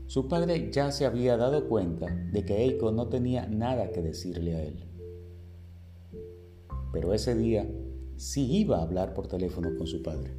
Su 0.06 0.28
padre 0.28 0.70
ya 0.70 0.90
se 0.92 1.06
había 1.06 1.36
dado 1.36 1.68
cuenta 1.68 2.06
de 2.06 2.44
que 2.44 2.62
Eiko 2.62 2.92
no 2.92 3.08
tenía 3.08 3.46
nada 3.46 3.90
que 3.92 4.02
decirle 4.02 4.56
a 4.56 4.62
él. 4.62 4.84
Pero 6.92 7.14
ese 7.14 7.34
día 7.34 7.66
sí 8.16 8.58
iba 8.58 8.78
a 8.78 8.82
hablar 8.82 9.14
por 9.14 9.26
teléfono 9.26 9.70
con 9.76 9.86
su 9.86 10.02
padre. 10.02 10.36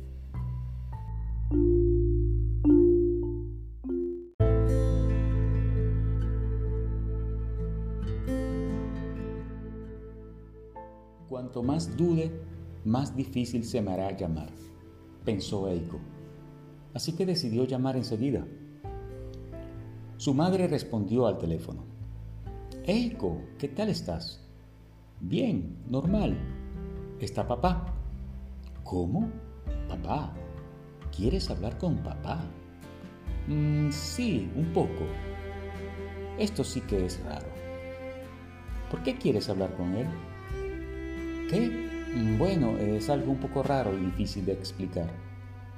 Cuanto 11.27 11.63
más 11.63 11.97
dude, 11.97 12.31
más 12.85 13.15
difícil 13.15 13.63
se 13.63 13.81
me 13.81 13.91
hará 13.91 14.15
llamar, 14.15 14.49
pensó 15.25 15.67
Eiko. 15.67 15.99
Así 16.93 17.13
que 17.13 17.25
decidió 17.25 17.65
llamar 17.65 17.95
enseguida. 17.95 18.45
Su 20.17 20.33
madre 20.33 20.67
respondió 20.67 21.27
al 21.27 21.37
teléfono. 21.37 21.83
Eiko, 22.85 23.41
¿qué 23.57 23.67
tal 23.67 23.89
estás? 23.89 24.39
Bien, 25.19 25.77
normal. 25.89 26.37
¿Está 27.19 27.47
papá? 27.47 27.93
¿Cómo? 28.83 29.29
Papá. 29.87 30.33
¿Quieres 31.15 31.49
hablar 31.49 31.77
con 31.77 31.97
papá? 31.97 32.41
Mm, 33.47 33.89
sí, 33.91 34.49
un 34.55 34.71
poco. 34.73 35.05
Esto 36.37 36.63
sí 36.63 36.81
que 36.81 37.05
es 37.05 37.23
raro. 37.25 37.47
¿Por 38.89 39.01
qué 39.03 39.17
quieres 39.17 39.49
hablar 39.49 39.75
con 39.75 39.95
él? 39.95 40.07
¿Qué? 41.49 41.89
Mm, 42.15 42.37
bueno, 42.37 42.77
es 42.77 43.09
algo 43.09 43.31
un 43.31 43.39
poco 43.39 43.63
raro 43.63 43.97
y 43.97 44.05
difícil 44.05 44.45
de 44.45 44.53
explicar. 44.53 45.09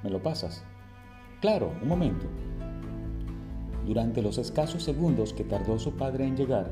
¿Me 0.04 0.10
lo 0.10 0.22
pasas? 0.22 0.64
Claro, 1.42 1.74
un 1.82 1.88
momento. 1.88 2.28
Durante 3.86 4.24
los 4.24 4.40
escasos 4.40 4.84
segundos 4.84 5.34
que 5.34 5.44
tardó 5.44 5.78
su 5.78 5.92
padre 5.92 6.26
en 6.26 6.36
llegar, 6.36 6.72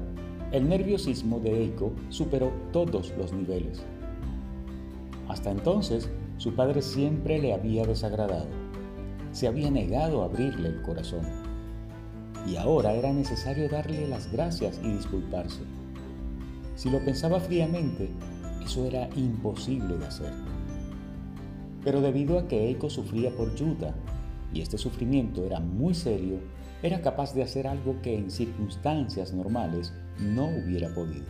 el 0.51 0.67
nerviosismo 0.67 1.39
de 1.39 1.63
Eiko 1.63 1.93
superó 2.09 2.51
todos 2.71 3.13
los 3.17 3.33
niveles. 3.33 3.83
Hasta 5.27 5.51
entonces, 5.51 6.09
su 6.37 6.53
padre 6.55 6.81
siempre 6.81 7.39
le 7.39 7.53
había 7.53 7.85
desagradado. 7.85 8.47
Se 9.31 9.47
había 9.47 9.69
negado 9.69 10.21
a 10.21 10.25
abrirle 10.25 10.69
el 10.69 10.81
corazón. 10.81 11.21
Y 12.47 12.55
ahora 12.55 12.93
era 12.93 13.13
necesario 13.13 13.69
darle 13.69 14.07
las 14.07 14.31
gracias 14.31 14.79
y 14.83 14.89
disculparse. 14.89 15.61
Si 16.75 16.89
lo 16.89 17.03
pensaba 17.05 17.39
fríamente, 17.39 18.09
eso 18.65 18.85
era 18.85 19.07
imposible 19.15 19.97
de 19.97 20.05
hacer. 20.05 20.33
Pero 21.83 22.01
debido 22.01 22.39
a 22.39 22.47
que 22.47 22.67
Eiko 22.67 22.89
sufría 22.89 23.35
por 23.35 23.53
Yuta 23.55 23.93
y 24.53 24.61
este 24.61 24.77
sufrimiento 24.77 25.45
era 25.45 25.59
muy 25.59 25.93
serio, 25.93 26.39
era 26.83 27.01
capaz 27.01 27.33
de 27.33 27.41
hacer 27.41 27.65
algo 27.65 28.01
que 28.01 28.15
en 28.15 28.29
circunstancias 28.29 29.33
normales 29.33 29.93
no 30.19 30.45
hubiera 30.45 30.93
podido. 30.93 31.25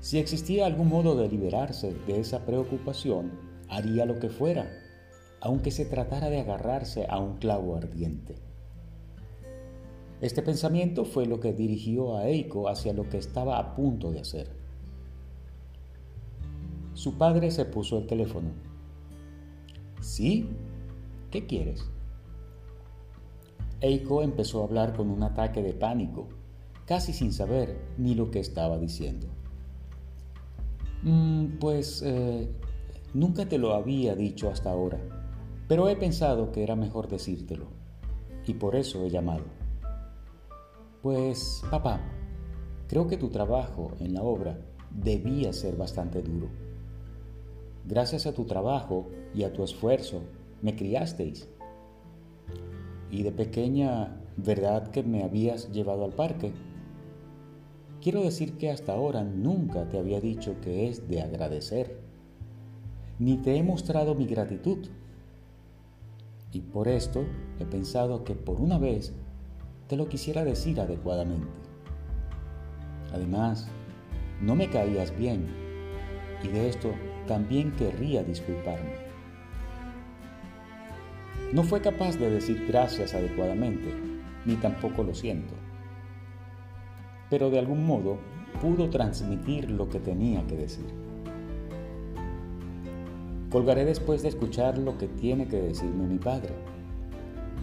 Si 0.00 0.18
existía 0.18 0.66
algún 0.66 0.88
modo 0.88 1.16
de 1.16 1.28
liberarse 1.28 1.94
de 2.06 2.20
esa 2.20 2.44
preocupación, 2.44 3.30
haría 3.68 4.04
lo 4.04 4.18
que 4.18 4.28
fuera, 4.28 4.68
aunque 5.40 5.70
se 5.70 5.84
tratara 5.84 6.28
de 6.30 6.40
agarrarse 6.40 7.06
a 7.08 7.18
un 7.18 7.36
clavo 7.36 7.76
ardiente. 7.76 8.34
Este 10.20 10.42
pensamiento 10.42 11.04
fue 11.04 11.26
lo 11.26 11.40
que 11.40 11.52
dirigió 11.52 12.16
a 12.16 12.26
Eiko 12.26 12.68
hacia 12.68 12.92
lo 12.92 13.08
que 13.08 13.18
estaba 13.18 13.58
a 13.58 13.76
punto 13.76 14.10
de 14.10 14.20
hacer. 14.20 14.48
Su 16.94 17.18
padre 17.18 17.50
se 17.50 17.66
puso 17.66 17.98
el 17.98 18.06
teléfono. 18.06 18.48
¿Sí? 20.00 20.48
¿Qué 21.30 21.46
quieres? 21.46 21.84
Eiko 23.80 24.22
empezó 24.22 24.60
a 24.60 24.64
hablar 24.64 24.94
con 24.94 25.10
un 25.10 25.22
ataque 25.22 25.62
de 25.62 25.74
pánico, 25.74 26.28
casi 26.86 27.12
sin 27.12 27.32
saber 27.32 27.78
ni 27.98 28.14
lo 28.14 28.30
que 28.30 28.40
estaba 28.40 28.78
diciendo. 28.78 29.26
Mm, 31.02 31.58
pues 31.60 32.02
eh, 32.02 32.48
nunca 33.12 33.46
te 33.46 33.58
lo 33.58 33.74
había 33.74 34.14
dicho 34.14 34.48
hasta 34.48 34.70
ahora, 34.70 34.98
pero 35.68 35.88
he 35.88 35.96
pensado 35.96 36.52
que 36.52 36.62
era 36.62 36.74
mejor 36.74 37.08
decírtelo, 37.08 37.66
y 38.46 38.54
por 38.54 38.76
eso 38.76 39.04
he 39.04 39.10
llamado. 39.10 39.44
Pues, 41.02 41.62
papá, 41.70 42.00
creo 42.88 43.06
que 43.06 43.16
tu 43.16 43.28
trabajo 43.28 43.92
en 44.00 44.14
la 44.14 44.22
obra 44.22 44.58
debía 44.90 45.52
ser 45.52 45.76
bastante 45.76 46.22
duro. 46.22 46.48
Gracias 47.84 48.26
a 48.26 48.32
tu 48.32 48.44
trabajo 48.44 49.08
y 49.34 49.44
a 49.44 49.52
tu 49.52 49.62
esfuerzo 49.62 50.22
me 50.62 50.74
criasteis. 50.74 51.48
Y 53.10 53.22
de 53.22 53.32
pequeña, 53.32 54.20
¿verdad 54.36 54.88
que 54.88 55.02
me 55.02 55.22
habías 55.22 55.70
llevado 55.72 56.04
al 56.04 56.12
parque? 56.12 56.52
Quiero 58.00 58.22
decir 58.22 58.56
que 58.58 58.70
hasta 58.70 58.92
ahora 58.92 59.24
nunca 59.24 59.88
te 59.88 59.98
había 59.98 60.20
dicho 60.20 60.60
que 60.60 60.88
es 60.88 61.08
de 61.08 61.22
agradecer, 61.22 62.00
ni 63.18 63.36
te 63.38 63.56
he 63.56 63.62
mostrado 63.62 64.14
mi 64.14 64.26
gratitud. 64.26 64.86
Y 66.52 66.60
por 66.60 66.88
esto 66.88 67.24
he 67.58 67.64
pensado 67.64 68.24
que 68.24 68.34
por 68.34 68.60
una 68.60 68.78
vez 68.78 69.12
te 69.88 69.96
lo 69.96 70.08
quisiera 70.08 70.44
decir 70.44 70.80
adecuadamente. 70.80 71.58
Además, 73.12 73.68
no 74.40 74.54
me 74.54 74.68
caías 74.68 75.16
bien 75.16 75.46
y 76.42 76.48
de 76.48 76.68
esto 76.68 76.92
también 77.26 77.72
querría 77.72 78.22
disculparme. 78.22 79.05
No 81.52 81.62
fue 81.62 81.80
capaz 81.80 82.16
de 82.16 82.30
decir 82.30 82.64
gracias 82.66 83.14
adecuadamente, 83.14 83.94
ni 84.44 84.56
tampoco 84.56 85.04
lo 85.04 85.14
siento. 85.14 85.54
Pero 87.30 87.50
de 87.50 87.58
algún 87.58 87.86
modo 87.86 88.18
pudo 88.60 88.90
transmitir 88.90 89.70
lo 89.70 89.88
que 89.88 90.00
tenía 90.00 90.44
que 90.46 90.56
decir. 90.56 90.86
Colgaré 93.50 93.84
después 93.84 94.22
de 94.22 94.28
escuchar 94.28 94.76
lo 94.76 94.98
que 94.98 95.06
tiene 95.06 95.46
que 95.46 95.60
decirme 95.60 96.06
mi 96.06 96.18
padre. 96.18 96.52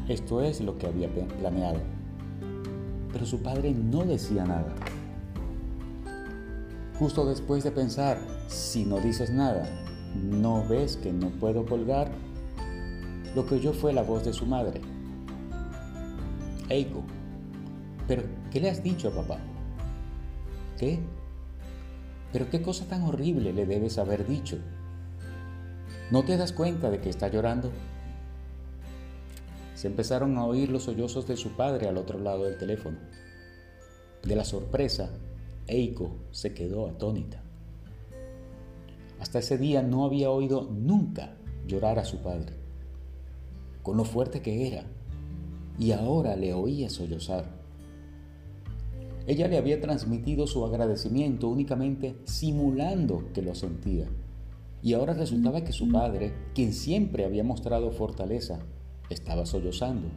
Esto 0.08 0.41
es 0.41 0.62
lo 0.62 0.78
que 0.78 0.88
había 0.88 1.10
planeado. 1.39 1.80
Pero 3.12 3.26
su 3.26 3.41
padre 3.41 3.74
no 3.74 4.04
decía 4.06 4.46
nada. 4.46 4.74
Justo 7.00 7.26
después 7.26 7.63
de 7.63 7.72
pensar, 7.72 8.17
si 8.48 8.86
no 8.86 9.00
dices 9.00 9.30
nada, 9.30 9.67
¿no 10.15 10.65
ves 10.67 10.96
que 10.96 11.12
no 11.12 11.30
puedo 11.30 11.65
colgar? 11.65 12.12
Lo 13.36 13.46
que 13.46 13.56
oyó 13.56 13.74
fue 13.74 13.93
la 13.93 14.04
voz 14.04 14.24
de 14.24 14.34
su 14.34 14.46
madre. 14.46 14.82
Eiko, 16.69 17.04
¿pero 18.08 18.24
qué 18.52 18.60
le 18.60 18.69
has 18.69 18.84
dicho 18.84 19.10
a 19.10 19.12
papá? 19.12 19.39
¿Qué? 20.78 21.00
¿Pero 22.32 22.50
qué 22.50 22.62
cosa 22.62 22.86
tan 22.86 23.04
horrible 23.04 23.54
le 23.54 23.65
debes 23.65 23.98
haber 23.98 24.28
dicho? 24.28 24.58
¿No 26.12 26.24
te 26.24 26.38
das 26.38 26.52
cuenta 26.52 26.89
de 26.89 27.00
que 27.00 27.10
está 27.10 27.28
llorando? 27.28 27.72
Se 29.76 29.88
empezaron 29.88 30.38
a 30.38 30.46
oír 30.46 30.69
los 30.69 30.84
sollozos 30.84 31.28
de 31.28 31.38
su 31.38 31.50
padre 31.52 31.88
al 31.88 31.98
otro 31.98 32.19
lado 32.19 32.46
del 32.46 32.58
teléfono. 32.58 32.98
De 34.24 34.36
la 34.36 34.46
sorpresa, 34.46 35.10
Eiko 35.67 36.15
se 36.32 36.54
quedó 36.54 36.88
atónita. 36.88 37.43
Hasta 39.19 39.39
ese 39.39 39.58
día 39.58 39.82
no 39.82 40.06
había 40.06 40.30
oído 40.30 40.69
nunca 40.72 41.36
llorar 41.65 42.00
a 42.00 42.06
su 42.06 42.17
padre, 42.17 42.54
con 43.84 43.98
lo 43.98 44.06
fuerte 44.06 44.41
que 44.41 44.67
era, 44.67 44.86
y 45.78 45.91
ahora 45.91 46.36
le 46.36 46.54
oía 46.54 46.89
sollozar. 46.89 47.46
Ella 49.28 49.48
le 49.48 49.58
había 49.58 49.80
transmitido 49.80 50.48
su 50.48 50.65
agradecimiento 50.65 51.48
únicamente 51.48 52.17
simulando 52.26 53.32
que 53.34 53.41
lo 53.41 53.54
sentía, 53.54 54.08
y 54.82 54.93
ahora 54.93 55.13
resultaba 55.13 55.63
que 55.63 55.72
su 55.72 55.91
padre, 55.91 56.34
quien 56.56 56.74
siempre 56.74 57.26
había 57.26 57.43
mostrado 57.43 57.91
fortaleza, 57.91 58.60
estaba 59.10 59.46
sollozando. 59.46 60.10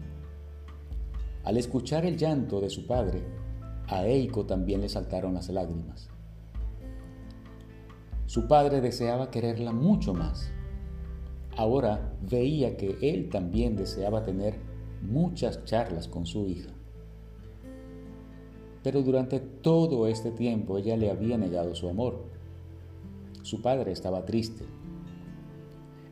Al 1.44 1.56
escuchar 1.56 2.04
el 2.06 2.16
llanto 2.16 2.60
de 2.60 2.70
su 2.70 2.86
padre, 2.86 3.22
a 3.88 4.04
Eiko 4.06 4.46
también 4.46 4.80
le 4.80 4.88
saltaron 4.88 5.34
las 5.34 5.48
lágrimas. 5.48 6.08
Su 8.26 8.48
padre 8.48 8.80
deseaba 8.80 9.30
quererla 9.30 9.72
mucho 9.72 10.12
más. 10.12 10.50
Ahora 11.56 12.12
veía 12.20 12.76
que 12.76 12.98
él 13.00 13.30
también 13.30 13.76
deseaba 13.76 14.22
tener 14.22 14.54
muchas 15.02 15.64
charlas 15.64 16.06
con 16.06 16.26
su 16.26 16.46
hija. 16.46 16.70
Pero 18.82 19.02
durante 19.02 19.40
todo 19.40 20.06
este 20.06 20.30
tiempo 20.30 20.76
ella 20.76 20.96
le 20.96 21.10
había 21.10 21.38
negado 21.38 21.74
su 21.74 21.88
amor. 21.88 22.24
Su 23.42 23.62
padre 23.62 23.92
estaba 23.92 24.24
triste. 24.26 24.64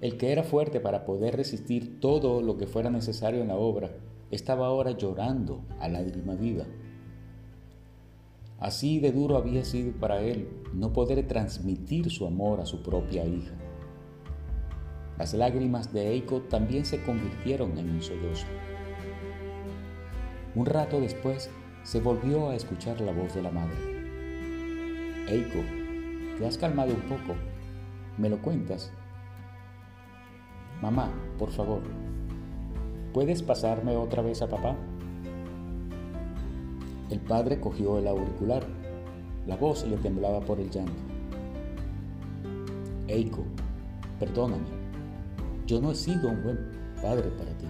El 0.00 0.16
que 0.16 0.33
era 0.33 0.44
fuerte 0.44 0.80
para 0.80 1.04
poder 1.04 1.37
resistir 1.37 2.00
todo 2.00 2.42
lo 2.42 2.57
que 2.57 2.66
fuera 2.66 2.90
necesario 2.90 3.42
en 3.42 3.48
la 3.48 3.57
obra, 3.57 3.90
estaba 4.30 4.66
ahora 4.66 4.92
llorando 4.92 5.61
a 5.78 5.88
lágrima 5.88 6.35
viva. 6.35 6.64
Así 8.59 8.98
de 8.98 9.12
duro 9.12 9.37
había 9.37 9.64
sido 9.64 9.92
para 9.92 10.22
él 10.22 10.48
no 10.72 10.92
poder 10.92 11.26
transmitir 11.28 12.11
su 12.11 12.26
amor 12.26 12.61
a 12.61 12.66
su 12.66 12.83
propia 12.83 13.26
hija. 13.26 13.54
Las 15.18 15.33
lágrimas 15.33 15.92
de 15.92 16.09
Eiko 16.09 16.40
también 16.42 16.85
se 16.85 17.03
convirtieron 17.03 17.79
en 17.79 17.90
un 17.90 18.03
sollozo. 18.03 18.46
Un 20.57 20.66
rato 20.66 21.00
después 21.00 21.50
se 21.85 22.00
volvió 22.00 22.50
a 22.50 22.57
escuchar 22.57 23.00
la 23.00 23.12
voz 23.12 23.35
de 23.35 23.42
la 23.42 23.50
madre. 23.50 23.77
Eiko, 25.29 25.61
te 26.38 26.46
has 26.46 26.59
calmado 26.59 26.92
un 26.92 27.03
poco. 27.03 27.35
¿Me 28.18 28.29
lo 28.29 28.38
cuentas? 28.42 28.92
Mamá, 30.83 31.11
por 31.38 31.50
favor, 31.50 31.83
¿puedes 33.12 33.42
pasarme 33.42 33.96
otra 33.96 34.22
vez 34.22 34.42
a 34.42 34.48
papá? 34.48 34.77
El 37.11 37.20
padre 37.20 37.61
cogió 37.61 37.98
el 37.98 38.09
auricular. 38.09 38.64
La 39.46 39.57
voz 39.57 39.87
le 39.87 39.96
temblaba 39.98 40.40
por 40.40 40.59
el 40.59 40.70
llanto. 40.70 40.92
Eiko, 43.07 43.44
perdóname. 44.18 44.84
Yo 45.66 45.81
no 45.81 45.92
he 45.92 45.94
sido 45.94 46.29
un 46.29 46.42
buen 46.42 46.59
padre 47.00 47.31
para 47.31 47.57
ti. 47.57 47.66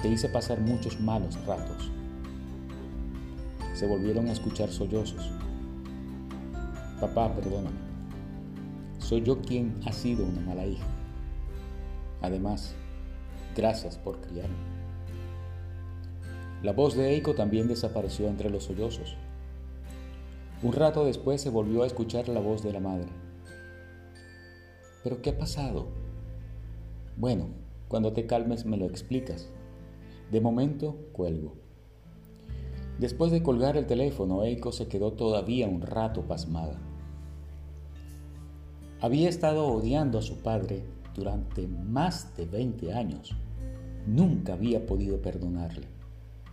Te 0.00 0.08
hice 0.08 0.30
pasar 0.30 0.60
muchos 0.60 0.98
malos 0.98 1.38
ratos. 1.46 1.90
Se 3.74 3.86
volvieron 3.86 4.28
a 4.28 4.32
escuchar 4.32 4.70
sollozos. 4.70 5.30
Papá, 7.00 7.34
perdóname. 7.34 7.76
Soy 8.98 9.22
yo 9.22 9.42
quien 9.42 9.78
ha 9.84 9.92
sido 9.92 10.24
una 10.24 10.40
mala 10.40 10.66
hija. 10.66 10.86
Además, 12.22 12.74
gracias 13.54 13.98
por 13.98 14.22
criarme. 14.22 14.56
La 16.62 16.72
voz 16.72 16.96
de 16.96 17.10
Eiko 17.10 17.34
también 17.34 17.68
desapareció 17.68 18.26
entre 18.28 18.48
los 18.48 18.64
sollozos. 18.64 19.16
Un 20.62 20.72
rato 20.72 21.04
después 21.04 21.42
se 21.42 21.50
volvió 21.50 21.82
a 21.82 21.86
escuchar 21.86 22.28
la 22.30 22.40
voz 22.40 22.62
de 22.62 22.72
la 22.72 22.80
madre. 22.80 23.08
¿Pero 25.02 25.20
qué 25.20 25.30
ha 25.30 25.38
pasado? 25.38 26.03
Bueno, 27.16 27.46
cuando 27.88 28.12
te 28.12 28.26
calmes 28.26 28.66
me 28.66 28.76
lo 28.76 28.86
explicas. 28.86 29.48
De 30.32 30.40
momento, 30.40 30.96
cuelgo. 31.12 31.54
Después 32.98 33.30
de 33.30 33.42
colgar 33.42 33.76
el 33.76 33.86
teléfono, 33.86 34.42
Eiko 34.42 34.72
se 34.72 34.88
quedó 34.88 35.12
todavía 35.12 35.68
un 35.68 35.82
rato 35.82 36.22
pasmada. 36.22 36.80
Había 39.00 39.28
estado 39.28 39.66
odiando 39.66 40.18
a 40.18 40.22
su 40.22 40.38
padre 40.38 40.84
durante 41.14 41.68
más 41.68 42.36
de 42.36 42.46
20 42.46 42.92
años. 42.92 43.34
Nunca 44.06 44.54
había 44.54 44.86
podido 44.86 45.20
perdonarle. 45.20 45.86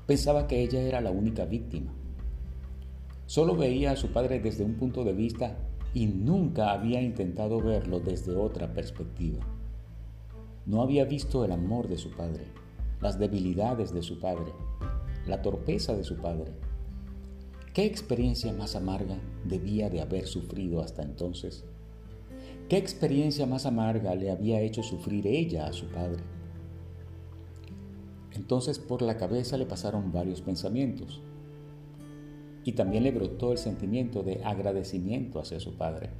Pensaba 0.05 0.47
que 0.47 0.61
ella 0.61 0.81
era 0.81 1.01
la 1.01 1.11
única 1.11 1.45
víctima. 1.45 1.91
Solo 3.25 3.55
veía 3.55 3.91
a 3.91 3.95
su 3.95 4.11
padre 4.11 4.39
desde 4.39 4.63
un 4.63 4.75
punto 4.75 5.03
de 5.03 5.13
vista 5.13 5.57
y 5.93 6.07
nunca 6.07 6.71
había 6.71 7.01
intentado 7.01 7.61
verlo 7.61 7.99
desde 7.99 8.35
otra 8.35 8.73
perspectiva. 8.73 9.39
No 10.65 10.81
había 10.81 11.05
visto 11.05 11.43
el 11.43 11.51
amor 11.51 11.87
de 11.87 11.97
su 11.97 12.11
padre, 12.11 12.45
las 13.01 13.17
debilidades 13.17 13.93
de 13.93 14.03
su 14.03 14.19
padre, 14.19 14.53
la 15.25 15.41
torpeza 15.41 15.95
de 15.95 16.03
su 16.03 16.17
padre. 16.17 16.51
¿Qué 17.73 17.85
experiencia 17.85 18.53
más 18.53 18.75
amarga 18.75 19.17
debía 19.45 19.89
de 19.89 20.01
haber 20.01 20.27
sufrido 20.27 20.81
hasta 20.81 21.01
entonces? 21.01 21.63
¿Qué 22.69 22.77
experiencia 22.77 23.45
más 23.47 23.65
amarga 23.65 24.13
le 24.13 24.29
había 24.29 24.61
hecho 24.61 24.83
sufrir 24.83 25.25
ella 25.25 25.67
a 25.67 25.73
su 25.73 25.87
padre? 25.87 26.23
Entonces 28.33 28.77
por 28.77 29.01
la 29.01 29.17
cabeza 29.17 29.57
le 29.57 29.65
pasaron 29.65 30.11
varios 30.11 30.41
pensamientos 30.41 31.21
y 32.63 32.73
también 32.73 33.03
le 33.03 33.11
brotó 33.11 33.51
el 33.51 33.57
sentimiento 33.57 34.21
de 34.21 34.43
agradecimiento 34.43 35.39
hacia 35.39 35.59
su 35.59 35.75
padre. 35.75 36.11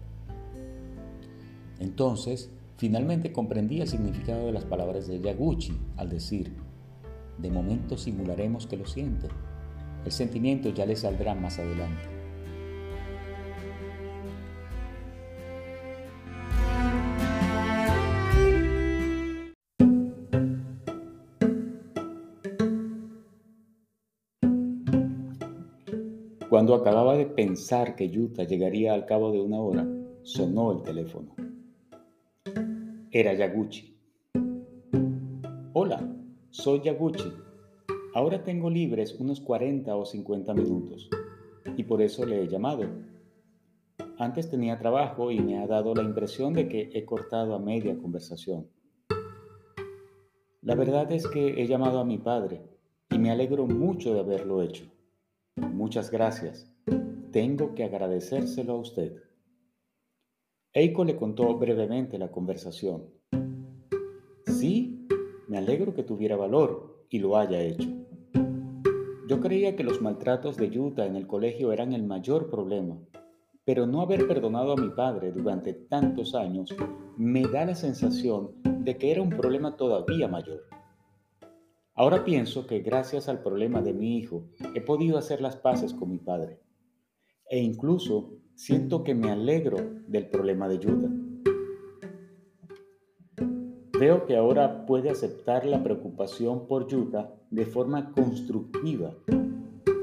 Entonces 1.80 2.50
Finalmente 2.82 3.32
comprendí 3.32 3.80
el 3.80 3.88
significado 3.88 4.48
de 4.48 4.54
las 4.54 4.66
palabras 4.66 5.06
de 5.06 5.22
Yaguchi 5.22 5.72
al 5.98 6.10
decir, 6.10 6.52
de 7.38 7.52
momento 7.52 7.96
simularemos 7.96 8.66
que 8.66 8.76
lo 8.76 8.88
siente. 8.88 9.28
El 10.04 10.12
sentimiento 10.12 10.70
ya 10.70 10.88
le 10.88 10.96
saldrá 10.96 11.36
más 11.36 11.60
adelante. 11.60 12.02
Cuando 26.50 26.74
acababa 26.74 27.16
de 27.16 27.28
pensar 27.28 27.96
que 27.96 28.10
Yuta 28.10 28.46
llegaría 28.46 28.96
al 28.96 29.06
cabo 29.06 29.32
de 29.32 29.40
una 29.40 29.60
hora, 29.60 29.88
sonó 30.24 30.72
el 30.72 30.82
teléfono. 30.82 31.51
Era 33.14 33.34
Yaguchi. 33.34 33.94
Hola, 35.74 36.16
soy 36.50 36.80
Yaguchi. 36.80 37.30
Ahora 38.14 38.42
tengo 38.42 38.70
libres 38.70 39.20
unos 39.20 39.42
40 39.42 39.94
o 39.94 40.06
50 40.06 40.54
minutos 40.54 41.10
y 41.76 41.84
por 41.84 42.02
eso 42.02 42.26
le 42.26 42.42
he 42.42 42.48
llamado. 42.48 42.86
Antes 44.18 44.50
tenía 44.50 44.80
trabajo 44.80 45.30
y 45.30 45.42
me 45.42 45.60
ha 45.60 45.68
dado 45.68 45.94
la 45.94 46.04
impresión 46.04 46.54
de 46.54 46.70
que 46.70 46.90
he 46.94 47.04
cortado 47.04 47.54
a 47.54 47.60
media 47.60 47.98
conversación. 47.98 48.70
La 50.62 50.76
verdad 50.76 51.12
es 51.12 51.28
que 51.28 51.62
he 51.62 51.68
llamado 51.68 52.00
a 52.00 52.06
mi 52.06 52.18
padre 52.18 52.62
y 53.10 53.20
me 53.20 53.30
alegro 53.30 53.68
mucho 53.68 54.14
de 54.14 54.22
haberlo 54.22 54.62
hecho. 54.62 54.86
Muchas 55.58 56.12
gracias. 56.12 56.72
Tengo 57.34 57.76
que 57.76 57.84
agradecérselo 57.84 58.72
a 58.72 58.80
usted. 58.80 59.31
Eiko 60.74 61.04
le 61.04 61.18
contó 61.18 61.58
brevemente 61.58 62.18
la 62.18 62.32
conversación. 62.32 63.04
Sí, 64.46 65.06
me 65.50 65.58
alegro 65.58 65.94
que 65.94 66.04
tuviera 66.04 66.38
valor 66.38 67.06
y 67.10 67.20
lo 67.20 67.36
haya 67.36 67.62
hecho. 67.62 67.90
Yo 69.28 69.42
creía 69.42 69.76
que 69.76 69.84
los 69.84 70.02
maltratos 70.02 70.56
de 70.56 70.70
Yuta 70.70 71.06
en 71.06 71.18
el 71.18 71.28
colegio 71.28 71.74
eran 71.74 71.92
el 71.92 72.04
mayor 72.04 72.50
problema, 72.50 72.98
pero 73.66 73.86
no 73.86 74.00
haber 74.00 74.26
perdonado 74.30 74.72
a 74.72 74.78
mi 74.78 74.88
padre 74.92 75.34
durante 75.34 75.74
tantos 75.74 76.36
años 76.36 76.74
me 77.18 77.42
da 77.42 77.66
la 77.66 77.76
sensación 77.76 78.52
de 78.64 78.98
que 78.98 79.12
era 79.12 79.22
un 79.22 79.32
problema 79.32 79.76
todavía 79.76 80.30
mayor. 80.30 80.64
Ahora 81.96 82.24
pienso 82.24 82.66
que 82.66 82.80
gracias 82.80 83.28
al 83.28 83.44
problema 83.44 83.82
de 83.82 83.92
mi 83.92 84.18
hijo 84.18 84.46
he 84.74 84.80
podido 84.80 85.18
hacer 85.18 85.42
las 85.42 85.58
paces 85.58 85.94
con 85.94 86.10
mi 86.10 86.18
padre 86.18 86.62
e 87.50 87.60
incluso 87.60 88.41
siento 88.56 89.04
que 89.04 89.16
me 89.16 89.32
alegro 89.32 89.78
del 90.08 90.28
problema 90.28 90.68
de 90.68 90.80
Yuta. 90.80 91.10
Veo 94.00 94.26
que 94.26 94.36
ahora 94.36 94.86
puede 94.86 95.10
aceptar 95.10 95.66
la 95.66 95.84
preocupación 95.84 96.68
por 96.68 96.88
Yuta 96.88 97.34
de 97.52 97.66
forma 97.66 98.12
constructiva 98.14 99.14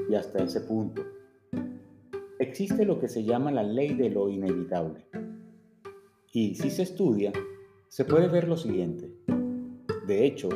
y 0.09 0.15
hasta 0.15 0.43
ese 0.43 0.61
punto. 0.61 1.01
Existe 2.39 2.85
lo 2.85 2.99
que 2.99 3.09
se 3.09 3.23
llama 3.23 3.51
la 3.51 3.63
ley 3.63 3.93
de 3.95 4.09
lo 4.09 4.29
inevitable. 4.29 5.05
Y 6.31 6.55
si 6.55 6.69
se 6.69 6.83
estudia, 6.83 7.33
se 7.89 8.05
puede 8.05 8.27
ver 8.27 8.47
lo 8.47 8.55
siguiente. 8.55 9.11
De 10.07 10.25
hecho, 10.25 10.47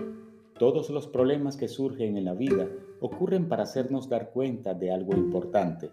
todos 0.58 0.90
los 0.90 1.08
problemas 1.08 1.58
que 1.58 1.68
surgen 1.68 2.16
en 2.16 2.26
la 2.26 2.34
vida 2.34 2.70
ocurren 3.02 3.50
para 3.50 3.64
hacernos 3.64 4.08
dar 4.08 4.32
cuenta 4.32 4.74
de 4.74 4.92
algo 4.92 5.14
importante. 5.16 5.92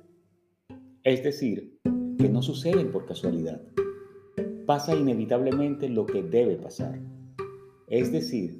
Es 1.02 1.24
decir, 1.24 1.80
que 2.18 2.28
no 2.28 2.42
suceden 2.42 2.92
por 2.92 3.06
casualidad. 3.06 3.62
Pasa 4.66 4.94
inevitablemente 4.94 5.88
lo 5.88 6.04
que 6.04 6.22
debe 6.22 6.56
pasar. 6.56 7.00
Es 7.86 8.12
decir, 8.12 8.58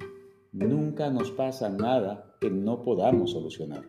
nunca 0.51 1.11
nos 1.11 1.29
pasa 1.29 1.69
nada 1.69 2.35
que 2.41 2.49
no 2.49 2.81
podamos 2.81 3.33
solucionar. 3.33 3.83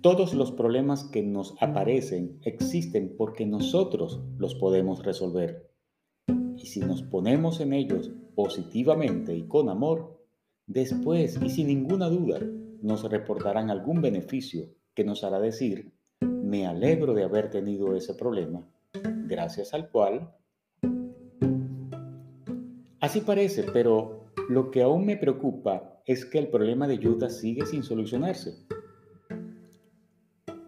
Todos 0.00 0.34
los 0.34 0.50
problemas 0.50 1.04
que 1.04 1.22
nos 1.22 1.54
aparecen 1.60 2.40
existen 2.42 3.14
porque 3.16 3.46
nosotros 3.46 4.20
los 4.36 4.56
podemos 4.56 5.04
resolver. 5.04 5.70
Y 6.56 6.66
si 6.66 6.80
nos 6.80 7.04
ponemos 7.04 7.60
en 7.60 7.74
ellos 7.74 8.10
positivamente 8.34 9.36
y 9.36 9.46
con 9.46 9.68
amor, 9.68 10.20
después 10.66 11.38
y 11.40 11.48
sin 11.48 11.68
ninguna 11.68 12.08
duda 12.08 12.40
nos 12.80 13.04
reportarán 13.08 13.70
algún 13.70 14.02
beneficio 14.02 14.66
que 14.94 15.04
nos 15.04 15.22
hará 15.22 15.38
decir 15.38 15.92
me 16.52 16.66
alegro 16.66 17.14
de 17.14 17.24
haber 17.24 17.48
tenido 17.48 17.96
ese 17.96 18.12
problema, 18.12 18.62
gracias 19.26 19.72
al 19.72 19.88
cual... 19.88 20.30
Así 23.00 23.22
parece, 23.22 23.64
pero 23.72 24.26
lo 24.50 24.70
que 24.70 24.82
aún 24.82 25.06
me 25.06 25.16
preocupa 25.16 26.02
es 26.04 26.26
que 26.26 26.38
el 26.38 26.48
problema 26.48 26.86
de 26.86 26.96
Utah 27.08 27.30
sigue 27.30 27.64
sin 27.64 27.82
solucionarse. 27.82 28.66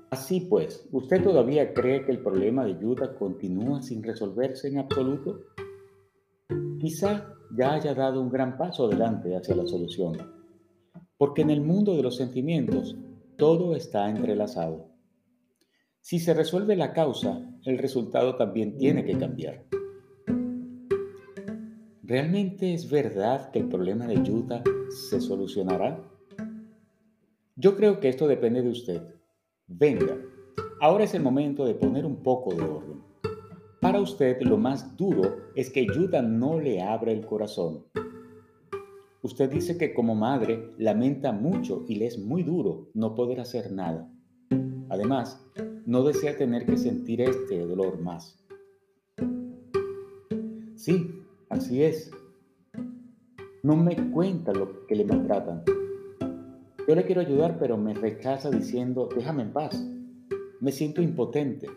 Así 0.09 0.41
pues, 0.41 0.89
¿usted 0.91 1.23
todavía 1.23 1.75
cree 1.75 2.03
que 2.07 2.13
el 2.13 2.21
problema 2.21 2.65
de 2.65 2.79
Yuta 2.81 3.15
continúa 3.17 3.83
sin 3.83 4.03
resolverse 4.03 4.69
en 4.69 4.79
absoluto? 4.79 5.43
Quizá 6.81 7.29
ya 7.55 7.75
haya 7.75 7.93
dado 7.93 8.23
un 8.23 8.31
gran 8.31 8.57
paso 8.57 8.87
adelante 8.87 9.37
hacia 9.37 9.55
la 9.55 9.67
solución, 9.67 10.17
porque 11.19 11.43
en 11.43 11.51
el 11.51 11.61
mundo 11.61 11.95
de 11.95 12.03
los 12.03 12.17
sentimientos 12.17 12.97
todo 13.37 13.77
está 13.77 14.09
entrelazado. 14.09 14.94
Si 16.05 16.19
se 16.19 16.35
resuelve 16.35 16.77
la 16.77 16.93
causa, 16.93 17.41
el 17.65 17.79
resultado 17.79 18.37
también 18.37 18.77
tiene 18.77 19.07
que 19.07 19.17
cambiar. 19.17 19.65
¿Realmente 22.03 22.75
es 22.75 22.91
verdad 22.91 23.51
que 23.51 23.61
el 23.61 23.71
problema 23.71 24.07
de 24.07 24.23
Yuta 24.23 24.63
se 24.91 25.19
solucionará? 25.19 25.99
Yo 27.57 27.75
creo 27.75 28.01
que 28.01 28.11
esto 28.11 28.29
depende 28.29 28.61
de 28.61 28.69
usted. 28.69 29.01
Venga, 29.67 30.19
ahora 30.83 31.05
es 31.05 31.15
el 31.15 31.23
momento 31.23 31.65
de 31.65 31.75
poner 31.75 32.05
un 32.05 32.23
poco 32.23 32.55
de 32.55 32.61
orden. 32.61 33.01
Para 33.81 33.99
usted 33.99 34.43
lo 34.43 34.59
más 34.59 34.99
duro 34.99 35.37
es 35.55 35.71
que 35.71 35.87
Yuta 35.87 36.21
no 36.21 36.61
le 36.61 36.83
abra 36.83 37.13
el 37.13 37.25
corazón. 37.25 37.87
Usted 39.23 39.49
dice 39.49 39.79
que 39.79 39.95
como 39.95 40.15
madre 40.15 40.69
lamenta 40.77 41.33
mucho 41.33 41.87
y 41.89 41.95
le 41.95 42.05
es 42.05 42.19
muy 42.19 42.43
duro 42.43 42.91
no 42.93 43.15
poder 43.15 43.41
hacer 43.41 43.73
nada. 43.73 44.07
Además, 44.91 45.41
no 45.87 46.03
desea 46.03 46.37
tener 46.37 46.65
que 46.67 46.77
sentir 46.77 47.21
este 47.21 47.59
dolor 47.59 48.01
más. 48.01 48.39
Sí, 50.77 51.23
así 51.49 51.83
es. 51.83 52.11
No 53.63 53.77
me 53.77 54.11
cuenta 54.11 54.53
lo 54.53 54.87
que 54.87 54.95
le 54.95 55.05
maltratan. 55.05 55.63
Yo 56.87 56.95
le 56.95 57.05
quiero 57.05 57.23
ayudar, 57.23 57.59
pero 57.59 57.79
me 57.79 57.95
rechaza 57.95 58.51
diciendo, 58.51 59.09
déjame 59.15 59.43
en 59.43 59.53
paz. 59.53 59.83
Me 60.61 60.73
siento 60.73 61.01
impotente. 61.01 61.69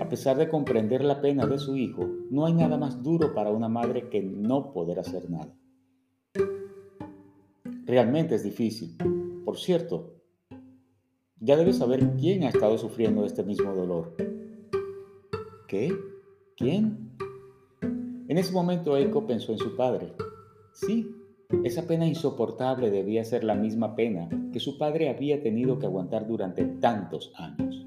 A 0.00 0.08
pesar 0.08 0.36
de 0.36 0.48
comprender 0.48 1.04
la 1.04 1.20
pena 1.20 1.46
de 1.46 1.58
su 1.58 1.76
hijo, 1.76 2.08
no 2.30 2.46
hay 2.46 2.52
nada 2.52 2.76
más 2.76 3.02
duro 3.02 3.32
para 3.32 3.50
una 3.50 3.68
madre 3.68 4.08
que 4.08 4.22
no 4.22 4.72
poder 4.72 4.98
hacer 4.98 5.30
nada. 5.30 5.54
Realmente 7.86 8.34
es 8.34 8.42
difícil. 8.42 8.96
Por 9.44 9.56
cierto, 9.56 10.13
ya 11.44 11.56
debes 11.56 11.76
saber 11.76 12.16
quién 12.18 12.42
ha 12.44 12.48
estado 12.48 12.78
sufriendo 12.78 13.24
este 13.26 13.42
mismo 13.42 13.74
dolor. 13.74 14.16
¿Qué? 15.68 15.94
¿Quién? 16.56 17.10
En 18.28 18.38
ese 18.38 18.52
momento 18.52 18.96
Eiko 18.96 19.26
pensó 19.26 19.52
en 19.52 19.58
su 19.58 19.76
padre. 19.76 20.14
Sí, 20.72 21.14
esa 21.62 21.86
pena 21.86 22.06
insoportable 22.06 22.90
debía 22.90 23.24
ser 23.24 23.44
la 23.44 23.54
misma 23.54 23.94
pena 23.94 24.30
que 24.52 24.60
su 24.60 24.78
padre 24.78 25.10
había 25.10 25.42
tenido 25.42 25.78
que 25.78 25.84
aguantar 25.84 26.26
durante 26.26 26.64
tantos 26.64 27.32
años. 27.36 27.86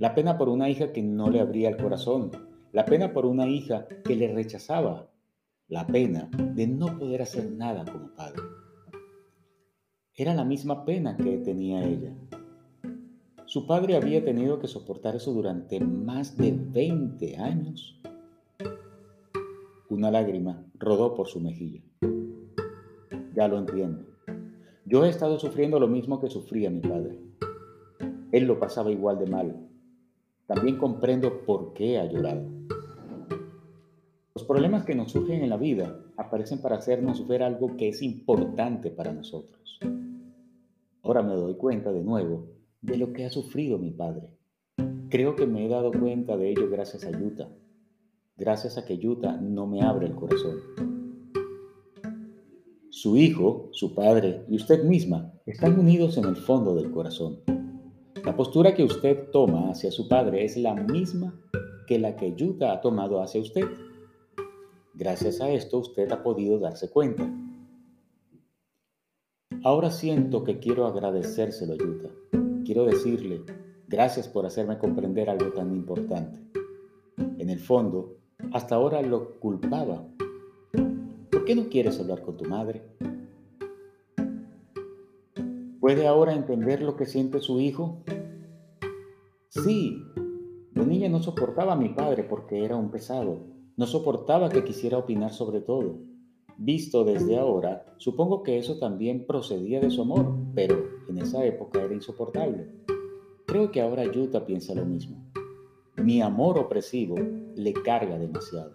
La 0.00 0.14
pena 0.16 0.36
por 0.36 0.48
una 0.48 0.68
hija 0.68 0.92
que 0.92 1.02
no 1.02 1.30
le 1.30 1.40
abría 1.40 1.68
el 1.68 1.76
corazón, 1.76 2.32
la 2.72 2.84
pena 2.84 3.12
por 3.12 3.24
una 3.24 3.46
hija 3.46 3.86
que 4.04 4.16
le 4.16 4.32
rechazaba, 4.34 5.08
la 5.68 5.86
pena 5.86 6.28
de 6.54 6.66
no 6.66 6.98
poder 6.98 7.22
hacer 7.22 7.52
nada 7.52 7.84
como 7.84 8.12
padre. 8.16 8.42
Era 10.14 10.34
la 10.34 10.44
misma 10.44 10.84
pena 10.84 11.16
que 11.16 11.38
tenía 11.38 11.82
ella. 11.82 12.12
Su 13.46 13.66
padre 13.66 13.96
había 13.96 14.22
tenido 14.22 14.58
que 14.58 14.68
soportar 14.68 15.16
eso 15.16 15.32
durante 15.32 15.80
más 15.80 16.36
de 16.36 16.52
20 16.54 17.38
años. 17.38 17.98
Una 19.88 20.10
lágrima 20.10 20.66
rodó 20.78 21.14
por 21.14 21.28
su 21.28 21.40
mejilla. 21.40 21.80
Ya 23.34 23.48
lo 23.48 23.56
entiendo. 23.56 24.04
Yo 24.84 25.06
he 25.06 25.08
estado 25.08 25.38
sufriendo 25.38 25.80
lo 25.80 25.88
mismo 25.88 26.20
que 26.20 26.28
sufría 26.28 26.68
mi 26.68 26.80
padre. 26.80 27.18
Él 28.32 28.44
lo 28.44 28.58
pasaba 28.58 28.90
igual 28.90 29.18
de 29.18 29.26
mal. 29.26 29.66
También 30.46 30.76
comprendo 30.76 31.46
por 31.46 31.72
qué 31.72 31.98
ha 31.98 32.04
llorado. 32.04 32.44
Los 34.34 34.44
problemas 34.44 34.84
que 34.84 34.94
nos 34.94 35.12
surgen 35.12 35.42
en 35.42 35.48
la 35.48 35.56
vida 35.56 35.98
aparecen 36.18 36.60
para 36.60 36.76
hacernos 36.76 37.26
ver 37.26 37.42
algo 37.42 37.78
que 37.78 37.88
es 37.88 38.02
importante 38.02 38.90
para 38.90 39.14
nosotros. 39.14 39.78
Ahora 41.02 41.22
me 41.22 41.34
doy 41.34 41.56
cuenta 41.56 41.92
de 41.92 42.02
nuevo 42.02 42.46
de 42.80 42.96
lo 42.96 43.12
que 43.12 43.24
ha 43.24 43.30
sufrido 43.30 43.78
mi 43.78 43.90
padre. 43.90 44.30
Creo 45.08 45.34
que 45.34 45.46
me 45.46 45.66
he 45.66 45.68
dado 45.68 45.90
cuenta 45.92 46.36
de 46.36 46.50
ello 46.50 46.70
gracias 46.70 47.04
a 47.04 47.10
Yuta. 47.10 47.48
Gracias 48.36 48.78
a 48.78 48.84
que 48.84 48.98
Yuta 48.98 49.36
no 49.36 49.66
me 49.66 49.82
abre 49.82 50.06
el 50.06 50.14
corazón. 50.14 50.58
Su 52.90 53.16
hijo, 53.16 53.68
su 53.72 53.94
padre 53.94 54.44
y 54.48 54.56
usted 54.56 54.84
misma 54.84 55.32
están 55.44 55.78
unidos 55.78 56.16
en 56.18 56.24
el 56.24 56.36
fondo 56.36 56.74
del 56.74 56.92
corazón. 56.92 57.40
La 58.24 58.36
postura 58.36 58.74
que 58.74 58.84
usted 58.84 59.30
toma 59.32 59.70
hacia 59.70 59.90
su 59.90 60.08
padre 60.08 60.44
es 60.44 60.56
la 60.56 60.74
misma 60.74 61.34
que 61.88 61.98
la 61.98 62.14
que 62.14 62.34
Yuta 62.36 62.72
ha 62.72 62.80
tomado 62.80 63.20
hacia 63.20 63.40
usted. 63.40 63.64
Gracias 64.94 65.40
a 65.40 65.50
esto 65.50 65.78
usted 65.78 66.10
ha 66.12 66.22
podido 66.22 66.60
darse 66.60 66.88
cuenta. 66.90 67.28
Ahora 69.64 69.90
siento 69.90 70.44
que 70.44 70.58
quiero 70.58 70.86
agradecérselo 70.86 71.76
Yuta. 71.76 72.08
Quiero 72.64 72.84
decirle, 72.84 73.42
gracias 73.88 74.28
por 74.28 74.46
hacerme 74.46 74.78
comprender 74.78 75.30
algo 75.30 75.52
tan 75.52 75.72
importante. 75.72 76.38
En 77.38 77.48
el 77.48 77.60
fondo, 77.60 78.16
hasta 78.52 78.74
ahora 78.74 79.02
lo 79.02 79.38
culpaba 79.38 80.04
¿Por 81.42 81.48
qué 81.48 81.56
no 81.56 81.68
quieres 81.68 81.98
hablar 81.98 82.22
con 82.22 82.36
tu 82.36 82.44
madre? 82.44 82.82
¿Puede 85.80 86.06
ahora 86.06 86.34
entender 86.34 86.80
lo 86.82 86.94
que 86.94 87.04
siente 87.04 87.40
su 87.40 87.58
hijo? 87.58 88.04
Sí, 89.48 90.00
de 90.70 90.86
niña 90.86 91.08
no 91.08 91.20
soportaba 91.20 91.72
a 91.72 91.76
mi 91.76 91.88
padre 91.88 92.22
porque 92.22 92.64
era 92.64 92.76
un 92.76 92.92
pesado. 92.92 93.40
No 93.76 93.86
soportaba 93.86 94.50
que 94.50 94.62
quisiera 94.62 94.98
opinar 94.98 95.32
sobre 95.32 95.60
todo. 95.60 96.11
Visto 96.58 97.04
desde 97.04 97.38
ahora, 97.38 97.84
supongo 97.98 98.42
que 98.42 98.58
eso 98.58 98.78
también 98.78 99.26
procedía 99.26 99.80
de 99.80 99.90
su 99.90 100.02
amor, 100.02 100.36
pero 100.54 100.76
en 101.08 101.18
esa 101.18 101.44
época 101.44 101.82
era 101.82 101.94
insoportable. 101.94 102.68
Creo 103.46 103.70
que 103.70 103.80
ahora 103.80 104.10
Yuta 104.10 104.46
piensa 104.46 104.74
lo 104.74 104.84
mismo. 104.84 105.24
Mi 105.96 106.22
amor 106.22 106.58
opresivo 106.58 107.16
le 107.54 107.72
carga 107.72 108.18
demasiado. 108.18 108.74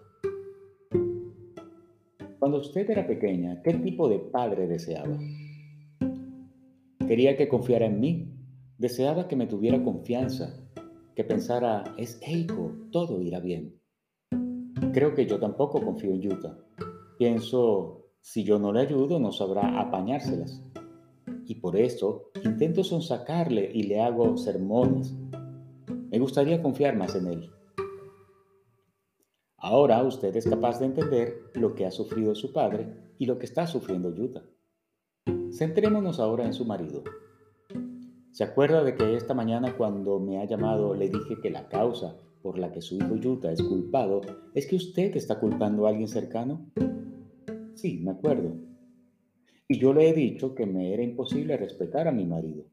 Cuando 2.38 2.58
usted 2.58 2.88
era 2.88 3.06
pequeña, 3.06 3.60
¿qué 3.62 3.74
tipo 3.74 4.08
de 4.08 4.18
padre 4.18 4.66
deseaba? 4.66 5.18
Quería 7.06 7.36
que 7.36 7.48
confiara 7.48 7.86
en 7.86 8.00
mí. 8.00 8.34
Deseaba 8.78 9.26
que 9.26 9.34
me 9.34 9.46
tuviera 9.46 9.82
confianza, 9.82 10.68
que 11.16 11.24
pensara, 11.24 11.82
es 11.96 12.20
Eiko, 12.22 12.76
todo 12.92 13.20
irá 13.20 13.40
bien. 13.40 13.74
Creo 14.92 15.14
que 15.14 15.26
yo 15.26 15.40
tampoco 15.40 15.82
confío 15.82 16.12
en 16.12 16.20
Yuta. 16.20 16.56
Pienso, 17.18 18.06
si 18.20 18.44
yo 18.44 18.60
no 18.60 18.72
le 18.72 18.80
ayudo, 18.80 19.18
no 19.18 19.32
sabrá 19.32 19.80
apañárselas. 19.80 20.62
Y 21.46 21.56
por 21.56 21.76
eso 21.76 22.30
intento 22.44 22.84
sonsacarle 22.84 23.68
y 23.74 23.82
le 23.82 24.00
hago 24.00 24.36
sermones. 24.36 25.12
Me 26.10 26.20
gustaría 26.20 26.62
confiar 26.62 26.96
más 26.96 27.16
en 27.16 27.26
él. 27.26 27.50
Ahora 29.56 30.00
usted 30.04 30.36
es 30.36 30.48
capaz 30.48 30.78
de 30.78 30.86
entender 30.86 31.50
lo 31.54 31.74
que 31.74 31.86
ha 31.86 31.90
sufrido 31.90 32.36
su 32.36 32.52
padre 32.52 32.86
y 33.18 33.26
lo 33.26 33.36
que 33.36 33.46
está 33.46 33.66
sufriendo 33.66 34.14
Yuta. 34.14 34.44
Centrémonos 35.50 36.20
ahora 36.20 36.46
en 36.46 36.54
su 36.54 36.64
marido. 36.64 37.02
¿Se 38.30 38.44
acuerda 38.44 38.84
de 38.84 38.94
que 38.94 39.16
esta 39.16 39.34
mañana 39.34 39.76
cuando 39.76 40.20
me 40.20 40.40
ha 40.40 40.44
llamado 40.44 40.94
le 40.94 41.08
dije 41.08 41.40
que 41.42 41.50
la 41.50 41.68
causa 41.68 42.16
por 42.42 42.58
la 42.58 42.70
que 42.70 42.80
su 42.80 42.94
hijo 42.94 43.16
Yuta 43.16 43.50
es 43.50 43.60
culpado 43.60 44.20
es 44.54 44.66
que 44.66 44.76
usted 44.76 45.16
está 45.16 45.40
culpando 45.40 45.86
a 45.86 45.90
alguien 45.90 46.06
cercano? 46.06 46.70
Sí, 47.78 48.00
me 48.02 48.10
acuerdo. 48.10 48.56
Y 49.68 49.78
yo 49.78 49.94
le 49.94 50.08
he 50.08 50.12
dicho 50.12 50.52
que 50.56 50.66
me 50.66 50.92
era 50.92 51.04
imposible 51.04 51.56
respetar 51.56 52.08
a 52.08 52.12
mi 52.12 52.26
marido. 52.26 52.64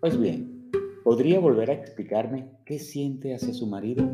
Pues 0.00 0.18
bien, 0.18 0.70
¿podría 1.04 1.38
volver 1.38 1.68
a 1.68 1.74
explicarme 1.74 2.48
qué 2.64 2.78
siente 2.78 3.34
hacia 3.34 3.52
su 3.52 3.66
marido? 3.66 4.10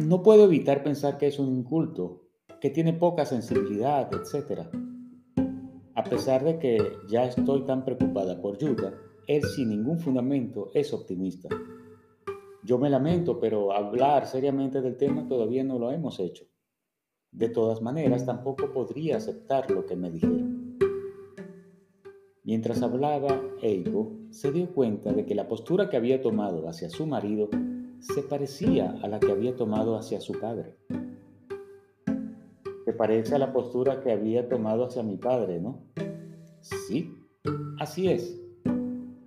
no 0.00 0.22
puedo 0.22 0.44
evitar 0.44 0.82
pensar 0.82 1.16
que 1.16 1.28
es 1.28 1.38
un 1.38 1.48
inculto, 1.56 2.24
que 2.60 2.68
tiene 2.68 2.92
poca 2.92 3.24
sensibilidad, 3.24 4.10
etc. 4.12 4.68
A 5.94 6.04
pesar 6.04 6.44
de 6.44 6.58
que 6.58 6.92
ya 7.08 7.24
estoy 7.24 7.64
tan 7.64 7.86
preocupada 7.86 8.42
por 8.42 8.58
Yuta, 8.58 8.92
él 9.28 9.42
sin 9.44 9.70
ningún 9.70 9.98
fundamento 9.98 10.70
es 10.74 10.92
optimista. 10.92 11.48
Yo 12.64 12.76
me 12.76 12.90
lamento, 12.90 13.40
pero 13.40 13.72
hablar 13.72 14.26
seriamente 14.26 14.82
del 14.82 14.98
tema 14.98 15.26
todavía 15.26 15.64
no 15.64 15.78
lo 15.78 15.90
hemos 15.90 16.20
hecho. 16.20 16.44
De 17.34 17.48
todas 17.48 17.82
maneras, 17.82 18.24
tampoco 18.24 18.72
podría 18.72 19.16
aceptar 19.16 19.68
lo 19.70 19.84
que 19.86 19.96
me 19.96 20.08
dijeron. 20.08 20.78
Mientras 22.44 22.80
hablaba, 22.80 23.40
Eiko 23.60 24.12
se 24.30 24.52
dio 24.52 24.72
cuenta 24.72 25.12
de 25.12 25.26
que 25.26 25.34
la 25.34 25.48
postura 25.48 25.90
que 25.90 25.96
había 25.96 26.22
tomado 26.22 26.68
hacia 26.68 26.88
su 26.90 27.06
marido 27.06 27.48
se 27.98 28.22
parecía 28.22 28.98
a 29.02 29.08
la 29.08 29.18
que 29.18 29.32
había 29.32 29.56
tomado 29.56 29.96
hacia 29.96 30.20
su 30.20 30.38
padre. 30.38 30.76
Se 32.84 32.92
parece 32.92 33.34
a 33.34 33.38
la 33.38 33.52
postura 33.52 34.00
que 34.00 34.12
había 34.12 34.48
tomado 34.48 34.84
hacia 34.84 35.02
mi 35.02 35.16
padre, 35.16 35.60
¿no? 35.60 35.80
Sí, 36.60 37.18
así 37.80 38.10
es. 38.10 38.40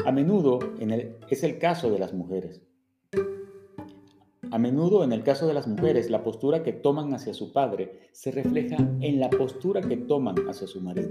A 0.06 0.12
menudo 0.14 0.60
es 1.30 1.44
el 1.44 1.60
caso 1.60 1.92
de 1.92 2.00
las 2.00 2.14
mujeres. 2.14 2.62
A 4.50 4.58
menudo 4.58 5.04
en 5.04 5.12
el 5.12 5.24
caso 5.24 5.46
de 5.46 5.54
las 5.54 5.68
mujeres, 5.68 6.10
la 6.10 6.24
postura 6.24 6.64
que 6.64 6.72
toman 6.72 7.14
hacia 7.14 7.34
su 7.34 7.52
padre 7.52 8.10
se 8.14 8.32
refleja 8.32 8.78
en 9.02 9.20
la 9.20 9.30
postura 9.30 9.82
que 9.82 9.98
toman 9.98 10.36
hacia 10.48 10.68
su 10.68 10.80
marido. 10.80 11.10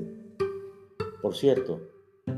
Por 1.21 1.35
cierto, 1.35 1.81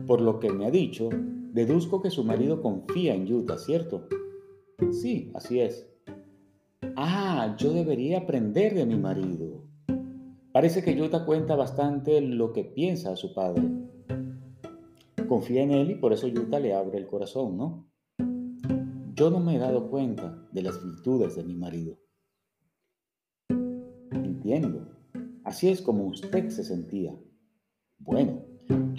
por 0.07 0.21
lo 0.21 0.41
que 0.41 0.53
me 0.53 0.67
ha 0.67 0.71
dicho, 0.71 1.09
deduzco 1.53 2.03
que 2.03 2.11
su 2.11 2.25
marido 2.25 2.61
confía 2.61 3.15
en 3.15 3.27
Yuta, 3.27 3.59
¿cierto? 3.59 4.09
Sí, 4.91 5.31
así 5.35 5.61
es. 5.61 5.89
Ah, 6.97 7.55
yo 7.59 7.73
debería 7.73 8.19
aprender 8.19 8.75
de 8.75 8.85
mi 8.85 8.97
marido. 8.97 9.63
Parece 10.51 10.83
que 10.83 10.97
Yuta 10.97 11.25
cuenta 11.25 11.55
bastante 11.55 12.21
lo 12.21 12.53
que 12.53 12.65
piensa 12.65 13.13
a 13.13 13.17
su 13.17 13.35
padre. 13.35 13.63
Confía 15.29 15.63
en 15.63 15.71
él 15.71 15.93
y 15.93 15.95
por 15.95 16.13
eso 16.13 16.27
Yuta 16.27 16.59
le 16.59 16.75
abre 16.75 16.99
el 16.99 17.07
corazón, 17.07 17.57
¿no? 17.57 17.88
Yo 19.19 19.31
no 19.31 19.41
me 19.41 19.57
he 19.57 19.59
dado 19.59 19.91
cuenta 19.91 20.47
de 20.53 20.63
las 20.63 20.81
virtudes 20.81 21.35
de 21.35 21.43
mi 21.43 21.57
marido. 21.57 21.99
Entiendo. 24.13 24.93
Así 25.43 25.69
es 25.71 25.83
como 25.83 26.05
usted 26.05 26.51
se 26.51 26.63
sentía. 26.63 27.19
Bueno, 27.99 28.45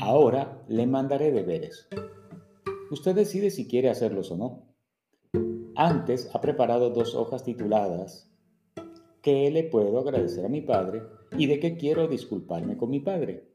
ahora 0.01 0.61
le 0.67 0.85
mandaré 0.87 1.31
deberes. 1.31 1.87
Usted 2.91 3.15
decide 3.15 3.49
si 3.49 3.65
quiere 3.65 3.89
hacerlos 3.89 4.29
o 4.31 4.35
no. 4.35 4.75
Antes 5.77 6.29
ha 6.35 6.41
preparado 6.41 6.89
dos 6.89 7.15
hojas 7.15 7.45
tituladas 7.45 8.29
¿Qué 9.21 9.49
le 9.51 9.63
puedo 9.63 9.99
agradecer 9.99 10.45
a 10.45 10.49
mi 10.49 10.59
padre? 10.59 11.01
y 11.37 11.45
de 11.45 11.61
qué 11.61 11.77
quiero 11.77 12.09
disculparme 12.09 12.75
con 12.75 12.89
mi 12.89 12.99
padre. 12.99 13.47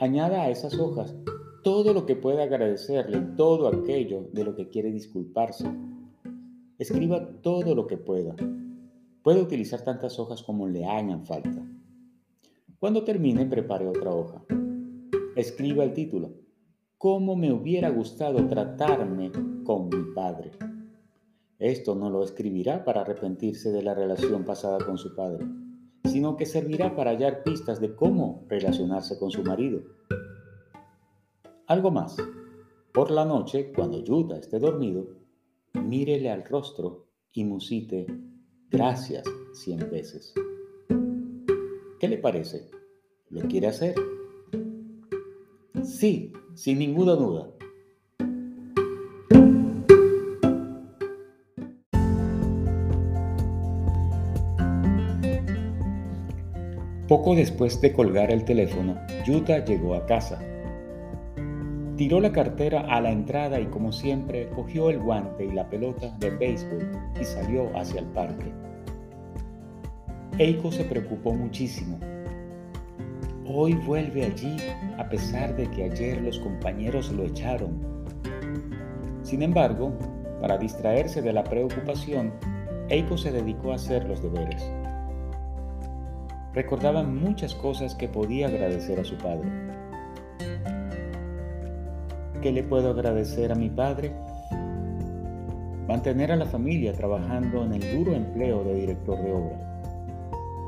Añada 0.00 0.44
a 0.44 0.48
esas 0.48 0.78
hojas 0.78 1.14
todo 1.64 1.94
lo 1.94 2.04
que 2.04 2.14
pueda 2.14 2.42
agradecerle, 2.42 3.18
todo 3.36 3.66
aquello 3.66 4.28
de 4.32 4.44
lo 4.44 4.54
que 4.54 4.68
quiere 4.68 4.92
disculparse. 4.92 5.64
Escriba 6.78 7.26
todo 7.40 7.74
lo 7.74 7.86
que 7.86 7.96
pueda. 7.96 8.36
Puede 9.22 9.40
utilizar 9.40 9.82
tantas 9.82 10.18
hojas 10.18 10.42
como 10.42 10.68
le 10.68 10.84
hagan 10.84 11.24
falta. 11.24 11.66
Cuando 12.78 13.02
termine, 13.02 13.46
prepare 13.46 13.88
otra 13.88 14.10
hoja. 14.10 14.44
Escriba 15.36 15.84
el 15.84 15.94
título. 15.94 16.34
¿Cómo 16.98 17.34
me 17.34 17.50
hubiera 17.50 17.88
gustado 17.88 18.46
tratarme 18.46 19.32
con 19.64 19.88
mi 19.88 20.12
padre? 20.14 20.50
Esto 21.58 21.94
no 21.94 22.10
lo 22.10 22.22
escribirá 22.22 22.84
para 22.84 23.00
arrepentirse 23.00 23.72
de 23.72 23.82
la 23.82 23.94
relación 23.94 24.44
pasada 24.44 24.84
con 24.84 24.98
su 24.98 25.14
padre, 25.14 25.46
sino 26.04 26.36
que 26.36 26.44
servirá 26.44 26.94
para 26.94 27.12
hallar 27.12 27.42
pistas 27.42 27.80
de 27.80 27.94
cómo 27.94 28.44
relacionarse 28.48 29.18
con 29.18 29.30
su 29.30 29.42
marido. 29.42 29.80
Algo 31.66 31.90
más. 31.90 32.16
Por 32.92 33.10
la 33.10 33.24
noche, 33.24 33.72
cuando 33.74 34.04
Yuta 34.04 34.36
esté 34.36 34.58
dormido, 34.58 35.06
mírele 35.72 36.30
al 36.30 36.44
rostro 36.44 37.06
y 37.32 37.44
musite 37.44 38.06
gracias 38.70 39.24
cien 39.54 39.78
veces. 39.90 40.34
¿Qué 41.98 42.08
le 42.08 42.18
parece? 42.18 42.68
¿Lo 43.30 43.40
quiere 43.48 43.68
hacer? 43.68 43.94
Sí, 45.82 46.34
sin 46.54 46.78
ninguna 46.80 47.14
duda. 47.14 47.50
Poco 57.08 57.34
después 57.34 57.80
de 57.80 57.92
colgar 57.94 58.30
el 58.30 58.44
teléfono, 58.44 58.98
Yuta 59.26 59.64
llegó 59.64 59.94
a 59.94 60.04
casa 60.04 60.42
Tiró 61.96 62.18
la 62.18 62.32
cartera 62.32 62.80
a 62.80 63.00
la 63.00 63.12
entrada 63.12 63.60
y 63.60 63.66
como 63.66 63.92
siempre 63.92 64.48
cogió 64.48 64.90
el 64.90 64.98
guante 64.98 65.44
y 65.44 65.52
la 65.52 65.70
pelota 65.70 66.08
de 66.18 66.30
béisbol 66.30 66.90
y 67.20 67.24
salió 67.24 67.70
hacia 67.78 68.00
el 68.00 68.06
parque. 68.06 68.52
Eiko 70.38 70.72
se 70.72 70.82
preocupó 70.82 71.34
muchísimo. 71.34 72.00
Hoy 73.46 73.74
vuelve 73.74 74.24
allí 74.24 74.56
a 74.98 75.08
pesar 75.08 75.54
de 75.54 75.70
que 75.70 75.84
ayer 75.84 76.20
los 76.20 76.40
compañeros 76.40 77.12
lo 77.12 77.22
echaron. 77.22 77.80
Sin 79.22 79.42
embargo, 79.42 79.92
para 80.40 80.58
distraerse 80.58 81.22
de 81.22 81.32
la 81.32 81.44
preocupación, 81.44 82.32
Eiko 82.88 83.16
se 83.16 83.30
dedicó 83.30 83.70
a 83.70 83.76
hacer 83.76 84.04
los 84.06 84.20
deberes. 84.20 84.68
Recordaba 86.54 87.04
muchas 87.04 87.54
cosas 87.54 87.94
que 87.94 88.08
podía 88.08 88.48
agradecer 88.48 88.98
a 88.98 89.04
su 89.04 89.16
padre 89.16 89.48
¿Qué 92.44 92.52
le 92.52 92.62
puedo 92.62 92.90
agradecer 92.90 93.50
a 93.52 93.54
mi 93.54 93.70
padre? 93.70 94.12
Mantener 95.88 96.30
a 96.30 96.36
la 96.36 96.44
familia 96.44 96.92
trabajando 96.92 97.64
en 97.64 97.72
el 97.72 97.96
duro 97.96 98.12
empleo 98.12 98.62
de 98.64 98.74
director 98.74 99.16
de 99.22 99.32
obra. 99.32 99.80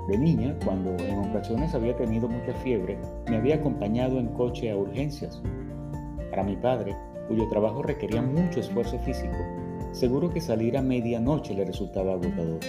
De 0.08 0.16
niña, 0.16 0.56
cuando 0.64 0.96
en 0.96 1.18
ocasiones 1.18 1.74
había 1.74 1.94
tenido 1.94 2.28
mucha 2.28 2.54
fiebre, 2.62 2.96
me 3.28 3.36
había 3.36 3.56
acompañado 3.56 4.18
en 4.18 4.28
coche 4.28 4.70
a 4.70 4.76
urgencias. 4.78 5.42
Para 6.30 6.44
mi 6.44 6.56
padre, 6.56 6.96
cuyo 7.28 7.46
trabajo 7.50 7.82
requería 7.82 8.22
mucho 8.22 8.60
esfuerzo 8.60 8.98
físico, 9.00 9.36
seguro 9.92 10.32
que 10.32 10.40
salir 10.40 10.78
a 10.78 10.82
medianoche 10.82 11.52
le 11.52 11.66
resultaba 11.66 12.14
agotador. 12.14 12.60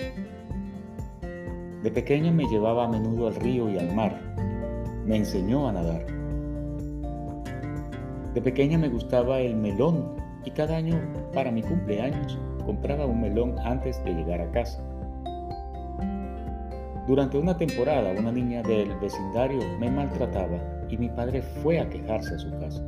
De 1.81 1.91
pequeña 1.91 2.33
me 2.33 2.43
llevaba 2.49 2.83
a 2.83 2.89
menudo 2.89 3.27
al 3.27 3.35
río 3.35 3.69
y 3.69 3.77
al 3.77 3.95
mar. 3.95 4.19
Me 5.05 5.15
enseñó 5.15 5.69
a 5.69 5.71
nadar. 5.71 6.16
De 8.37 8.41
pequeña 8.43 8.77
me 8.77 8.87
gustaba 8.87 9.39
el 9.39 9.55
melón 9.55 10.13
y 10.45 10.51
cada 10.51 10.77
año 10.77 11.01
para 11.33 11.49
mi 11.49 11.63
cumpleaños 11.63 12.37
compraba 12.67 13.07
un 13.07 13.19
melón 13.19 13.55
antes 13.65 13.99
de 14.03 14.13
llegar 14.13 14.41
a 14.41 14.51
casa. 14.51 14.79
Durante 17.07 17.39
una 17.39 17.57
temporada 17.57 18.13
una 18.15 18.31
niña 18.31 18.61
del 18.61 18.95
vecindario 18.99 19.57
me 19.79 19.89
maltrataba 19.89 20.59
y 20.87 20.97
mi 20.97 21.09
padre 21.09 21.41
fue 21.41 21.79
a 21.79 21.89
quejarse 21.89 22.35
a 22.35 22.37
su 22.37 22.51
casa. 22.59 22.85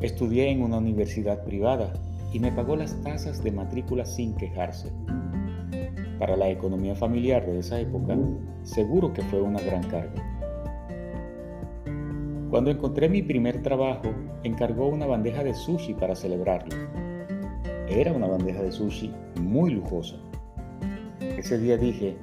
Estudié 0.00 0.48
en 0.48 0.62
una 0.62 0.78
universidad 0.78 1.44
privada 1.44 1.92
y 2.32 2.40
me 2.40 2.50
pagó 2.50 2.74
las 2.74 2.98
tasas 3.02 3.44
de 3.44 3.52
matrícula 3.52 4.06
sin 4.06 4.34
quejarse. 4.36 4.90
Para 6.18 6.38
la 6.38 6.48
economía 6.48 6.94
familiar 6.94 7.44
de 7.44 7.58
esa 7.58 7.80
época, 7.80 8.16
seguro 8.62 9.12
que 9.12 9.20
fue 9.24 9.42
una 9.42 9.60
gran 9.60 9.82
carga. 9.82 10.39
Cuando 12.50 12.72
encontré 12.72 13.08
mi 13.08 13.22
primer 13.22 13.62
trabajo, 13.62 14.12
encargó 14.42 14.88
una 14.88 15.06
bandeja 15.06 15.44
de 15.44 15.54
sushi 15.54 15.94
para 15.94 16.16
celebrarlo. 16.16 16.76
Era 17.88 18.12
una 18.12 18.26
bandeja 18.26 18.60
de 18.60 18.72
sushi 18.72 19.14
muy 19.40 19.70
lujosa. 19.70 20.16
Ese 21.20 21.58
día 21.58 21.76
dije, 21.76 22.16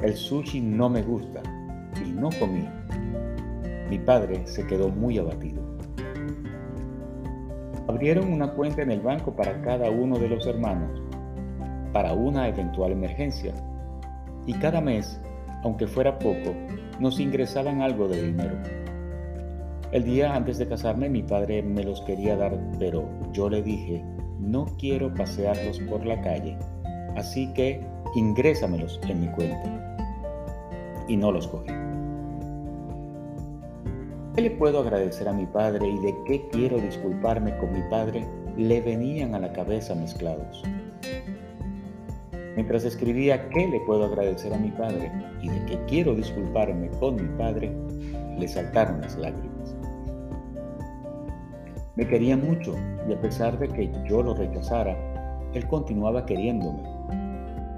el 0.00 0.14
sushi 0.14 0.60
no 0.60 0.88
me 0.88 1.02
gusta 1.02 1.42
y 2.06 2.12
no 2.12 2.28
comí. 2.38 2.68
Mi 3.90 3.98
padre 3.98 4.46
se 4.46 4.64
quedó 4.64 4.90
muy 4.90 5.18
abatido. 5.18 5.60
Abrieron 7.88 8.32
una 8.32 8.52
cuenta 8.52 8.82
en 8.82 8.92
el 8.92 9.00
banco 9.00 9.34
para 9.34 9.60
cada 9.62 9.90
uno 9.90 10.20
de 10.20 10.28
los 10.28 10.46
hermanos, 10.46 11.02
para 11.92 12.12
una 12.12 12.46
eventual 12.46 12.92
emergencia. 12.92 13.52
Y 14.46 14.52
cada 14.54 14.80
mes, 14.80 15.20
aunque 15.64 15.88
fuera 15.88 16.16
poco, 16.16 16.54
nos 17.00 17.18
ingresaban 17.18 17.82
algo 17.82 18.06
de 18.06 18.22
dinero. 18.22 18.83
El 19.94 20.02
día 20.02 20.34
antes 20.34 20.58
de 20.58 20.66
casarme 20.66 21.08
mi 21.08 21.22
padre 21.22 21.62
me 21.62 21.84
los 21.84 22.00
quería 22.00 22.34
dar, 22.34 22.58
pero 22.80 23.08
yo 23.32 23.48
le 23.48 23.62
dije, 23.62 24.04
no 24.40 24.66
quiero 24.76 25.14
pasearlos 25.14 25.78
por 25.88 26.04
la 26.04 26.20
calle, 26.20 26.58
así 27.14 27.46
que 27.52 27.80
ingrésamelos 28.16 28.98
en 29.08 29.20
mi 29.20 29.28
cuenta. 29.28 29.96
Y 31.06 31.16
no 31.16 31.30
los 31.30 31.46
cogí. 31.46 31.70
¿Qué 34.34 34.42
le 34.42 34.50
puedo 34.50 34.80
agradecer 34.80 35.28
a 35.28 35.32
mi 35.32 35.46
padre 35.46 35.86
y 35.86 35.98
de 36.00 36.12
qué 36.26 36.48
quiero 36.50 36.78
disculparme 36.78 37.56
con 37.58 37.72
mi 37.72 37.88
padre? 37.88 38.26
Le 38.56 38.80
venían 38.80 39.36
a 39.36 39.38
la 39.38 39.52
cabeza 39.52 39.94
mezclados. 39.94 40.64
Mientras 42.56 42.84
escribía 42.84 43.48
qué 43.50 43.68
le 43.68 43.78
puedo 43.86 44.06
agradecer 44.06 44.52
a 44.52 44.58
mi 44.58 44.72
padre 44.72 45.12
y 45.40 45.48
de 45.50 45.64
qué 45.66 45.78
quiero 45.86 46.16
disculparme 46.16 46.88
con 46.98 47.14
mi 47.14 47.38
padre, 47.38 47.72
le 48.36 48.48
saltaron 48.48 49.00
las 49.00 49.16
lágrimas. 49.16 49.53
Me 51.96 52.08
quería 52.08 52.36
mucho 52.36 52.74
y 53.08 53.12
a 53.12 53.20
pesar 53.20 53.56
de 53.56 53.68
que 53.68 53.88
yo 54.04 54.20
lo 54.20 54.34
rechazara, 54.34 54.96
él 55.54 55.64
continuaba 55.68 56.26
queriéndome. 56.26 56.82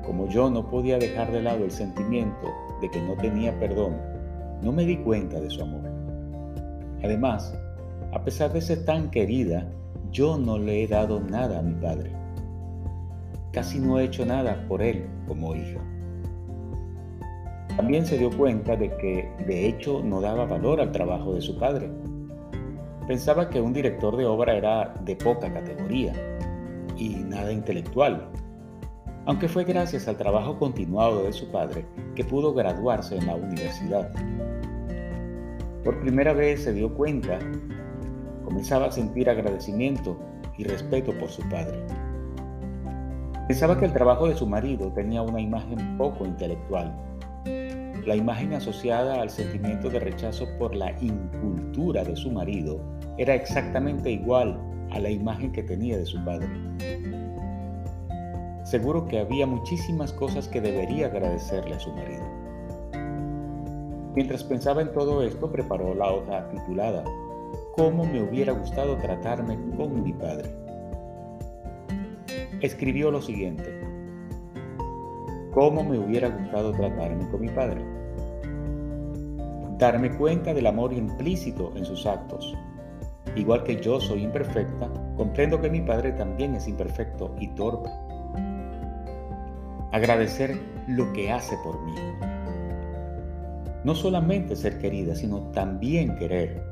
Como 0.06 0.26
yo 0.28 0.48
no 0.48 0.70
podía 0.70 0.98
dejar 0.98 1.30
de 1.30 1.42
lado 1.42 1.64
el 1.64 1.70
sentimiento 1.70 2.48
de 2.80 2.90
que 2.90 3.02
no 3.02 3.14
tenía 3.16 3.58
perdón, 3.58 3.94
no 4.62 4.72
me 4.72 4.86
di 4.86 4.96
cuenta 4.96 5.38
de 5.38 5.50
su 5.50 5.60
amor. 5.60 5.82
Además, 7.04 7.54
a 8.12 8.24
pesar 8.24 8.54
de 8.54 8.62
ser 8.62 8.86
tan 8.86 9.10
querida, 9.10 9.70
yo 10.12 10.38
no 10.38 10.56
le 10.56 10.82
he 10.82 10.88
dado 10.88 11.20
nada 11.20 11.58
a 11.58 11.62
mi 11.62 11.74
padre. 11.74 12.10
Casi 13.52 13.78
no 13.78 13.98
he 13.98 14.04
hecho 14.04 14.24
nada 14.24 14.64
por 14.66 14.80
él 14.80 15.06
como 15.28 15.54
hija. 15.54 15.80
También 17.76 18.06
se 18.06 18.16
dio 18.16 18.30
cuenta 18.34 18.76
de 18.76 18.88
que 18.96 19.28
de 19.46 19.68
hecho 19.68 20.02
no 20.02 20.22
daba 20.22 20.46
valor 20.46 20.80
al 20.80 20.92
trabajo 20.92 21.34
de 21.34 21.42
su 21.42 21.58
padre 21.58 21.90
Pensaba 23.06 23.48
que 23.48 23.60
un 23.60 23.72
director 23.72 24.16
de 24.16 24.26
obra 24.26 24.56
era 24.56 24.92
de 25.02 25.14
poca 25.14 25.52
categoría 25.52 26.12
y 26.96 27.10
nada 27.10 27.52
intelectual, 27.52 28.28
aunque 29.26 29.48
fue 29.48 29.62
gracias 29.62 30.08
al 30.08 30.16
trabajo 30.16 30.58
continuado 30.58 31.22
de 31.22 31.32
su 31.32 31.48
padre 31.50 31.86
que 32.16 32.24
pudo 32.24 32.52
graduarse 32.52 33.16
en 33.16 33.26
la 33.26 33.36
universidad. 33.36 34.10
Por 35.84 36.00
primera 36.00 36.32
vez 36.32 36.64
se 36.64 36.72
dio 36.72 36.92
cuenta, 36.94 37.38
comenzaba 38.44 38.86
a 38.86 38.92
sentir 38.92 39.30
agradecimiento 39.30 40.18
y 40.58 40.64
respeto 40.64 41.12
por 41.16 41.28
su 41.28 41.42
padre. 41.48 41.80
Pensaba 43.46 43.78
que 43.78 43.84
el 43.84 43.92
trabajo 43.92 44.26
de 44.26 44.34
su 44.34 44.48
marido 44.48 44.92
tenía 44.92 45.22
una 45.22 45.40
imagen 45.40 45.96
poco 45.96 46.26
intelectual, 46.26 46.92
la 48.06 48.14
imagen 48.14 48.54
asociada 48.54 49.20
al 49.20 49.30
sentimiento 49.30 49.90
de 49.90 49.98
rechazo 49.98 50.46
por 50.58 50.76
la 50.76 50.92
incultura 51.00 52.04
de 52.04 52.14
su 52.14 52.30
marido 52.30 52.80
era 53.18 53.34
exactamente 53.34 54.12
igual 54.12 54.60
a 54.92 55.00
la 55.00 55.10
imagen 55.10 55.50
que 55.50 55.64
tenía 55.64 55.98
de 55.98 56.06
su 56.06 56.24
padre. 56.24 56.48
Seguro 58.62 59.06
que 59.06 59.18
había 59.18 59.44
muchísimas 59.46 60.12
cosas 60.12 60.46
que 60.46 60.60
debería 60.60 61.06
agradecerle 61.06 61.74
a 61.74 61.80
su 61.80 61.90
marido. 61.92 62.22
Mientras 64.14 64.44
pensaba 64.44 64.82
en 64.82 64.92
todo 64.92 65.24
esto, 65.24 65.50
preparó 65.50 65.92
la 65.92 66.12
hoja 66.12 66.48
titulada 66.50 67.02
¿Cómo 67.76 68.04
me 68.04 68.22
hubiera 68.22 68.52
gustado 68.52 68.96
tratarme 68.98 69.58
con 69.76 70.02
mi 70.04 70.12
padre? 70.12 70.48
Escribió 72.60 73.10
lo 73.10 73.20
siguiente. 73.20 73.80
¿Cómo 75.52 75.82
me 75.82 75.98
hubiera 75.98 76.28
gustado 76.28 76.70
tratarme 76.72 77.28
con 77.30 77.40
mi 77.40 77.48
padre? 77.48 77.95
Darme 79.78 80.16
cuenta 80.16 80.54
del 80.54 80.66
amor 80.66 80.92
implícito 80.92 81.72
en 81.76 81.84
sus 81.84 82.06
actos, 82.06 82.56
Igual 83.36 83.64
que 83.64 83.78
yo 83.82 84.00
soy 84.00 84.24
imperfecta, 84.24 84.88
comprendo 85.14 85.60
que 85.60 85.68
mi 85.68 85.82
Padre 85.82 86.12
también 86.12 86.54
es 86.54 86.66
imperfecto 86.66 87.34
y 87.38 87.48
torpe. 87.48 87.90
Agradecer 89.92 90.58
lo 90.88 91.12
que 91.12 91.30
hace 91.30 91.54
por 91.62 91.78
mí. 91.84 91.94
No 93.84 93.94
solamente 93.94 94.56
ser 94.56 94.78
querida, 94.78 95.14
sino 95.14 95.42
también 95.52 96.16
querer, 96.16 96.62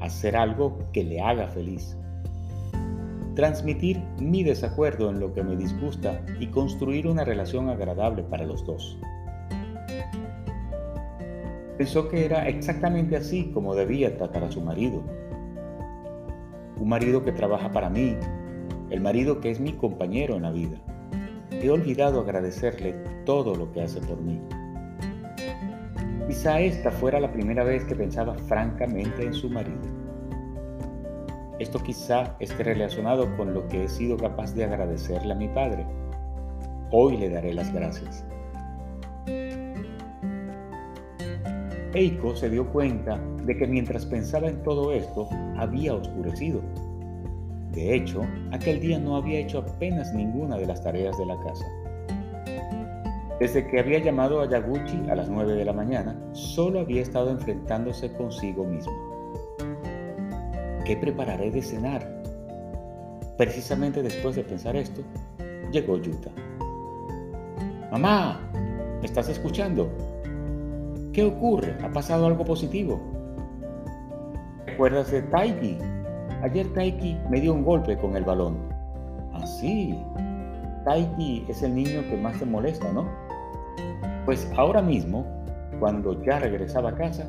hacer 0.00 0.36
algo 0.36 0.78
que 0.92 1.02
le 1.02 1.20
haga 1.20 1.48
feliz. 1.48 1.96
Transmitir 3.34 4.00
mi 4.20 4.44
desacuerdo 4.44 5.10
en 5.10 5.18
lo 5.18 5.34
que 5.34 5.42
me 5.42 5.56
disgusta 5.56 6.24
y 6.38 6.46
construir 6.46 7.08
una 7.08 7.24
relación 7.24 7.68
agradable 7.68 8.22
para 8.22 8.46
los 8.46 8.64
dos. 8.64 8.96
Pensó 11.76 12.08
que 12.08 12.24
era 12.24 12.48
exactamente 12.48 13.16
así 13.16 13.50
como 13.52 13.74
debía 13.74 14.16
tratar 14.16 14.44
a 14.44 14.50
su 14.50 14.60
marido 14.60 15.02
un 16.78 16.88
marido 16.88 17.24
que 17.24 17.32
trabaja 17.32 17.70
para 17.70 17.88
mí, 17.88 18.16
el 18.90 19.00
marido 19.00 19.40
que 19.40 19.50
es 19.50 19.60
mi 19.60 19.72
compañero 19.72 20.36
en 20.36 20.42
la 20.42 20.50
vida. 20.50 20.78
He 21.50 21.70
olvidado 21.70 22.20
agradecerle 22.20 22.94
todo 23.24 23.54
lo 23.54 23.72
que 23.72 23.82
hace 23.82 24.00
por 24.00 24.20
mí. 24.20 24.40
Quizá 26.26 26.60
esta 26.60 26.90
fuera 26.90 27.20
la 27.20 27.32
primera 27.32 27.64
vez 27.64 27.84
que 27.84 27.94
pensaba 27.94 28.34
francamente 28.34 29.24
en 29.24 29.32
su 29.32 29.48
marido. 29.48 29.80
Esto 31.58 31.78
quizá 31.78 32.36
esté 32.40 32.64
relacionado 32.64 33.34
con 33.36 33.54
lo 33.54 33.68
que 33.68 33.84
he 33.84 33.88
sido 33.88 34.16
capaz 34.16 34.54
de 34.54 34.64
agradecerle 34.64 35.32
a 35.32 35.36
mi 35.36 35.48
padre. 35.48 35.86
Hoy 36.90 37.16
le 37.16 37.30
daré 37.30 37.54
las 37.54 37.72
gracias. 37.72 38.24
Eiko 41.94 42.34
se 42.34 42.50
dio 42.50 42.66
cuenta 42.72 43.20
de 43.44 43.56
que 43.56 43.68
mientras 43.68 44.04
pensaba 44.04 44.48
en 44.48 44.60
todo 44.64 44.92
esto, 44.92 45.28
había 45.56 45.94
oscurecido. 45.94 46.60
De 47.70 47.94
hecho, 47.94 48.22
aquel 48.50 48.80
día 48.80 48.98
no 48.98 49.16
había 49.16 49.38
hecho 49.38 49.60
apenas 49.60 50.12
ninguna 50.12 50.56
de 50.56 50.66
las 50.66 50.82
tareas 50.82 51.16
de 51.16 51.26
la 51.26 51.38
casa. 51.40 51.64
Desde 53.38 53.66
que 53.68 53.78
había 53.78 54.00
llamado 54.00 54.40
a 54.40 54.48
Yaguchi 54.48 55.08
a 55.08 55.14
las 55.14 55.28
9 55.28 55.54
de 55.54 55.64
la 55.64 55.72
mañana, 55.72 56.18
solo 56.32 56.80
había 56.80 57.02
estado 57.02 57.30
enfrentándose 57.30 58.12
consigo 58.12 58.64
mismo. 58.64 58.92
¿Qué 60.84 60.96
prepararé 60.96 61.52
de 61.52 61.62
cenar? 61.62 62.22
Precisamente 63.36 64.02
después 64.02 64.34
de 64.34 64.42
pensar 64.42 64.74
esto, 64.74 65.02
llegó 65.70 65.98
Yuta. 65.98 66.30
Mamá, 67.92 68.40
¿me 69.00 69.06
estás 69.06 69.28
escuchando? 69.28 70.13
¿Qué 71.14 71.22
ocurre? 71.22 71.78
¿Ha 71.80 71.92
pasado 71.92 72.26
algo 72.26 72.44
positivo? 72.44 73.00
¿Recuerdas 74.66 75.12
de 75.12 75.22
Taiki? 75.22 75.78
Ayer 76.42 76.66
Taiki 76.72 77.16
me 77.30 77.40
dio 77.40 77.54
un 77.54 77.62
golpe 77.62 77.96
con 77.96 78.16
el 78.16 78.24
balón. 78.24 78.58
Ah, 79.32 79.46
sí. 79.46 79.96
Taiki 80.84 81.44
es 81.48 81.62
el 81.62 81.76
niño 81.76 82.02
que 82.10 82.16
más 82.16 82.40
te 82.40 82.44
molesta, 82.44 82.92
¿no? 82.92 83.08
Pues 84.24 84.50
ahora 84.56 84.82
mismo, 84.82 85.24
cuando 85.78 86.20
ya 86.24 86.40
regresaba 86.40 86.90
a 86.90 86.94
casa, 86.96 87.28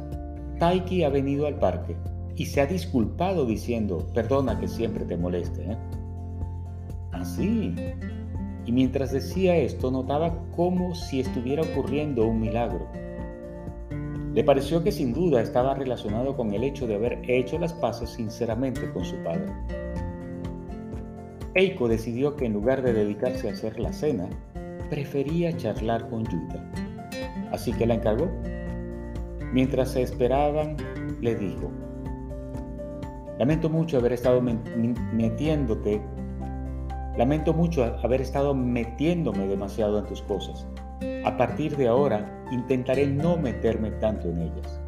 Taiki 0.57 1.03
ha 1.03 1.09
venido 1.09 1.45
al 1.45 1.59
parque 1.59 1.95
y 2.35 2.47
se 2.47 2.61
ha 2.61 2.65
disculpado 2.65 3.45
diciendo, 3.45 4.07
perdona 4.15 4.59
que 4.59 4.67
siempre 4.67 5.05
te 5.05 5.15
moleste. 5.15 5.61
¿eh? 5.61 5.77
Ah, 7.11 7.23
sí. 7.23 7.75
Y 8.65 8.71
mientras 8.71 9.11
decía 9.11 9.55
esto, 9.55 9.91
notaba 9.91 10.33
como 10.55 10.95
si 10.95 11.19
estuviera 11.19 11.61
ocurriendo 11.61 12.25
un 12.25 12.39
milagro. 12.39 13.04
Le 14.35 14.43
pareció 14.43 14.83
que 14.83 14.91
sin 14.91 15.13
duda 15.13 15.41
estaba 15.41 15.75
relacionado 15.75 16.35
con 16.35 16.53
el 16.53 16.65
hecho 16.65 16.87
de 16.87 16.95
haber 16.95 17.21
hecho 17.25 17.57
las 17.57 17.71
paces 17.71 18.09
sinceramente 18.09 18.91
con 18.91 19.05
su 19.05 19.15
padre. 19.23 19.45
Eiko 21.53 21.87
decidió 21.87 22.35
que 22.35 22.45
en 22.45 22.51
lugar 22.51 22.81
de 22.81 22.91
dedicarse 22.91 23.47
a 23.47 23.53
hacer 23.53 23.79
la 23.79 23.93
cena, 23.93 24.27
prefería 24.89 25.55
charlar 25.55 26.09
con 26.09 26.25
Yuta. 26.25 26.69
Así 27.53 27.71
que 27.71 27.85
la 27.85 27.93
encargó. 27.93 28.29
Mientras 29.53 29.91
se 29.91 30.01
esperaban, 30.01 30.75
le 31.21 31.35
dijo, 31.35 31.71
Lamento 33.39 33.69
mucho 33.69 33.99
haber 33.99 34.11
estado 34.11 34.41
metiéndote, 34.41 36.01
lamento 37.17 37.53
mucho 37.53 37.85
haber 38.03 38.19
estado 38.19 38.53
metiéndome 38.53 39.47
demasiado 39.47 39.99
en 39.99 40.05
tus 40.07 40.21
cosas. 40.23 40.67
A 41.23 41.37
partir 41.37 41.75
de 41.75 41.87
ahora 41.87 42.45
intentaré 42.51 43.07
no 43.07 43.37
meterme 43.37 43.91
tanto 43.91 44.29
en 44.29 44.41
ellas. 44.41 44.81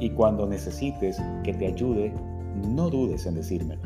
Y 0.00 0.10
cuando 0.10 0.46
necesites 0.46 1.20
que 1.44 1.54
te 1.54 1.66
ayude, 1.66 2.12
no 2.54 2.90
dudes 2.90 3.26
en 3.26 3.34
decírmelo. 3.34 3.82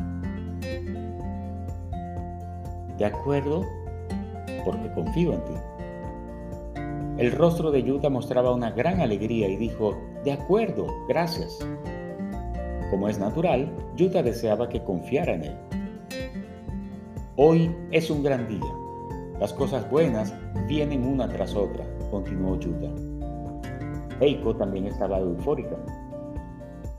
¿De 2.98 3.04
acuerdo? 3.04 3.66
Porque 4.64 4.92
confío 4.94 5.32
en 5.32 5.44
ti. 5.44 5.52
El 7.18 7.32
rostro 7.32 7.70
de 7.70 7.82
Yuta 7.82 8.08
mostraba 8.08 8.54
una 8.54 8.70
gran 8.70 9.00
alegría 9.00 9.48
y 9.48 9.56
dijo, 9.56 9.96
de 10.24 10.32
acuerdo, 10.32 10.86
gracias. 11.08 11.58
Como 12.90 13.08
es 13.08 13.18
natural, 13.18 13.70
Yuta 13.96 14.22
deseaba 14.22 14.68
que 14.68 14.82
confiara 14.82 15.34
en 15.34 15.44
él. 15.44 15.56
Hoy 17.36 17.74
es 17.90 18.10
un 18.10 18.22
gran 18.22 18.48
día. 18.48 18.81
Las 19.42 19.52
cosas 19.52 19.90
buenas 19.90 20.32
vienen 20.68 21.04
una 21.04 21.28
tras 21.28 21.56
otra, 21.56 21.84
continuó 22.12 22.56
Yuta. 22.60 22.86
Eiko 24.20 24.54
también 24.54 24.86
estaba 24.86 25.18
eufórica. 25.18 25.74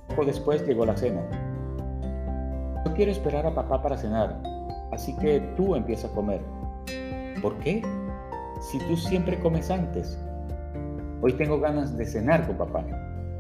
Poco 0.10 0.26
después 0.26 0.68
llegó 0.68 0.86
la 0.86 0.98
cena. 0.98 1.22
No 2.86 2.94
quiero 2.96 3.14
esperar 3.14 3.46
a 3.46 3.56
papá 3.56 3.82
para 3.82 3.98
cenar, 3.98 4.44
así 4.92 5.16
que 5.20 5.40
tú 5.56 5.74
empieza 5.74 6.08
a 6.08 6.12
comer. 6.12 6.42
¿Por 7.42 7.58
qué? 7.60 7.82
Si 8.60 8.78
tú 8.90 8.98
siempre 8.98 9.40
comes 9.40 9.72
antes. 9.72 10.20
Hoy 11.22 11.32
tengo 11.38 11.62
ganas 11.62 11.96
de 11.96 12.06
cenar 12.06 12.46
con 12.46 12.58
papá. 12.58 12.86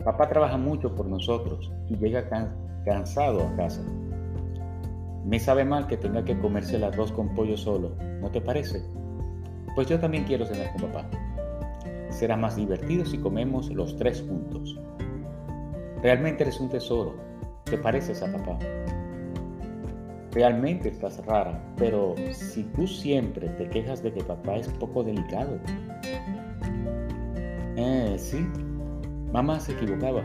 Papá 0.05 0.29
trabaja 0.29 0.55
mucho 0.55 0.95
por 0.95 1.07
nosotros 1.07 1.73
y 1.89 1.97
llega 1.97 2.23
cansado 2.85 3.45
a 3.45 3.55
casa. 3.57 3.81
Me 5.25 5.39
sabe 5.39 5.63
mal 5.63 5.87
que 5.87 5.97
tenga 5.97 6.23
que 6.23 6.37
comerse 6.37 6.75
el 6.75 6.83
arroz 6.83 7.11
con 7.11 7.33
pollo 7.33 7.57
solo, 7.57 7.95
¿no 8.19 8.29
te 8.29 8.41
parece? 8.41 8.83
Pues 9.75 9.87
yo 9.87 9.99
también 9.99 10.25
quiero 10.25 10.45
cenar 10.45 10.71
con 10.73 10.91
papá. 10.91 11.09
Será 12.09 12.37
más 12.37 12.55
divertido 12.55 13.05
si 13.05 13.17
comemos 13.17 13.69
los 13.69 13.97
tres 13.97 14.21
juntos. 14.21 14.79
Realmente 16.01 16.43
eres 16.43 16.59
un 16.59 16.69
tesoro. 16.69 17.15
Te 17.63 17.77
pareces 17.77 18.21
a 18.21 18.31
papá. 18.31 18.59
Realmente 20.33 20.89
estás 20.89 21.25
rara, 21.25 21.63
pero 21.77 22.15
si 22.31 22.63
tú 22.63 22.85
siempre 22.87 23.47
te 23.49 23.69
quejas 23.69 24.03
de 24.03 24.11
que 24.13 24.23
papá 24.23 24.57
es 24.57 24.67
poco 24.67 25.03
delicado. 25.03 25.57
Eh, 27.75 28.15
sí. 28.17 28.45
Mamá 29.31 29.59
se 29.59 29.71
equivocaba. 29.71 30.21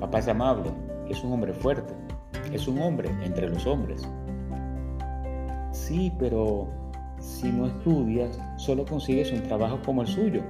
Papá 0.00 0.18
es 0.18 0.28
amable, 0.28 0.70
es 1.08 1.22
un 1.22 1.32
hombre 1.32 1.54
fuerte, 1.54 1.94
es 2.52 2.66
un 2.66 2.82
hombre 2.82 3.08
entre 3.22 3.48
los 3.48 3.66
hombres. 3.66 4.06
Sí, 5.92 6.10
pero 6.18 6.68
si 7.18 7.52
no 7.52 7.66
estudias, 7.66 8.40
solo 8.56 8.86
consigues 8.86 9.30
un 9.30 9.42
trabajo 9.42 9.78
como 9.84 10.00
el 10.00 10.08
suyo. 10.08 10.40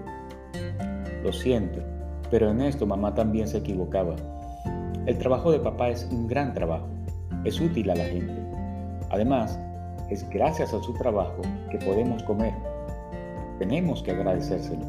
Lo 1.25 1.33
siento, 1.33 1.81
pero 2.31 2.53
en 2.53 2.61
esto 2.61 2.87
mamá 2.87 3.13
también 3.13 3.49
se 3.49 3.59
equivocaba. 3.59 4.15
El 5.05 5.19
trabajo 5.19 5.51
de 5.51 5.59
papá 5.59 5.89
es 5.89 6.09
un 6.13 6.29
gran 6.29 6.55
trabajo. 6.55 6.87
es 7.45 7.61
útil 7.61 7.91
a 7.91 7.97
la 7.97 8.05
gente. 8.05 8.41
Además, 9.11 9.59
es 10.11 10.31
gracias 10.31 10.73
a 10.73 10.81
su 10.81 10.95
trabajo 10.95 11.43
que 11.73 11.79
podemos 11.79 12.23
comer. 12.23 12.55
Tenemos 13.59 14.01
que 14.01 14.13
agradecérselo. 14.13 14.87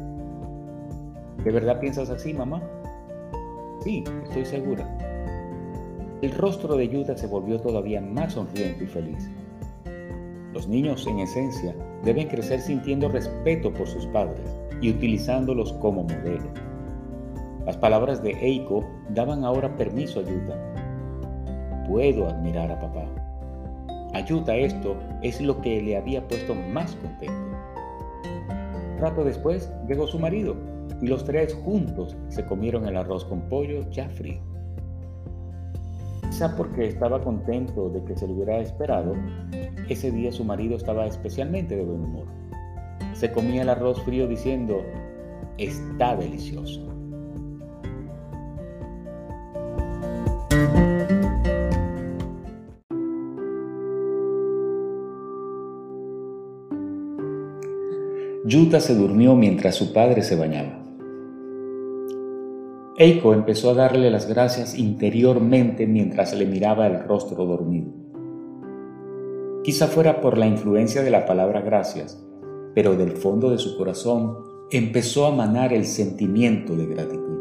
¿De 1.42 1.50
verdad 1.50 1.80
piensas 1.80 2.10
así, 2.10 2.32
mamá? 2.32 2.62
Sí, 3.82 4.04
estoy 4.22 4.44
segura. 4.44 4.86
El 6.22 6.30
rostro 6.30 6.76
de 6.76 6.88
Yuta 6.88 7.16
se 7.16 7.26
volvió 7.26 7.60
todavía 7.60 8.00
más 8.00 8.34
sonriente 8.34 8.84
y 8.84 8.86
feliz. 8.86 9.28
Los 10.54 10.68
niños, 10.68 11.04
en 11.08 11.18
esencia, 11.18 11.74
deben 12.04 12.28
crecer 12.28 12.60
sintiendo 12.60 13.08
respeto 13.08 13.72
por 13.72 13.88
sus 13.88 14.06
padres 14.06 14.56
y 14.80 14.88
utilizándolos 14.90 15.72
como 15.74 16.04
modelo. 16.04 16.48
Las 17.66 17.76
palabras 17.76 18.22
de 18.22 18.30
Eiko 18.40 18.88
daban 19.10 19.44
ahora 19.44 19.74
permiso 19.76 20.20
a 20.20 20.22
Yuta. 20.22 21.84
Puedo 21.88 22.28
admirar 22.28 22.70
a 22.70 22.78
papá. 22.78 23.04
A 24.14 24.20
Yuta 24.20 24.54
esto 24.54 24.96
es 25.22 25.40
lo 25.40 25.60
que 25.60 25.82
le 25.82 25.96
había 25.96 26.26
puesto 26.28 26.54
más 26.54 26.94
contento. 26.94 27.34
Rato 29.00 29.24
después 29.24 29.72
llegó 29.88 30.06
su 30.06 30.20
marido 30.20 30.54
y 31.02 31.08
los 31.08 31.24
tres 31.24 31.52
juntos 31.64 32.16
se 32.28 32.46
comieron 32.46 32.86
el 32.86 32.96
arroz 32.96 33.24
con 33.24 33.40
pollo 33.48 33.90
ya 33.90 34.08
frío. 34.08 34.53
Quizá 36.30 36.56
porque 36.56 36.88
estaba 36.88 37.22
contento 37.22 37.90
de 37.90 38.02
que 38.04 38.16
se 38.16 38.26
lo 38.26 38.34
hubiera 38.34 38.58
esperado, 38.58 39.14
ese 39.88 40.10
día 40.10 40.32
su 40.32 40.44
marido 40.44 40.76
estaba 40.76 41.06
especialmente 41.06 41.76
de 41.76 41.84
buen 41.84 42.02
humor. 42.02 42.26
Se 43.12 43.30
comía 43.30 43.62
el 43.62 43.68
arroz 43.68 44.02
frío 44.02 44.26
diciendo, 44.26 44.82
está 45.58 46.16
delicioso. 46.16 46.94
Yuta 58.46 58.78
se 58.78 58.94
durmió 58.94 59.34
mientras 59.34 59.74
su 59.74 59.92
padre 59.94 60.22
se 60.22 60.36
bañaba. 60.36 60.83
Eiko 62.96 63.34
empezó 63.34 63.70
a 63.70 63.74
darle 63.74 64.08
las 64.08 64.28
gracias 64.28 64.78
interiormente 64.78 65.84
mientras 65.84 66.32
le 66.32 66.46
miraba 66.46 66.86
el 66.86 67.02
rostro 67.02 67.44
dormido. 67.44 67.90
Quizá 69.64 69.88
fuera 69.88 70.20
por 70.20 70.38
la 70.38 70.46
influencia 70.46 71.02
de 71.02 71.10
la 71.10 71.26
palabra 71.26 71.60
gracias, 71.60 72.24
pero 72.72 72.94
del 72.94 73.10
fondo 73.10 73.50
de 73.50 73.58
su 73.58 73.76
corazón 73.76 74.36
empezó 74.70 75.26
a 75.26 75.34
manar 75.34 75.72
el 75.72 75.86
sentimiento 75.86 76.76
de 76.76 76.86
gratitud. 76.86 77.38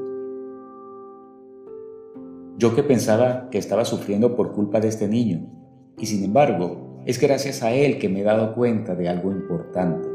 Yo 2.58 2.74
que 2.74 2.82
pensaba 2.82 3.51
que 3.51 3.60
estaba 3.60 3.86
sufriendo 3.86 4.36
por 4.36 4.54
culpa 4.54 4.80
de 4.80 4.88
este 4.88 5.08
niño, 5.08 5.45
y 5.99 6.08
sin 6.08 6.24
embargo, 6.24 7.04
es 7.06 7.22
gracias 7.22 7.62
a 7.62 7.74
él 7.74 7.99
que 7.99 8.10
me 8.10 8.22
he 8.22 8.24
dado 8.24 8.56
cuenta 8.56 8.95
de 8.95 9.08
algo 9.08 9.32
importante. 9.32 10.10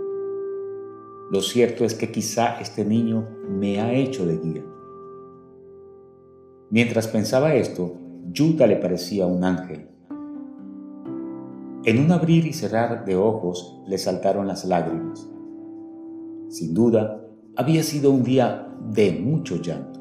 Lo 1.30 1.40
cierto 1.42 1.84
es 1.84 1.94
que 1.94 2.10
quizá 2.10 2.58
este 2.58 2.84
niño 2.84 3.28
me 3.48 3.80
ha 3.80 3.92
hecho 3.92 4.26
de 4.26 4.38
guía. 4.38 4.64
Mientras 6.70 7.08
pensaba 7.08 7.54
esto, 7.54 7.94
Yuta 8.30 8.66
le 8.66 8.76
parecía 8.76 9.26
un 9.26 9.42
ángel. 9.42 9.88
En 11.84 11.98
un 12.00 12.12
abrir 12.12 12.46
y 12.46 12.52
cerrar 12.52 13.06
de 13.06 13.16
ojos 13.16 13.80
le 13.86 13.96
saltaron 13.96 14.46
las 14.46 14.66
lágrimas. 14.66 15.26
Sin 16.50 16.74
duda, 16.74 17.24
había 17.56 17.82
sido 17.82 18.10
un 18.10 18.22
día 18.22 18.68
de 18.90 19.12
mucho 19.12 19.56
llanto. 19.56 19.98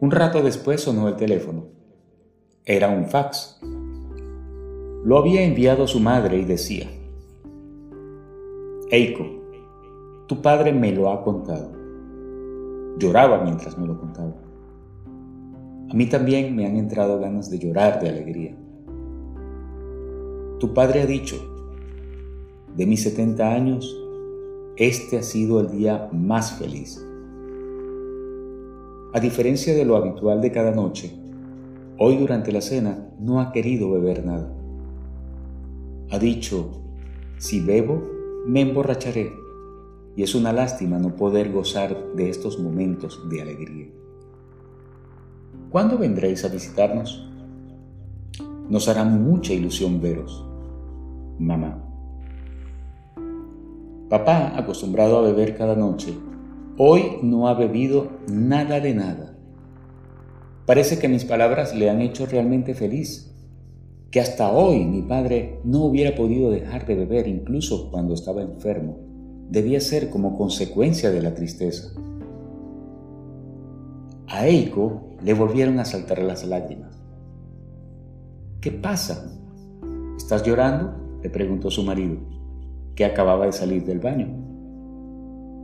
Un 0.00 0.10
rato 0.10 0.42
después 0.42 0.80
sonó 0.80 1.06
el 1.06 1.14
teléfono. 1.14 1.66
Era 2.64 2.88
un 2.88 3.06
fax. 3.06 3.60
Lo 5.04 5.18
había 5.18 5.42
enviado 5.42 5.86
su 5.86 6.00
madre 6.00 6.38
y 6.38 6.44
decía, 6.44 6.88
Eiko, 8.90 9.24
tu 10.26 10.42
padre 10.42 10.72
me 10.72 10.90
lo 10.90 11.10
ha 11.10 11.22
contado. 11.22 11.81
Lloraba 12.98 13.42
mientras 13.42 13.78
me 13.78 13.86
lo 13.86 13.98
contaba. 13.98 14.34
A 15.90 15.94
mí 15.94 16.06
también 16.06 16.56
me 16.56 16.66
han 16.66 16.76
entrado 16.76 17.18
ganas 17.20 17.50
de 17.50 17.58
llorar 17.58 18.00
de 18.00 18.08
alegría. 18.08 18.56
Tu 20.58 20.72
padre 20.72 21.02
ha 21.02 21.06
dicho, 21.06 21.36
de 22.76 22.86
mis 22.86 23.02
70 23.02 23.52
años, 23.52 23.98
este 24.76 25.18
ha 25.18 25.22
sido 25.22 25.60
el 25.60 25.70
día 25.70 26.08
más 26.12 26.52
feliz. 26.58 27.04
A 29.12 29.20
diferencia 29.20 29.74
de 29.74 29.84
lo 29.84 29.96
habitual 29.96 30.40
de 30.40 30.50
cada 30.50 30.70
noche, 30.70 31.12
hoy 31.98 32.16
durante 32.16 32.52
la 32.52 32.62
cena 32.62 33.10
no 33.18 33.40
ha 33.40 33.52
querido 33.52 33.90
beber 33.90 34.24
nada. 34.24 34.50
Ha 36.10 36.18
dicho, 36.18 36.70
si 37.36 37.60
bebo, 37.60 38.02
me 38.46 38.62
emborracharé 38.62 39.41
y 40.16 40.22
es 40.22 40.34
una 40.34 40.52
lástima 40.52 40.98
no 40.98 41.16
poder 41.16 41.50
gozar 41.50 42.14
de 42.14 42.28
estos 42.28 42.58
momentos 42.58 43.20
de 43.30 43.42
alegría. 43.42 43.88
¿Cuándo 45.70 45.96
vendréis 45.96 46.44
a 46.44 46.48
visitarnos? 46.48 47.28
Nos 48.68 48.88
hará 48.88 49.04
mucha 49.04 49.54
ilusión 49.54 50.00
veros, 50.00 50.44
mamá. 51.38 51.88
Papá, 54.08 54.58
acostumbrado 54.58 55.18
a 55.18 55.22
beber 55.22 55.56
cada 55.56 55.74
noche, 55.74 56.14
hoy 56.76 57.18
no 57.22 57.48
ha 57.48 57.54
bebido 57.54 58.10
nada 58.30 58.80
de 58.80 58.94
nada. 58.94 59.38
Parece 60.66 60.98
que 60.98 61.08
mis 61.08 61.24
palabras 61.24 61.74
le 61.74 61.88
han 61.88 62.02
hecho 62.02 62.26
realmente 62.26 62.74
feliz, 62.74 63.34
que 64.10 64.20
hasta 64.20 64.52
hoy 64.52 64.84
mi 64.84 65.00
padre 65.00 65.60
no 65.64 65.84
hubiera 65.84 66.14
podido 66.14 66.50
dejar 66.50 66.86
de 66.86 66.94
beber 66.94 67.26
incluso 67.26 67.90
cuando 67.90 68.12
estaba 68.12 68.42
enfermo 68.42 69.11
debía 69.52 69.80
ser 69.80 70.08
como 70.08 70.38
consecuencia 70.38 71.10
de 71.10 71.20
la 71.20 71.34
tristeza. 71.34 71.92
A 74.26 74.46
Eiko 74.48 75.10
le 75.22 75.34
volvieron 75.34 75.78
a 75.78 75.84
saltar 75.84 76.22
las 76.22 76.46
lágrimas. 76.46 76.98
¿Qué 78.62 78.70
pasa? 78.70 79.30
¿Estás 80.16 80.42
llorando? 80.42 80.94
le 81.22 81.28
preguntó 81.28 81.70
su 81.70 81.84
marido, 81.84 82.16
que 82.94 83.04
acababa 83.04 83.44
de 83.44 83.52
salir 83.52 83.84
del 83.84 84.00
baño. 84.00 84.26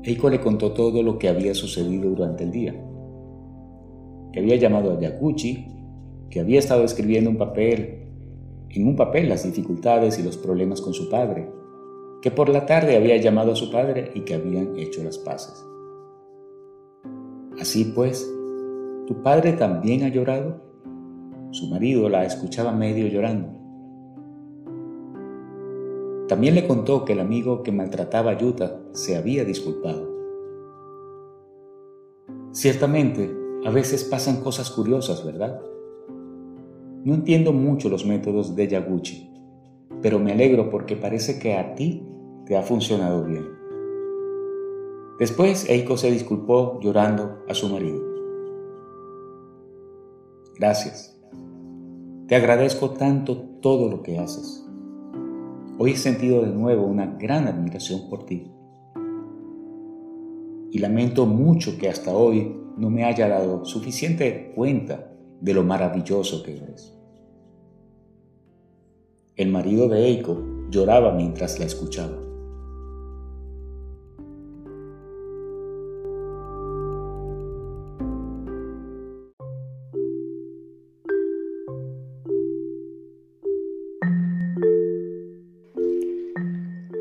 Eiko 0.04 0.28
le 0.28 0.40
contó 0.40 0.72
todo 0.72 1.02
lo 1.02 1.18
que 1.18 1.30
había 1.30 1.54
sucedido 1.54 2.10
durante 2.10 2.44
el 2.44 2.50
día. 2.50 2.74
Que 4.32 4.40
había 4.40 4.56
llamado 4.56 4.92
a 4.92 5.00
Yakuchi, 5.00 5.66
que 6.28 6.40
había 6.40 6.58
estado 6.58 6.84
escribiendo 6.84 7.30
un 7.30 7.38
papel, 7.38 8.04
en 8.68 8.86
un 8.86 8.96
papel 8.96 9.30
las 9.30 9.44
dificultades 9.44 10.18
y 10.18 10.22
los 10.22 10.36
problemas 10.36 10.82
con 10.82 10.92
su 10.92 11.08
padre, 11.08 11.57
que 12.22 12.30
por 12.30 12.48
la 12.48 12.66
tarde 12.66 12.96
había 12.96 13.16
llamado 13.16 13.52
a 13.52 13.56
su 13.56 13.70
padre 13.70 14.10
y 14.14 14.22
que 14.22 14.34
habían 14.34 14.76
hecho 14.76 15.02
las 15.04 15.18
paces. 15.18 15.64
Así 17.60 17.84
pues, 17.94 18.28
¿tu 19.06 19.22
padre 19.22 19.52
también 19.52 20.04
ha 20.04 20.08
llorado? 20.08 20.60
Su 21.50 21.68
marido 21.68 22.08
la 22.08 22.24
escuchaba 22.24 22.72
medio 22.72 23.06
llorando. 23.08 23.58
También 26.28 26.54
le 26.54 26.66
contó 26.66 27.04
que 27.04 27.14
el 27.14 27.20
amigo 27.20 27.62
que 27.62 27.72
maltrataba 27.72 28.32
a 28.32 28.38
Yuta 28.38 28.80
se 28.92 29.16
había 29.16 29.44
disculpado. 29.44 30.06
Ciertamente, 32.52 33.34
a 33.64 33.70
veces 33.70 34.04
pasan 34.04 34.42
cosas 34.42 34.70
curiosas, 34.70 35.24
¿verdad? 35.24 35.60
No 37.04 37.14
entiendo 37.14 37.52
mucho 37.52 37.88
los 37.88 38.04
métodos 38.04 38.54
de 38.54 38.68
Yaguchi, 38.68 39.27
pero 40.02 40.18
me 40.18 40.32
alegro 40.32 40.70
porque 40.70 40.96
parece 40.96 41.38
que 41.38 41.56
a 41.56 41.74
ti 41.74 42.06
te 42.46 42.56
ha 42.56 42.62
funcionado 42.62 43.24
bien. 43.24 43.46
Después 45.18 45.68
Eiko 45.68 45.96
se 45.96 46.10
disculpó 46.10 46.78
llorando 46.80 47.44
a 47.48 47.54
su 47.54 47.68
marido. 47.68 48.00
Gracias. 50.58 51.18
Te 52.28 52.36
agradezco 52.36 52.90
tanto 52.90 53.38
todo 53.60 53.88
lo 53.88 54.02
que 54.02 54.18
haces. 54.18 54.64
Hoy 55.78 55.92
he 55.92 55.96
sentido 55.96 56.42
de 56.42 56.52
nuevo 56.52 56.84
una 56.84 57.06
gran 57.18 57.46
admiración 57.46 58.08
por 58.08 58.26
ti. 58.26 58.52
Y 60.70 60.78
lamento 60.78 61.26
mucho 61.26 61.78
que 61.78 61.88
hasta 61.88 62.12
hoy 62.12 62.56
no 62.76 62.90
me 62.90 63.04
haya 63.04 63.28
dado 63.28 63.64
suficiente 63.64 64.52
cuenta 64.54 65.12
de 65.40 65.54
lo 65.54 65.62
maravilloso 65.62 66.42
que 66.42 66.56
eres. 66.56 66.97
El 69.38 69.50
marido 69.50 69.88
de 69.88 70.04
Eiko 70.04 70.42
lloraba 70.68 71.12
mientras 71.12 71.60
la 71.60 71.64
escuchaba. 71.64 72.18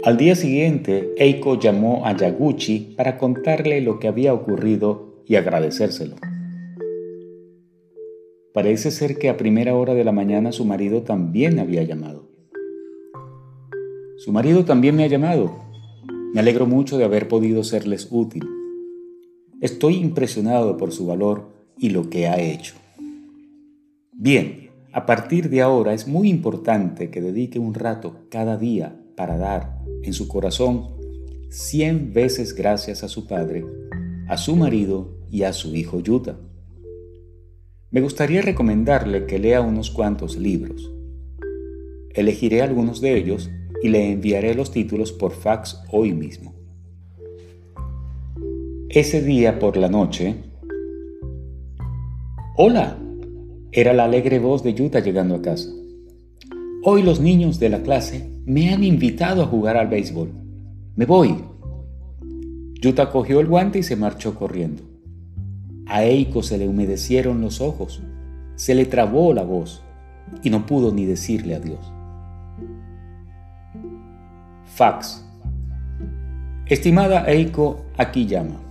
Al 0.04 0.16
día 0.18 0.36
siguiente, 0.36 1.16
Eiko 1.18 1.60
llamó 1.60 2.06
a 2.06 2.16
Yaguchi 2.16 2.94
para 2.96 3.18
contarle 3.18 3.82
lo 3.82 3.98
que 3.98 4.08
había 4.08 4.36
ocurrido 4.36 5.24
y 5.26 5.38
agradecérselo. 5.38 6.18
Parece 8.54 8.92
ser 8.92 9.18
que 9.18 9.30
a 9.30 9.38
primera 9.38 9.76
hora 9.76 9.96
de 9.96 10.04
la 10.04 10.12
mañana 10.12 10.52
su 10.52 10.66
marido 10.66 11.02
también 11.02 11.58
había 11.58 11.82
llamado. 11.82 12.27
Su 14.18 14.32
marido 14.32 14.66
también 14.66 14.96
me 14.96 15.04
ha 15.04 15.08
llamado. 15.08 15.60
Me 16.34 16.40
alegro 16.40 16.66
mucho 16.66 16.98
de 16.98 17.04
haber 17.04 17.28
podido 17.28 17.64
serles 17.64 18.08
útil. 18.10 18.48
Estoy 19.62 19.98
impresionado 19.98 20.76
por 20.76 20.92
su 20.92 21.06
valor 21.06 21.50
y 21.78 21.92
lo 21.92 22.10
que 22.10 22.28
ha 22.28 22.40
hecho. 22.40 22.74
Bien, 24.12 24.72
a 24.92 25.06
partir 25.06 25.52
de 25.52 25.62
ahora 25.62 25.94
es 25.94 26.08
muy 26.08 26.30
importante 26.30 27.12
que 27.12 27.22
dedique 27.22 27.60
un 27.60 27.76
rato 27.76 28.26
cada 28.30 28.58
día 28.58 29.00
para 29.16 29.38
dar 29.38 29.78
en 30.02 30.14
su 30.14 30.28
corazón 30.28 30.88
cien 31.52 32.12
veces 32.12 32.56
gracias 32.56 33.04
a 33.04 33.10
su 33.10 33.28
padre, 33.28 33.66
a 34.28 34.38
su 34.38 34.56
marido 34.56 35.16
y 35.30 35.44
a 35.44 35.54
su 35.54 35.76
hijo 35.76 36.00
Yuta. 36.00 36.40
Me 37.92 38.02
gustaría 38.02 38.42
recomendarle 38.42 39.28
que 39.28 39.38
lea 39.38 39.62
unos 39.62 39.92
cuantos 39.92 40.38
libros. 40.38 40.92
Elegiré 42.16 42.64
algunos 42.64 43.00
de 43.00 43.16
ellos 43.16 43.52
y 43.84 43.90
le 43.90 44.12
enviaré 44.12 44.54
los 44.56 44.72
títulos 44.72 45.12
por 45.12 45.32
fax 45.32 45.82
hoy 45.92 46.14
mismo. 46.14 46.54
Ese 48.90 49.22
día 49.22 49.60
por 49.60 49.78
la 49.78 49.90
noche... 49.90 50.44
Hola, 52.60 52.98
era 53.72 53.94
la 53.94 54.06
alegre 54.06 54.40
voz 54.40 54.64
de 54.64 54.74
Yuta 54.74 55.00
llegando 55.00 55.36
a 55.36 55.42
casa. 55.42 55.70
Hoy 56.84 57.04
los 57.04 57.20
niños 57.20 57.60
de 57.60 57.70
la 57.70 57.84
clase 57.84 58.32
me 58.46 58.74
han 58.74 58.84
invitado 58.84 59.44
a 59.44 59.46
jugar 59.46 59.78
al 59.78 59.90
béisbol. 59.90 60.32
Me 60.96 61.06
voy. 61.06 61.36
Yuta 62.82 63.12
cogió 63.12 63.40
el 63.40 63.48
guante 63.48 63.80
y 63.80 63.84
se 63.84 63.96
marchó 63.96 64.34
corriendo. 64.34 64.82
A 65.86 66.04
Eiko 66.04 66.42
se 66.42 66.58
le 66.58 66.68
humedecieron 66.68 67.42
los 67.42 67.62
ojos, 67.62 68.02
se 68.56 68.74
le 68.74 68.86
trabó 68.86 69.34
la 69.34 69.44
voz 69.44 69.84
y 70.44 70.50
no 70.50 70.66
pudo 70.66 70.92
ni 70.92 71.06
decirle 71.06 71.56
adiós. 71.56 71.94
Fax. 74.78 75.26
Estimada 76.68 77.26
Eiko 77.26 77.88
llama. 78.14 78.62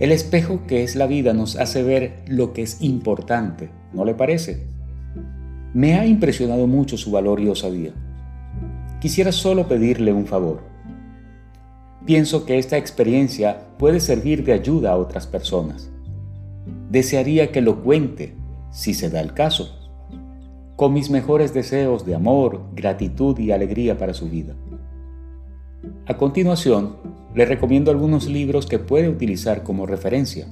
El 0.00 0.10
espejo 0.10 0.66
que 0.66 0.82
es 0.82 0.96
la 0.96 1.06
vida 1.06 1.32
nos 1.32 1.54
hace 1.54 1.84
ver 1.84 2.24
lo 2.26 2.52
que 2.52 2.62
es 2.62 2.82
importante, 2.82 3.70
¿no 3.92 4.04
le 4.04 4.14
parece? 4.14 4.66
Me 5.74 5.94
ha 5.94 6.06
impresionado 6.06 6.66
mucho 6.66 6.96
su 6.96 7.12
valor 7.12 7.38
y 7.38 7.48
osadía. 7.48 7.92
Quisiera 9.00 9.30
solo 9.30 9.68
pedirle 9.68 10.12
un 10.12 10.26
favor. 10.26 10.62
Pienso 12.04 12.44
que 12.44 12.58
esta 12.58 12.78
experiencia 12.78 13.60
puede 13.78 14.00
servir 14.00 14.42
de 14.42 14.54
ayuda 14.54 14.90
a 14.90 14.96
otras 14.96 15.28
personas. 15.28 15.88
Desearía 16.90 17.52
que 17.52 17.60
lo 17.60 17.84
cuente, 17.84 18.34
si 18.72 18.92
se 18.92 19.08
da 19.08 19.20
el 19.20 19.34
caso, 19.34 19.87
con 20.78 20.92
mis 20.92 21.10
mejores 21.10 21.52
deseos 21.52 22.06
de 22.06 22.14
amor, 22.14 22.60
gratitud 22.72 23.36
y 23.40 23.50
alegría 23.50 23.98
para 23.98 24.14
su 24.14 24.28
vida. 24.28 24.54
A 26.06 26.16
continuación, 26.16 26.94
le 27.34 27.44
recomiendo 27.46 27.90
algunos 27.90 28.28
libros 28.28 28.64
que 28.64 28.78
puede 28.78 29.08
utilizar 29.08 29.64
como 29.64 29.86
referencia. 29.86 30.46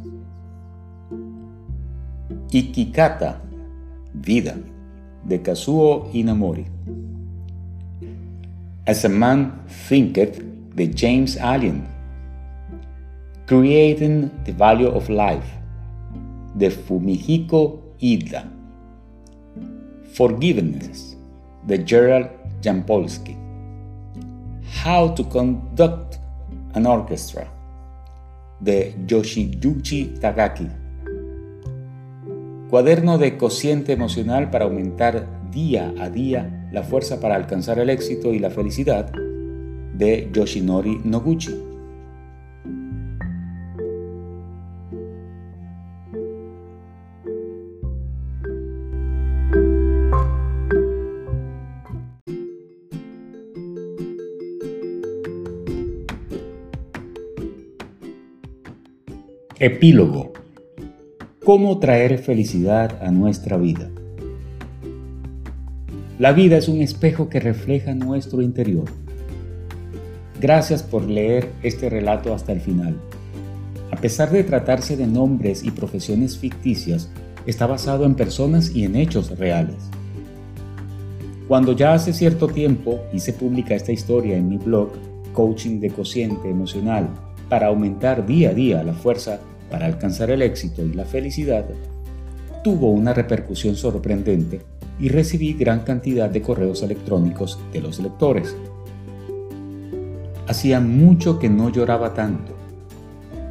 Ikikata, 2.50 3.40
Vida, 4.14 4.56
de 5.22 5.42
Kazuo 5.42 6.10
Inamori. 6.12 6.66
As 8.84 9.04
a 9.04 9.08
Man 9.08 9.62
Thinketh, 9.88 10.42
de 10.74 10.92
James 10.92 11.38
Allen. 11.40 11.84
Creating 13.46 14.32
the 14.44 14.52
Value 14.52 14.88
of 14.88 15.08
Life, 15.08 15.46
de 16.56 16.72
Fumihiko 16.72 17.94
Ida. 18.00 18.55
Forgiveness, 20.16 21.14
de 21.66 21.84
Gerald 21.84 22.30
Jampolsky. 22.62 23.36
How 24.82 25.14
to 25.14 25.28
Conduct 25.28 26.16
an 26.72 26.86
Orchestra, 26.86 27.46
de 28.58 28.94
Yoshiyuchi 29.06 30.18
Tagaki. 30.18 30.70
Cuaderno 32.70 33.18
de 33.18 33.36
cociente 33.36 33.92
emocional 33.92 34.48
para 34.48 34.64
aumentar 34.64 35.26
día 35.50 35.92
a 36.00 36.08
día 36.08 36.66
la 36.72 36.82
fuerza 36.82 37.20
para 37.20 37.34
alcanzar 37.34 37.78
el 37.78 37.90
éxito 37.90 38.32
y 38.32 38.38
la 38.38 38.48
felicidad 38.48 39.12
de 39.92 40.30
Yoshinori 40.32 41.02
Noguchi. 41.04 41.65
Epílogo. 59.58 60.34
¿Cómo 61.42 61.78
traer 61.78 62.18
felicidad 62.18 63.02
a 63.02 63.10
nuestra 63.10 63.56
vida? 63.56 63.88
La 66.18 66.32
vida 66.32 66.58
es 66.58 66.68
un 66.68 66.82
espejo 66.82 67.30
que 67.30 67.40
refleja 67.40 67.94
nuestro 67.94 68.42
interior. 68.42 68.84
Gracias 70.42 70.82
por 70.82 71.08
leer 71.08 71.52
este 71.62 71.88
relato 71.88 72.34
hasta 72.34 72.52
el 72.52 72.60
final. 72.60 73.00
A 73.90 73.96
pesar 73.96 74.30
de 74.30 74.44
tratarse 74.44 74.94
de 74.94 75.06
nombres 75.06 75.64
y 75.64 75.70
profesiones 75.70 76.36
ficticias, 76.36 77.08
está 77.46 77.66
basado 77.66 78.04
en 78.04 78.14
personas 78.14 78.76
y 78.76 78.84
en 78.84 78.94
hechos 78.94 79.38
reales. 79.38 79.88
Cuando 81.48 81.72
ya 81.72 81.94
hace 81.94 82.12
cierto 82.12 82.48
tiempo 82.48 83.00
hice 83.10 83.32
pública 83.32 83.74
esta 83.74 83.92
historia 83.92 84.36
en 84.36 84.50
mi 84.50 84.58
blog 84.58 84.90
Coaching 85.32 85.80
de 85.80 85.88
Cociente 85.88 86.50
Emocional 86.50 87.08
para 87.48 87.68
aumentar 87.68 88.26
día 88.26 88.50
a 88.50 88.54
día 88.54 88.82
la 88.82 88.92
fuerza 88.92 89.40
para 89.70 89.86
alcanzar 89.86 90.30
el 90.30 90.42
éxito 90.42 90.84
y 90.84 90.92
la 90.92 91.04
felicidad, 91.04 91.64
tuvo 92.62 92.90
una 92.90 93.14
repercusión 93.14 93.76
sorprendente 93.76 94.60
y 94.98 95.08
recibí 95.08 95.52
gran 95.52 95.80
cantidad 95.80 96.30
de 96.30 96.42
correos 96.42 96.82
electrónicos 96.82 97.58
de 97.72 97.80
los 97.80 97.98
lectores. 98.00 98.56
Hacía 100.48 100.80
mucho 100.80 101.38
que 101.38 101.48
no 101.48 101.70
lloraba 101.70 102.14
tanto. 102.14 102.54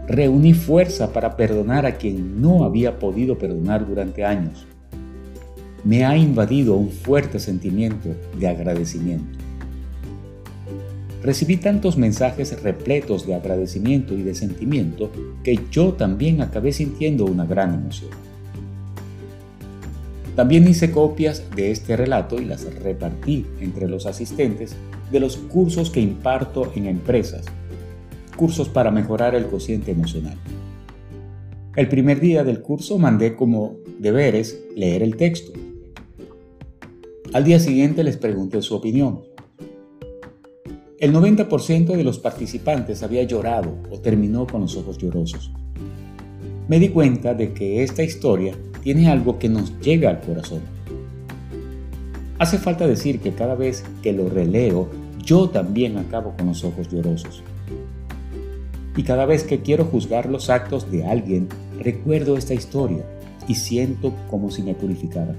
Reuní 0.08 0.54
fuerza 0.54 1.12
para 1.12 1.36
perdonar 1.36 1.86
a 1.86 1.96
quien 1.96 2.42
no 2.42 2.64
había 2.64 3.00
podido 3.00 3.38
perdonar 3.38 3.88
durante 3.88 4.24
años. 4.24 4.66
Me 5.84 6.06
ha 6.06 6.18
invadido 6.18 6.76
un 6.76 6.90
fuerte 6.90 7.40
sentimiento 7.40 8.10
de 8.38 8.48
agradecimiento. 8.48 9.45
Recibí 11.26 11.58
tantos 11.58 11.98
mensajes 11.98 12.62
repletos 12.62 13.26
de 13.26 13.34
agradecimiento 13.34 14.14
y 14.14 14.22
de 14.22 14.36
sentimiento 14.36 15.10
que 15.44 15.60
yo 15.72 15.94
también 15.94 16.40
acabé 16.40 16.72
sintiendo 16.72 17.26
una 17.26 17.48
gran 17.48 17.74
emoción. 17.74 18.12
También 20.36 20.68
hice 20.68 20.92
copias 20.92 21.44
de 21.56 21.72
este 21.72 21.98
relato 21.98 22.40
y 22.40 22.46
las 22.46 22.72
repartí 22.76 23.48
entre 23.60 23.88
los 23.88 24.06
asistentes 24.06 24.76
de 25.12 25.20
los 25.20 25.38
cursos 25.38 25.90
que 25.90 26.00
imparto 26.00 26.72
en 26.76 26.86
empresas, 26.86 27.46
cursos 28.38 28.70
para 28.70 28.92
mejorar 28.92 29.34
el 29.34 29.48
cociente 29.48 29.94
emocional. 29.94 30.38
El 31.76 31.90
primer 31.90 32.20
día 32.20 32.44
del 32.44 32.62
curso 32.62 33.00
mandé 33.00 33.36
como 33.36 33.78
deberes 33.98 34.62
leer 34.76 35.02
el 35.02 35.16
texto. 35.16 35.54
Al 37.34 37.44
día 37.44 37.60
siguiente 37.60 38.04
les 38.04 38.18
pregunté 38.18 38.62
su 38.62 38.76
opinión. 38.76 39.35
El 40.98 41.14
90% 41.14 41.88
de 41.98 42.04
los 42.06 42.20
participantes 42.20 43.04
había 43.04 43.24
llorado 43.24 43.76
o 43.92 44.00
terminó 44.00 44.48
con 44.48 44.62
los 44.62 44.78
ojos 44.78 44.98
llorosos. 44.98 45.52
Me 46.70 46.80
di 46.80 46.88
cuenta 46.88 47.34
de 47.34 47.52
que 47.52 47.84
esta 47.84 48.02
historia 48.02 48.56
tiene 48.82 49.10
algo 49.10 49.38
que 49.38 49.50
nos 49.50 49.78
llega 49.82 50.10
al 50.10 50.22
corazón. 50.22 50.62
Hace 52.40 52.60
falta 52.60 52.88
decir 52.88 53.20
que 53.20 53.34
cada 53.34 53.56
vez 53.56 53.84
que 54.02 54.14
lo 54.14 54.30
releo, 54.30 54.88
yo 55.22 55.50
también 55.50 55.98
acabo 55.98 56.34
con 56.38 56.48
los 56.48 56.64
ojos 56.64 56.88
llorosos. 56.88 57.44
Y 58.96 59.04
cada 59.04 59.26
vez 59.26 59.44
que 59.44 59.62
quiero 59.62 59.84
juzgar 59.84 60.30
los 60.30 60.50
actos 60.50 60.90
de 60.90 61.06
alguien, 61.06 61.50
recuerdo 61.78 62.38
esta 62.38 62.54
historia 62.54 63.06
y 63.50 63.56
siento 63.56 64.14
como 64.30 64.50
si 64.50 64.64
me 64.64 64.74
purificara. 64.74 65.36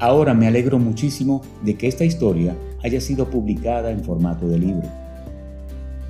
Ahora 0.00 0.34
me 0.34 0.48
alegro 0.48 0.80
muchísimo 0.80 1.42
de 1.62 1.76
que 1.76 1.86
esta 1.86 2.04
historia 2.04 2.56
haya 2.82 3.00
sido 3.00 3.30
publicada 3.30 3.90
en 3.90 4.02
formato 4.04 4.48
de 4.48 4.58
libro. 4.58 4.88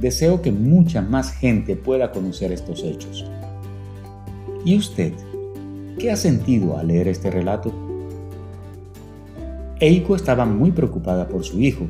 Deseo 0.01 0.43
que 0.43 0.51
mucha 0.51 1.03
más 1.03 1.33
gente 1.33 1.77
pueda 1.77 2.11
conocer 2.11 2.51
estos 2.53 2.83
hechos. 2.83 3.25
¿Y 4.65 4.77
usted? 4.77 5.13
¿Qué 5.99 6.11
ha 6.11 6.17
sentido 6.17 6.79
al 6.79 6.89
leer 6.89 7.09
este 7.09 7.31
relato? 7.31 7.73
Eiko 9.79 10.17
estaba 10.17 10.45
muy 10.47 10.71
preocupada 10.71 11.29
por 11.29 11.45
su 11.45 11.61
hijo 11.61 11.87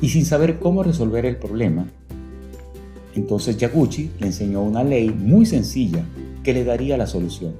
y 0.00 0.08
sin 0.08 0.24
saber 0.24 0.58
cómo 0.58 0.82
resolver 0.82 1.24
el 1.26 1.36
problema. 1.36 1.86
Entonces 3.14 3.56
Yaguchi 3.56 4.10
le 4.18 4.26
enseñó 4.26 4.62
una 4.62 4.82
ley 4.82 5.10
muy 5.10 5.46
sencilla 5.46 6.04
que 6.42 6.52
le 6.52 6.64
daría 6.64 6.96
la 6.96 7.06
solución. 7.06 7.52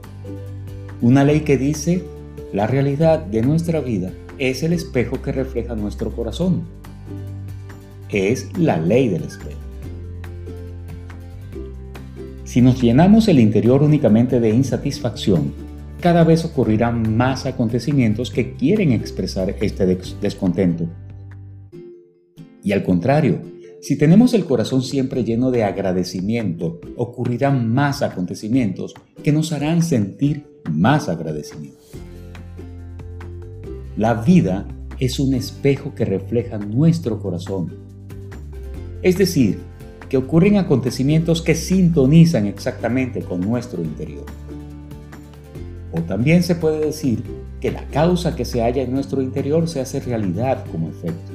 Una 1.01 1.23
ley 1.23 1.41
que 1.41 1.57
dice, 1.57 2.03
la 2.53 2.67
realidad 2.67 3.21
de 3.21 3.43
nuestra 3.43 3.81
vida 3.81 4.11
es 4.39 4.63
el 4.63 4.73
espejo 4.73 5.21
que 5.23 5.33
refleja 5.33 5.75
nuestro 5.75 6.11
corazón. 6.11 6.63
Es 8.09 8.57
la 8.59 8.79
ley 8.79 9.09
del 9.09 9.25
espejo. 9.25 9.59
Si 12.45 12.61
nos 12.61 12.81
llenamos 12.81 13.27
el 13.29 13.41
interior 13.41 13.83
únicamente 13.83 14.39
de 14.39 14.51
insatisfacción, 14.51 15.53
cada 16.01 16.23
vez 16.23 16.45
ocurrirán 16.45 17.17
más 17.17 17.47
acontecimientos 17.47 18.31
que 18.31 18.55
quieren 18.55 18.93
expresar 18.93 19.57
este 19.61 19.87
descontento. 20.21 20.87
Y 22.63 22.73
al 22.73 22.85
contrario, 22.85 23.41
si 23.81 23.99
tenemos 23.99 24.35
el 24.35 24.45
corazón 24.45 24.83
siempre 24.83 25.25
lleno 25.25 25.51
de 25.51 25.65
agradecimiento, 25.65 26.81
ocurrirán 26.97 27.73
más 27.73 28.03
acontecimientos 28.03 28.95
que 29.23 29.33
nos 29.33 29.53
harán 29.53 29.83
sentir 29.83 30.47
más 30.71 31.09
agradecimiento. 31.09 31.79
La 33.97 34.15
vida 34.15 34.67
es 34.99 35.21
un 35.21 35.35
espejo 35.35 35.95
que 35.95 36.05
refleja 36.05 36.59
nuestro 36.59 37.21
corazón. 37.21 37.73
Es 39.03 39.19
decir, 39.19 39.61
que 40.09 40.17
ocurren 40.17 40.57
acontecimientos 40.57 41.43
que 41.43 41.55
sintonizan 41.55 42.47
exactamente 42.47 43.21
con 43.23 43.41
nuestro 43.41 43.83
interior. 43.83 44.25
O 45.93 46.01
también 46.01 46.43
se 46.43 46.57
puede 46.57 46.87
decir 46.87 47.23
que 47.61 47.71
la 47.71 47.87
causa 47.89 48.35
que 48.35 48.45
se 48.45 48.63
halla 48.63 48.83
en 48.83 48.93
nuestro 48.93 49.23
interior 49.23 49.69
se 49.69 49.81
hace 49.81 50.01
realidad 50.01 50.65
como 50.73 50.89
efecto. 50.89 51.33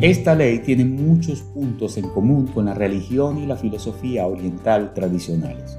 Esta 0.00 0.34
ley 0.34 0.60
tiene 0.60 0.84
muchos 0.84 1.40
puntos 1.40 1.96
en 1.96 2.08
común 2.08 2.46
con 2.46 2.66
la 2.66 2.74
religión 2.74 3.38
y 3.38 3.46
la 3.46 3.56
filosofía 3.56 4.26
oriental 4.26 4.94
tradicionales. 4.94 5.78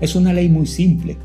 Es 0.00 0.14
una 0.14 0.32
ley 0.32 0.48
muy 0.48 0.66
simple, 0.66 1.16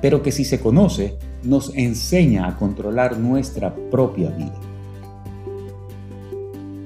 pero 0.00 0.22
que 0.22 0.32
si 0.32 0.44
se 0.44 0.60
conoce 0.60 1.18
nos 1.42 1.74
enseña 1.74 2.46
a 2.46 2.56
controlar 2.56 3.18
nuestra 3.18 3.74
propia 3.90 4.30
vida. 4.30 4.58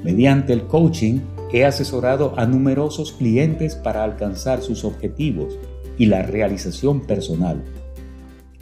Mediante 0.03 0.53
el 0.53 0.63
coaching 0.67 1.21
he 1.53 1.65
asesorado 1.65 2.35
a 2.37 2.47
numerosos 2.47 3.13
clientes 3.13 3.75
para 3.75 4.05
alcanzar 4.05 4.63
sus 4.63 4.85
objetivos 4.85 5.59
y 5.99 6.07
la 6.07 6.23
realización 6.23 7.01
personal. 7.01 7.63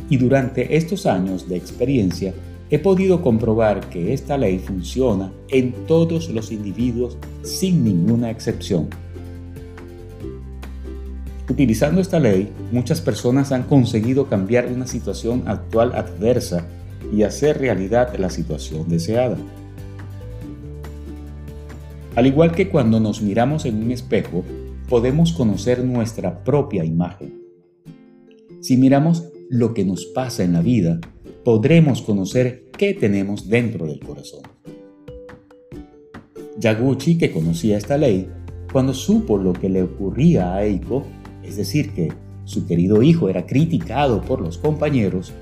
Y 0.08 0.16
durante 0.16 0.76
estos 0.76 1.06
años 1.06 1.48
de 1.48 1.56
experiencia 1.56 2.34
he 2.70 2.78
podido 2.78 3.22
comprobar 3.22 3.88
que 3.88 4.12
esta 4.12 4.36
ley 4.36 4.58
funciona 4.58 5.32
en 5.48 5.72
todos 5.86 6.28
los 6.30 6.50
individuos 6.50 7.16
sin 7.42 7.84
ninguna 7.84 8.30
excepción. 8.30 8.88
Utilizando 11.48 12.00
esta 12.00 12.18
ley, 12.18 12.50
muchas 12.72 13.02
personas 13.02 13.52
han 13.52 13.64
conseguido 13.64 14.28
cambiar 14.28 14.66
una 14.66 14.86
situación 14.86 15.42
actual 15.46 15.92
adversa 15.94 16.66
y 17.12 17.22
hacer 17.22 17.58
realidad 17.58 18.16
la 18.18 18.30
situación 18.30 18.88
deseada. 18.88 19.36
Al 22.14 22.26
igual 22.26 22.52
que 22.52 22.70
cuando 22.70 22.98
nos 22.98 23.20
miramos 23.20 23.66
en 23.66 23.82
un 23.82 23.90
espejo, 23.90 24.42
podemos 24.88 25.32
conocer 25.32 25.84
nuestra 25.84 26.44
propia 26.44 26.84
imagen. 26.84 27.42
Si 28.60 28.78
miramos 28.78 29.24
lo 29.50 29.74
que 29.74 29.84
nos 29.84 30.06
pasa 30.06 30.44
en 30.44 30.54
la 30.54 30.62
vida, 30.62 30.98
podremos 31.44 32.00
conocer 32.00 32.70
qué 32.78 32.94
tenemos 32.94 33.48
dentro 33.48 33.86
del 33.86 34.00
corazón. 34.00 34.40
Yaguchi, 36.58 37.18
que 37.18 37.30
conocía 37.30 37.76
esta 37.76 37.98
ley, 37.98 38.28
cuando 38.72 38.94
supo 38.94 39.36
lo 39.36 39.52
que 39.52 39.68
le 39.68 39.82
ocurría 39.82 40.54
a 40.54 40.64
Eiko, 40.64 41.04
es 41.46 41.56
decir, 41.56 41.92
que 41.92 42.12
su 42.44 42.66
querido 42.66 43.02
hijo 43.02 43.28
era 43.28 43.46
criticado 43.46 44.20
por 44.22 44.40
los 44.40 44.58
compañeros, 44.58 45.32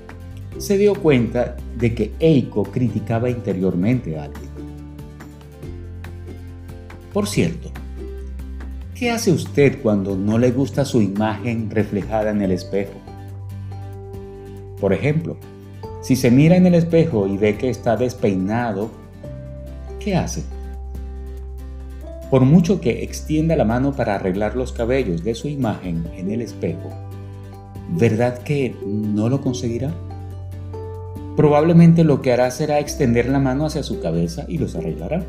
se 0.57 0.77
dio 0.77 0.93
cuenta 0.95 1.57
de 1.77 1.93
que 1.93 2.11
Eiko 2.19 2.63
criticaba 2.63 3.29
interiormente 3.29 4.17
a 4.17 4.25
alguien. 4.25 4.49
Por 7.11 7.27
cierto, 7.27 7.69
¿qué 8.95 9.11
hace 9.11 9.31
usted 9.31 9.81
cuando 9.81 10.15
no 10.15 10.37
le 10.37 10.51
gusta 10.51 10.85
su 10.85 11.01
imagen 11.01 11.69
reflejada 11.69 12.31
en 12.31 12.41
el 12.41 12.51
espejo? 12.51 12.93
Por 14.79 14.93
ejemplo, 14.93 15.37
si 16.01 16.15
se 16.15 16.31
mira 16.31 16.55
en 16.55 16.65
el 16.65 16.75
espejo 16.75 17.27
y 17.27 17.37
ve 17.37 17.57
que 17.57 17.69
está 17.69 17.95
despeinado, 17.95 18.91
¿qué 19.99 20.15
hace? 20.15 20.43
Por 22.33 22.45
mucho 22.45 22.81
que 22.81 23.03
extienda 23.03 23.55
la 23.55 23.63
mano 23.63 23.95
para 23.95 24.15
arreglar 24.15 24.55
los 24.55 24.73
cabellos 24.73 25.23
de 25.23 25.35
su 25.35 25.47
imagen 25.47 26.07
en 26.17 26.31
el 26.31 26.41
espejo, 26.41 26.89
¿verdad 27.89 28.39
que 28.39 28.75
no 28.83 29.29
lo 29.29 29.39
conseguirá? 29.39 29.93
Probablemente 31.37 32.03
lo 32.03 32.23
que 32.23 32.33
hará 32.33 32.49
será 32.49 32.79
extender 32.79 33.29
la 33.29 33.37
mano 33.37 33.67
hacia 33.67 33.83
su 33.83 33.99
cabeza 33.99 34.45
y 34.47 34.57
los 34.57 34.75
arreglará. 34.75 35.23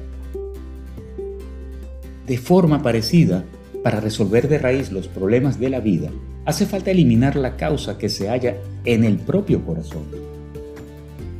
De 2.26 2.38
forma 2.38 2.82
parecida, 2.82 3.44
para 3.82 4.00
resolver 4.00 4.48
de 4.48 4.56
raíz 4.56 4.90
los 4.90 5.06
problemas 5.06 5.60
de 5.60 5.68
la 5.68 5.80
vida, 5.80 6.10
hace 6.46 6.64
falta 6.64 6.90
eliminar 6.90 7.36
la 7.36 7.58
causa 7.58 7.98
que 7.98 8.08
se 8.08 8.30
halla 8.30 8.56
en 8.86 9.04
el 9.04 9.18
propio 9.18 9.62
corazón. 9.62 10.04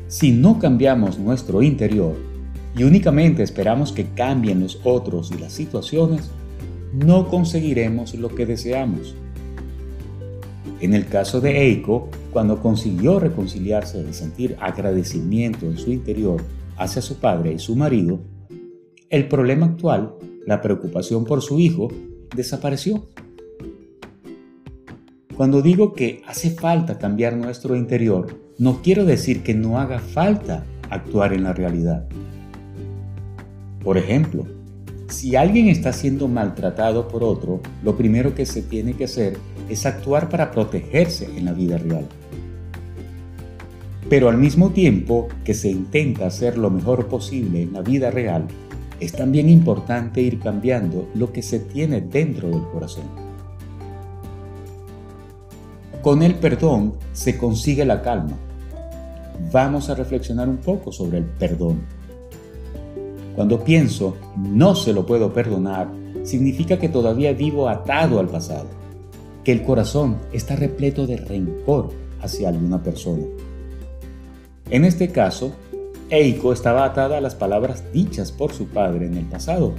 Si 0.09 0.31
no 0.31 0.59
cambiamos 0.59 1.19
nuestro 1.19 1.63
interior 1.63 2.34
y 2.77 2.85
únicamente 2.85 3.43
esperamos 3.43 3.93
que 3.93 4.07
cambien 4.07 4.61
los 4.61 4.81
otros 4.85 5.31
y 5.31 5.39
las 5.39 5.53
situaciones, 5.53 6.31
no 6.93 7.29
conseguiremos 7.29 8.15
lo 8.15 8.29
que 8.29 8.47
deseamos. 8.47 9.15
En 10.81 10.95
el 10.95 11.07
caso 11.07 11.41
de 11.41 11.63
Eiko, 11.63 12.09
cuando 12.33 12.61
consiguió 12.61 13.21
reconciliarse 13.21 14.05
y 14.09 14.13
sentir 14.13 14.57
agradecimiento 14.61 15.67
en 15.67 15.79
su 15.79 15.93
interior 15.93 16.43
hacia 16.77 17.01
su 17.01 17.17
padre 17.17 17.53
y 17.53 17.59
su 17.59 17.77
marido, 17.77 18.21
el 19.09 19.29
problema 19.29 19.67
actual 19.67 20.15
la 20.47 20.61
preocupación 20.61 21.25
por 21.25 21.43
su 21.43 21.59
hijo 21.61 21.89
desapareció. 22.35 23.07
Cuando 25.37 25.63
digo 25.63 25.95
que 25.95 26.23
hace 26.27 26.51
falta 26.51 26.99
cambiar 26.99 27.37
nuestro 27.37 27.77
interior, 27.77 28.39
no 28.59 28.83
quiero 28.83 29.05
decir 29.05 29.43
que 29.43 29.55
no 29.55 29.81
haga 29.81 29.99
falta 29.99 30.65
actuar 30.91 31.33
en 31.33 31.45
la 31.45 31.53
realidad. 31.53 32.07
Por 33.85 33.99
ejemplo, 33.99 34.47
si 35.09 35.37
alguien 35.37 35.69
está 35.69 35.93
siendo 35.93 36.27
maltratado 36.27 37.07
por 37.07 37.23
otro, 37.23 37.61
lo 37.83 37.97
primero 37.97 38.35
que 38.35 38.47
se 38.47 38.63
tiene 38.63 38.95
que 38.95 39.05
hacer 39.05 39.37
es 39.69 39.85
actuar 39.85 40.31
para 40.31 40.51
protegerse 40.51 41.27
en 41.37 41.45
la 41.45 41.53
vida 41.53 41.77
real. 41.77 42.07
Pero 44.09 44.29
al 44.29 44.39
mismo 44.39 44.71
tiempo 44.71 45.29
que 45.45 45.55
se 45.55 45.71
intenta 45.71 46.27
hacer 46.27 46.57
lo 46.57 46.71
mejor 46.71 47.09
posible 47.09 47.63
en 47.63 47.75
la 47.75 47.83
vida 47.83 48.11
real, 48.11 48.47
es 49.01 49.13
también 49.13 49.49
importante 49.49 50.23
ir 50.23 50.41
cambiando 50.41 51.09
lo 51.15 51.33
que 51.33 51.43
se 51.43 51.59
tiene 51.59 52.01
dentro 52.01 52.49
del 52.49 52.63
corazón. 52.73 53.05
Con 56.01 56.23
el 56.23 56.35
perdón 56.37 56.95
se 57.13 57.37
consigue 57.37 57.85
la 57.85 58.03
calma. 58.03 58.37
Vamos 59.53 59.91
a 59.91 59.95
reflexionar 59.95 60.49
un 60.49 60.59
poco 60.59 60.93
sobre 60.93 61.19
el 61.19 61.25
perdón. 61.25 61.83
Cuando 63.35 63.65
pienso 63.65 64.17
no 64.37 64.75
se 64.75 64.93
lo 64.93 65.07
puedo 65.07 65.33
perdonar, 65.33 65.89
significa 66.23 66.79
que 66.79 66.89
todavía 66.89 67.33
vivo 67.33 67.69
atado 67.69 68.21
al 68.21 68.29
pasado, 68.29 68.67
que 69.43 69.53
el 69.53 69.63
corazón 69.63 70.17
está 70.33 70.57
repleto 70.57 71.07
de 71.07 71.17
rencor 71.17 71.91
hacia 72.21 72.49
alguna 72.49 72.83
persona. 72.83 73.25
En 74.71 74.85
este 74.85 75.09
caso, 75.09 75.53
Eiko 76.11 76.53
estaba 76.53 76.85
atada 76.85 77.19
a 77.19 77.21
las 77.21 77.35
palabras 77.35 77.85
dichas 77.93 78.31
por 78.31 78.53
su 78.53 78.67
padre 78.67 79.07
en 79.07 79.17
el 79.17 79.25
pasado, 79.25 79.75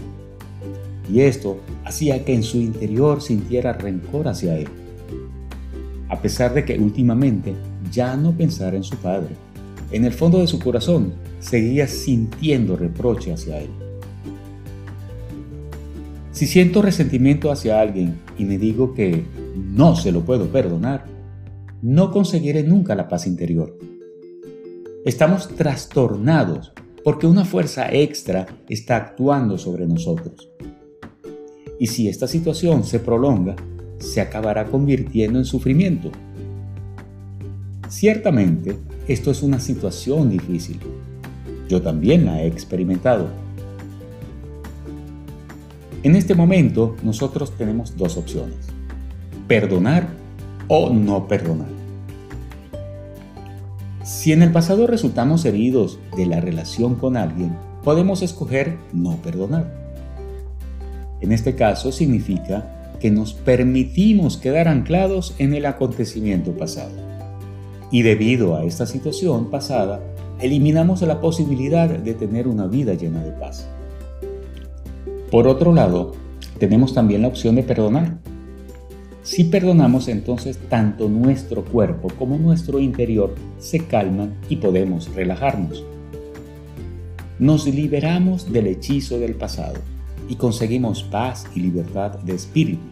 y 1.11 1.21
esto 1.21 1.57
hacía 1.85 2.25
que 2.25 2.33
en 2.33 2.43
su 2.43 2.57
interior 2.57 3.21
sintiera 3.21 3.73
rencor 3.73 4.27
hacia 4.27 4.57
él, 4.57 4.67
a 6.09 6.19
pesar 6.21 6.53
de 6.53 6.65
que 6.65 6.77
últimamente 6.77 7.53
ya 7.91 8.17
no 8.17 8.31
pensara 8.31 8.75
en 8.75 8.83
su 8.83 8.97
padre. 8.97 9.35
En 9.91 10.03
el 10.03 10.13
fondo 10.13 10.39
de 10.39 10.47
su 10.47 10.59
corazón 10.59 11.13
seguía 11.45 11.87
sintiendo 11.87 12.75
reproche 12.75 13.33
hacia 13.33 13.59
él. 13.59 13.69
Si 16.31 16.47
siento 16.47 16.81
resentimiento 16.81 17.51
hacia 17.51 17.79
alguien 17.79 18.19
y 18.37 18.45
me 18.45 18.57
digo 18.57 18.93
que 18.93 19.23
no 19.55 19.95
se 19.95 20.11
lo 20.11 20.21
puedo 20.25 20.47
perdonar, 20.47 21.05
no 21.81 22.11
conseguiré 22.11 22.63
nunca 22.63 22.95
la 22.95 23.07
paz 23.07 23.27
interior 23.27 23.77
Estamos 25.05 25.49
trastornados 25.49 26.73
porque 27.03 27.27
una 27.27 27.45
fuerza 27.45 27.93
extra 27.93 28.47
está 28.67 28.95
actuando 28.95 29.59
sobre 29.59 29.85
nosotros. 29.85 30.49
Y 31.79 31.85
si 31.85 32.09
esta 32.09 32.27
situación 32.27 32.83
se 32.83 32.99
prolonga, 32.99 33.55
se 33.99 34.19
acabará 34.19 34.65
convirtiendo 34.65 35.37
en 35.37 35.45
sufrimiento. 35.45 36.09
Ciertamente, 37.87 38.79
esto 39.07 39.29
es 39.29 39.43
una 39.43 39.59
situación 39.59 40.31
difícil. 40.31 40.79
Yo 41.67 41.81
también 41.81 42.25
la 42.25 42.41
he 42.41 42.47
experimentado. 42.47 43.27
En 46.03 46.15
este 46.15 46.35
momento, 46.35 46.95
nosotros 47.01 47.51
tenemos 47.57 47.97
dos 47.97 48.17
opciones. 48.17 48.57
Perdonar 49.47 50.07
o 50.67 50.91
no 50.91 51.27
perdonar. 51.27 51.67
Si 54.03 54.31
en 54.31 54.43
el 54.43 54.51
pasado 54.51 54.85
resultamos 54.85 55.45
heridos 55.45 55.97
de 56.15 56.27
la 56.27 56.39
relación 56.39 56.95
con 56.95 57.17
alguien, 57.17 57.55
podemos 57.83 58.21
escoger 58.21 58.77
no 58.93 59.17
perdonar. 59.17 59.73
En 61.21 61.31
este 61.31 61.55
caso 61.55 61.91
significa 61.91 62.97
que 62.99 63.09
nos 63.09 63.33
permitimos 63.33 64.37
quedar 64.37 64.67
anclados 64.67 65.33
en 65.39 65.55
el 65.55 65.65
acontecimiento 65.65 66.51
pasado. 66.51 66.93
Y 67.89 68.03
debido 68.03 68.55
a 68.55 68.63
esta 68.63 68.85
situación 68.85 69.49
pasada, 69.49 70.01
eliminamos 70.39 71.01
la 71.01 71.21
posibilidad 71.21 71.89
de 71.89 72.13
tener 72.13 72.47
una 72.47 72.67
vida 72.67 72.93
llena 72.93 73.23
de 73.23 73.31
paz. 73.31 73.67
Por 75.31 75.47
otro 75.47 75.73
lado, 75.73 76.13
tenemos 76.59 76.93
también 76.93 77.21
la 77.21 77.27
opción 77.27 77.55
de 77.55 77.63
perdonar. 77.63 78.17
Si 79.23 79.45
perdonamos, 79.45 80.07
entonces 80.07 80.57
tanto 80.69 81.09
nuestro 81.09 81.65
cuerpo 81.65 82.09
como 82.17 82.37
nuestro 82.37 82.79
interior 82.79 83.33
se 83.57 83.79
calman 83.79 84.35
y 84.49 84.57
podemos 84.57 85.13
relajarnos. 85.13 85.83
Nos 87.39 87.65
liberamos 87.65 88.51
del 88.53 88.67
hechizo 88.67 89.19
del 89.19 89.35
pasado 89.35 89.81
y 90.29 90.35
conseguimos 90.35 91.03
paz 91.03 91.45
y 91.55 91.59
libertad 91.59 92.19
de 92.19 92.35
espíritu. 92.35 92.83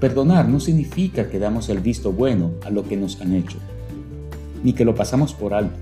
Perdonar 0.00 0.48
no 0.48 0.60
significa 0.60 1.28
que 1.28 1.38
damos 1.38 1.68
el 1.68 1.80
visto 1.80 2.12
bueno 2.12 2.52
a 2.64 2.70
lo 2.70 2.84
que 2.84 2.96
nos 2.96 3.20
han 3.20 3.34
hecho, 3.34 3.58
ni 4.62 4.72
que 4.72 4.84
lo 4.84 4.94
pasamos 4.94 5.32
por 5.34 5.54
alto. 5.54 5.78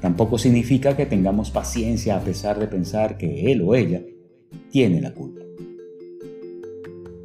Tampoco 0.00 0.36
significa 0.36 0.96
que 0.96 1.06
tengamos 1.06 1.50
paciencia 1.50 2.16
a 2.16 2.20
pesar 2.20 2.58
de 2.58 2.66
pensar 2.66 3.16
que 3.16 3.50
él 3.50 3.62
o 3.62 3.74
ella 3.74 4.02
tiene 4.70 5.00
la 5.00 5.14
culpa. 5.14 5.40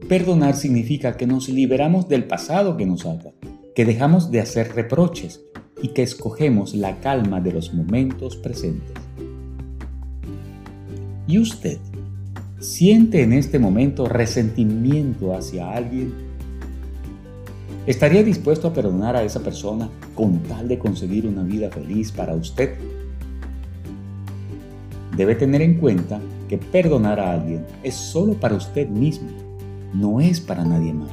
Perdonar 0.08 0.56
significa 0.56 1.18
que 1.18 1.28
nos 1.28 1.50
liberamos 1.50 2.08
del 2.08 2.24
pasado 2.24 2.78
que 2.78 2.86
nos 2.86 3.06
ata, 3.06 3.34
que 3.76 3.86
dejamos 3.86 4.32
de 4.32 4.40
hacer 4.40 4.74
reproches 4.74 5.42
y 5.82 5.90
que 5.90 6.04
escogemos 6.04 6.74
la 6.74 7.00
calma 7.00 7.42
de 7.42 7.54
los 7.54 7.74
momentos 7.74 8.38
presentes. 8.38 8.94
¿Y 11.28 11.38
usted 11.38 11.78
siente 12.60 13.22
en 13.22 13.34
este 13.34 13.60
momento 13.60 14.08
resentimiento 14.08 15.36
hacia 15.36 15.72
alguien? 15.72 16.29
¿Estaría 17.90 18.22
dispuesto 18.22 18.68
a 18.68 18.72
perdonar 18.72 19.16
a 19.16 19.24
esa 19.24 19.40
persona 19.40 19.90
con 20.14 20.44
tal 20.44 20.68
de 20.68 20.78
conseguir 20.78 21.26
una 21.26 21.42
vida 21.42 21.72
feliz 21.72 22.12
para 22.12 22.36
usted? 22.36 22.76
Debe 25.18 25.34
tener 25.34 25.64
en 25.64 25.80
cuenta 25.80 26.22
que 26.48 26.60
perdonar 26.60 27.20
a 27.20 27.32
alguien 27.34 27.66
es 27.82 27.96
solo 27.96 28.36
para 28.36 28.54
usted 28.54 28.88
mismo, 28.90 29.30
no 29.92 30.22
es 30.22 30.40
para 30.40 30.64
nadie 30.64 30.94
más. 30.94 31.10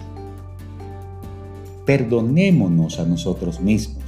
Perdonémonos 1.86 3.00
a 3.00 3.06
nosotros 3.06 3.58
mismos. 3.58 4.04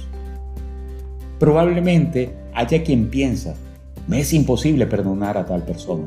Probablemente 1.39 2.35
haya 2.53 2.83
quien 2.83 3.09
piensa, 3.09 3.55
me 4.07 4.19
es 4.19 4.31
imposible 4.31 4.85
perdonar 4.85 5.39
a 5.39 5.45
tal 5.47 5.63
persona. 5.63 6.05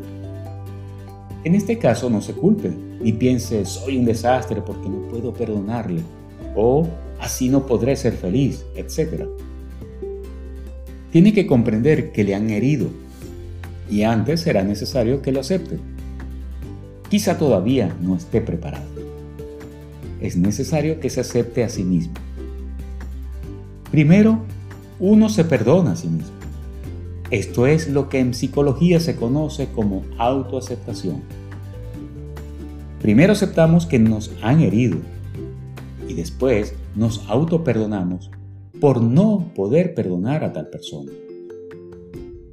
En 1.42 1.56
este 1.56 1.76
caso 1.78 2.08
no 2.08 2.20
se 2.20 2.34
culpe 2.34 2.72
y 3.02 3.14
piense, 3.14 3.64
soy 3.64 3.98
un 3.98 4.04
desastre 4.04 4.62
porque 4.62 4.88
no 4.88 5.08
puedo 5.08 5.32
perdonarle 5.32 6.02
o 6.55 6.88
así 7.20 7.48
no 7.48 7.66
podré 7.66 7.96
ser 7.96 8.14
feliz, 8.14 8.64
etc. 8.74 9.24
Tiene 11.11 11.32
que 11.32 11.46
comprender 11.46 12.12
que 12.12 12.24
le 12.24 12.34
han 12.34 12.50
herido 12.50 12.88
y 13.90 14.03
antes 14.03 14.40
será 14.40 14.64
necesario 14.64 15.22
que 15.22 15.32
lo 15.32 15.40
acepte. 15.40 15.78
Quizá 17.09 17.36
todavía 17.36 17.94
no 18.00 18.16
esté 18.16 18.40
preparado. 18.40 18.86
Es 20.20 20.36
necesario 20.36 20.98
que 21.00 21.11
se 21.11 21.20
acepte 21.20 21.64
a 21.64 21.68
sí 21.68 21.84
mismo. 21.84 22.14
Primero, 23.90 24.40
uno 24.98 25.28
se 25.28 25.44
perdona 25.44 25.92
a 25.92 25.96
sí 25.96 26.09
mismo. 26.09 26.32
Esto 27.30 27.66
es 27.66 27.88
lo 27.88 28.09
que 28.09 28.20
en 28.20 28.34
psicología 28.34 29.00
se 29.00 29.16
conoce 29.16 29.68
como 29.74 30.05
autoaceptación. 30.16 31.22
Primero 33.03 33.32
aceptamos 33.32 33.84
que 33.84 33.98
nos 33.98 34.32
han 34.42 34.61
herido 34.61 34.98
y 36.12 36.14
después 36.14 36.74
nos 36.94 37.24
autoperdonamos 37.28 38.30
por 38.80 39.00
no 39.00 39.50
poder 39.54 39.94
perdonar 39.94 40.44
a 40.44 40.52
tal 40.52 40.68
persona. 40.68 41.10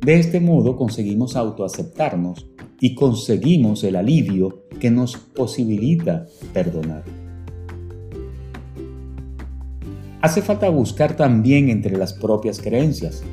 De 0.01 0.17
este 0.17 0.39
modo 0.39 0.77
conseguimos 0.77 1.35
autoaceptarnos 1.35 2.47
y 2.79 2.95
conseguimos 2.95 3.83
el 3.83 3.97
alivio 3.97 4.63
que 4.79 4.89
nos 4.89 5.17
posibilita 5.17 6.25
perdonar. 6.53 7.03
Hace 10.21 10.41
falta 10.41 10.69
buscar 10.69 11.17
también 11.17 11.69
entre 11.69 11.97
las 11.97 12.13
propias 12.13 12.61
creencias, 12.61 13.23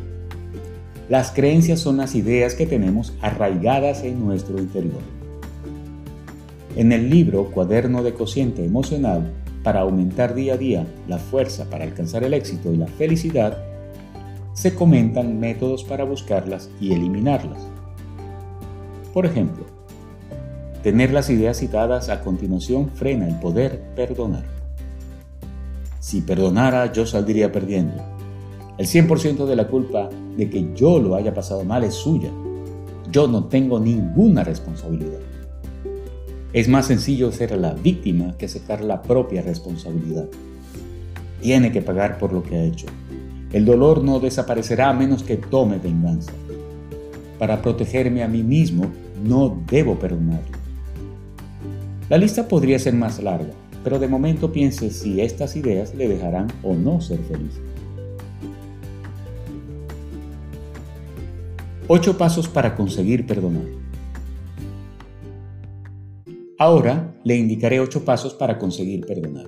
las 1.09 1.31
creencias 1.31 1.79
son 1.79 1.99
las 1.99 2.16
ideas 2.16 2.55
que 2.55 2.66
tenemos 2.66 3.14
arraigadas 3.20 4.03
en 4.03 4.18
nuestro 4.24 4.59
interior. 4.59 5.03
En 6.74 6.91
el 6.91 7.11
libro 7.11 7.53
Cuaderno 7.53 8.03
de 8.03 8.12
Cociente 8.12 8.64
Emocional, 8.64 9.33
para 9.67 9.81
aumentar 9.81 10.33
día 10.33 10.55
a 10.55 10.57
día 10.57 10.87
la 11.09 11.19
fuerza 11.19 11.69
para 11.69 11.83
alcanzar 11.83 12.23
el 12.23 12.35
éxito 12.35 12.73
y 12.73 12.77
la 12.77 12.87
felicidad, 12.87 13.59
se 14.53 14.77
comentan 14.77 15.41
métodos 15.41 15.83
para 15.83 16.05
buscarlas 16.05 16.71
y 16.81 16.93
eliminarlas. 16.93 17.67
Por 19.12 19.27
ejemplo, 19.27 19.64
tener 20.85 21.12
las 21.12 21.31
ideas 21.31 21.57
citadas 21.57 22.11
a 22.11 22.21
continuación 22.21 22.91
frena 22.91 23.27
el 23.27 23.41
poder 23.41 23.81
perdonar. 23.97 24.45
Si 25.99 26.21
perdonara, 26.21 26.93
yo 26.93 27.05
saldría 27.05 27.51
perdiendo 27.51 28.01
el 28.79 28.87
100% 28.87 29.47
de 29.47 29.57
la 29.57 29.67
culpa 29.67 30.09
de 30.37 30.49
que 30.49 30.75
yo 30.77 31.01
lo 31.01 31.17
haya 31.17 31.35
pasado 31.35 31.64
mal 31.64 31.83
es 31.83 31.95
suya. 31.95 32.31
Yo 33.11 33.27
no 33.27 33.47
tengo 33.47 33.81
ninguna 33.81 34.45
responsabilidad. 34.45 35.19
Es 36.53 36.69
más 36.69 36.87
sencillo 36.87 37.33
ser 37.33 37.57
la 37.59 37.75
víctima 37.75 38.37
que 38.39 38.47
aceptar 38.47 38.83
la 38.83 39.03
propia 39.03 39.43
responsabilidad. 39.43 40.27
Tiene 41.41 41.73
que 41.73 41.83
pagar 41.83 42.19
por 42.19 42.33
lo 42.33 42.43
que 42.43 42.57
ha 42.57 42.65
hecho. 42.65 42.87
El 43.53 43.64
dolor 43.64 44.03
no 44.03 44.21
desaparecerá 44.21 44.91
a 44.91 44.95
menos 44.95 45.23
que 45.23 45.37
tome 45.37 45.79
venganza. 45.79 46.33
Para 47.39 47.61
protegerme 47.63 48.23
a 48.23 48.29
mí 48.29 48.43
mismo, 48.43 48.91
no 49.25 49.63
debo 49.71 49.99
perdonarlo. 49.99 50.57
La 52.09 52.18
lista 52.18 52.49
podría 52.49 52.79
ser 52.79 52.95
más 52.95 53.23
larga, 53.23 53.53
pero 53.83 53.99
de 53.99 54.09
momento 54.09 54.53
piense 54.53 54.91
si 54.91 55.21
estas 55.21 55.57
ideas 55.57 55.95
le 55.95 56.09
dejarán 56.09 56.47
o 56.63 56.75
no 56.75 57.01
ser 57.01 57.18
feliz. 57.21 57.61
Ocho 61.89 62.17
pasos 62.18 62.49
para 62.49 62.75
conseguir 62.75 63.27
perdonar. 63.27 63.86
Ahora 66.58 67.14
le 67.22 67.37
indicaré 67.37 67.80
ocho 67.80 68.07
pasos 68.07 68.33
para 68.33 68.57
conseguir 68.57 69.04
perdonar. 69.04 69.45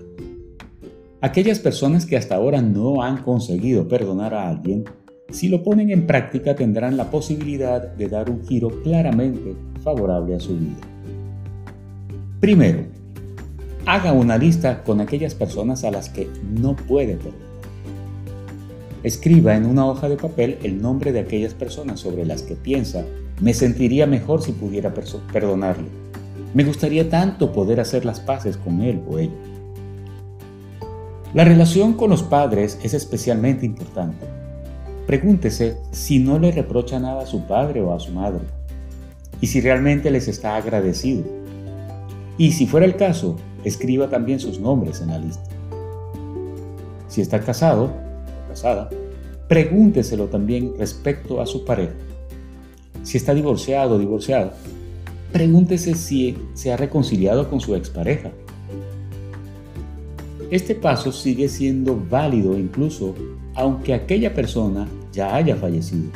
Aquellas 1.23 1.59
personas 1.59 2.05
que 2.05 2.19
hasta 2.19 2.35
ahora 2.35 2.61
no 2.61 3.03
han 3.03 3.23
conseguido 3.23 3.89
perdonar 3.89 4.35
a 4.35 4.47
alguien, 4.47 4.85
si 5.31 5.49
lo 5.49 5.63
ponen 5.63 5.91
en 5.91 6.07
práctica 6.07 6.55
tendrán 6.55 6.99
la 6.99 7.11
posibilidad 7.11 7.81
de 7.95 8.09
dar 8.09 8.29
un 8.29 8.45
giro 8.45 8.83
claramente 8.83 9.57
favorable 9.83 10.35
a 10.35 10.41
su 10.41 10.59
vida. 10.59 10.77
Primero, 12.41 12.81
haga 13.87 14.13
una 14.13 14.37
lista 14.37 14.85
con 14.85 15.01
aquellas 15.01 15.35
personas 15.35 15.85
a 15.85 15.91
las 15.91 16.11
que 16.11 16.29
no 16.61 16.77
puede 16.77 17.17
perdonar. 17.17 17.49
Escriba 19.03 19.57
en 19.57 19.65
una 19.65 19.87
hoja 19.87 20.11
de 20.11 20.17
papel 20.19 20.59
el 20.63 20.83
nombre 20.83 21.13
de 21.13 21.21
aquellas 21.21 21.55
personas 21.55 22.01
sobre 22.01 22.27
las 22.27 22.43
que 22.43 22.55
piensa, 22.55 23.03
me 23.41 23.55
sentiría 23.55 24.07
mejor 24.07 24.43
si 24.43 24.53
pudiera 24.53 24.93
perdonarle. 25.33 26.08
Me 26.55 26.65
gustaría 26.65 27.11
tanto 27.11 27.53
poder 27.53 27.81
hacer 27.81 28.05
las 28.05 28.21
paces 28.21 28.57
con 28.57 28.81
él 28.83 29.03
o 29.09 29.19
ella. 29.19 29.35
La 31.35 31.45
relación 31.45 31.93
con 31.93 32.09
los 32.09 32.23
padres 32.23 32.79
es 32.83 32.95
especialmente 32.95 33.67
importante. 33.67 34.27
Pregúntese 35.07 35.77
si 35.91 36.19
no 36.19 36.39
le 36.39 36.53
reprocha 36.53 36.99
nada 36.99 37.23
a 37.23 37.27
su 37.27 37.47
padre 37.47 37.83
o 37.83 37.93
a 37.93 38.01
su 38.01 38.13
madre 38.13 38.45
y 39.41 39.47
si 39.47 39.61
realmente 39.61 40.11
les 40.11 40.27
está 40.29 40.57
agradecido. 40.57 41.25
Y 42.39 42.53
si 42.53 42.67
fuera 42.67 42.87
el 42.87 42.97
caso, 42.97 43.37
escriba 43.65 44.09
también 44.09 44.41
sus 44.41 44.59
nombres 44.59 45.01
en 45.01 45.09
la 45.09 45.19
lista. 45.19 45.45
Si 47.09 47.21
está 47.21 47.41
casado, 47.41 47.93
pregúnteselo 49.49 50.27
también 50.27 50.73
respecto 50.79 51.41
a 51.41 51.47
su 51.47 51.65
pareja. 51.65 51.95
Si 53.03 53.17
está 53.17 53.35
divorciado 53.35 53.97
o 53.97 53.99
divorciada, 53.99 54.55
pregúntese 55.33 55.95
si 55.95 56.37
se 56.55 56.73
ha 56.73 56.77
reconciliado 56.77 57.49
con 57.49 57.61
su 57.61 57.75
expareja. 57.75 58.31
Este 60.51 60.75
paso 60.75 61.13
sigue 61.13 61.49
siendo 61.49 62.03
válido 62.09 62.59
incluso 62.59 63.15
aunque 63.55 63.93
aquella 63.93 64.35
persona 64.35 64.87
ya 65.13 65.35
haya 65.35 65.57
fallecido. 65.57 66.11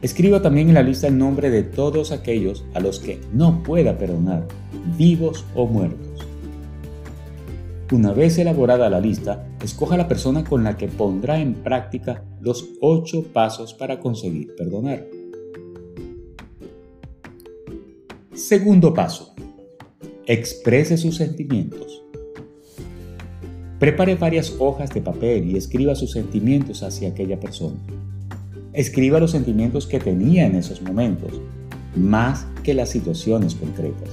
Escriba 0.00 0.40
también 0.40 0.68
en 0.68 0.74
la 0.74 0.82
lista 0.82 1.08
el 1.08 1.18
nombre 1.18 1.50
de 1.50 1.64
todos 1.64 2.12
aquellos 2.12 2.64
a 2.72 2.78
los 2.78 3.00
que 3.00 3.20
no 3.32 3.64
pueda 3.64 3.98
perdonar, 3.98 4.46
vivos 4.96 5.44
o 5.56 5.66
muertos. 5.66 6.24
Una 7.90 8.12
vez 8.12 8.38
elaborada 8.38 8.88
la 8.88 9.00
lista, 9.00 9.48
escoja 9.62 9.96
la 9.96 10.06
persona 10.06 10.44
con 10.44 10.62
la 10.62 10.76
que 10.76 10.86
pondrá 10.86 11.40
en 11.40 11.54
práctica 11.54 12.22
los 12.40 12.68
ocho 12.80 13.24
pasos 13.24 13.74
para 13.74 13.98
conseguir 13.98 14.54
perdonar. 14.54 15.17
Segundo 18.38 18.94
paso. 18.94 19.34
Exprese 20.24 20.96
sus 20.96 21.16
sentimientos. 21.16 22.04
Prepare 23.80 24.14
varias 24.14 24.54
hojas 24.60 24.90
de 24.90 25.00
papel 25.00 25.50
y 25.50 25.56
escriba 25.56 25.96
sus 25.96 26.12
sentimientos 26.12 26.84
hacia 26.84 27.08
aquella 27.08 27.40
persona. 27.40 27.74
Escriba 28.72 29.18
los 29.18 29.32
sentimientos 29.32 29.88
que 29.88 29.98
tenía 29.98 30.46
en 30.46 30.54
esos 30.54 30.80
momentos, 30.80 31.32
más 31.96 32.46
que 32.62 32.74
las 32.74 32.90
situaciones 32.90 33.56
concretas. 33.56 34.08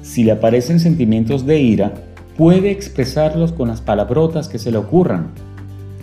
Si 0.00 0.24
le 0.24 0.32
aparecen 0.32 0.80
sentimientos 0.80 1.44
de 1.44 1.60
ira, 1.60 1.92
puede 2.38 2.70
expresarlos 2.70 3.52
con 3.52 3.68
las 3.68 3.82
palabrotas 3.82 4.48
que 4.48 4.58
se 4.58 4.72
le 4.72 4.78
ocurran. 4.78 5.32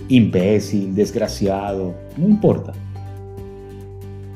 Imbécil, 0.07 0.94
desgraciado, 0.94 1.95
no 2.16 2.28
importa. 2.28 2.74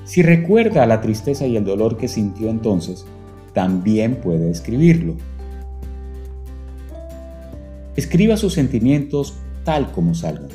Si 0.09 0.23
recuerda 0.23 0.87
la 0.87 1.01
tristeza 1.01 1.45
y 1.45 1.55
el 1.55 1.63
dolor 1.63 1.95
que 1.95 2.07
sintió 2.07 2.49
entonces, 2.49 3.05
también 3.53 4.15
puede 4.15 4.49
escribirlo. 4.49 5.13
Escriba 7.95 8.35
sus 8.35 8.55
sentimientos 8.55 9.35
tal 9.63 9.91
como 9.91 10.15
salgan. 10.15 10.49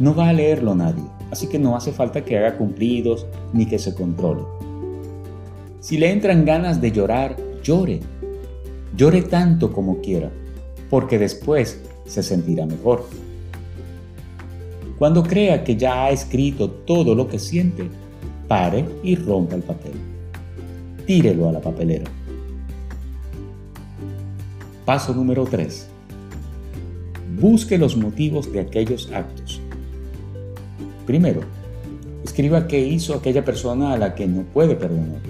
No 0.00 0.16
va 0.16 0.30
a 0.30 0.32
leerlo 0.32 0.74
nadie, 0.74 1.04
así 1.30 1.46
que 1.46 1.60
no 1.60 1.76
hace 1.76 1.92
falta 1.92 2.24
que 2.24 2.38
haga 2.38 2.56
cumplidos 2.56 3.28
ni 3.52 3.66
que 3.66 3.78
se 3.78 3.94
controle. 3.94 4.42
Si 5.78 5.96
le 5.96 6.10
entran 6.10 6.44
ganas 6.44 6.80
de 6.80 6.90
llorar, 6.90 7.36
llore. 7.62 8.00
Llore 8.96 9.22
tanto 9.22 9.72
como 9.72 10.00
quiera 10.00 10.32
porque 10.90 11.20
después 11.20 11.80
se 12.04 12.20
sentirá 12.20 12.66
mejor. 12.66 13.06
Cuando 14.98 15.22
crea 15.22 15.62
que 15.62 15.76
ya 15.76 16.06
ha 16.06 16.10
escrito 16.10 16.68
todo 16.68 17.14
lo 17.14 17.28
que 17.28 17.38
siente, 17.38 17.88
pare 18.48 18.84
y 19.02 19.16
rompa 19.16 19.54
el 19.54 19.62
papel. 19.62 19.92
Tírelo 21.06 21.48
a 21.48 21.52
la 21.52 21.60
papelera. 21.60 22.04
Paso 24.84 25.14
número 25.14 25.44
3. 25.44 25.88
Busque 27.40 27.78
los 27.78 27.96
motivos 27.96 28.52
de 28.52 28.60
aquellos 28.60 29.10
actos. 29.12 29.60
Primero, 31.06 31.40
escriba 32.24 32.66
qué 32.66 32.80
hizo 32.80 33.14
aquella 33.14 33.44
persona 33.44 33.92
a 33.92 33.98
la 33.98 34.14
que 34.14 34.26
no 34.26 34.42
puede 34.42 34.76
perdonar. 34.76 35.20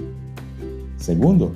Segundo, 0.97 1.53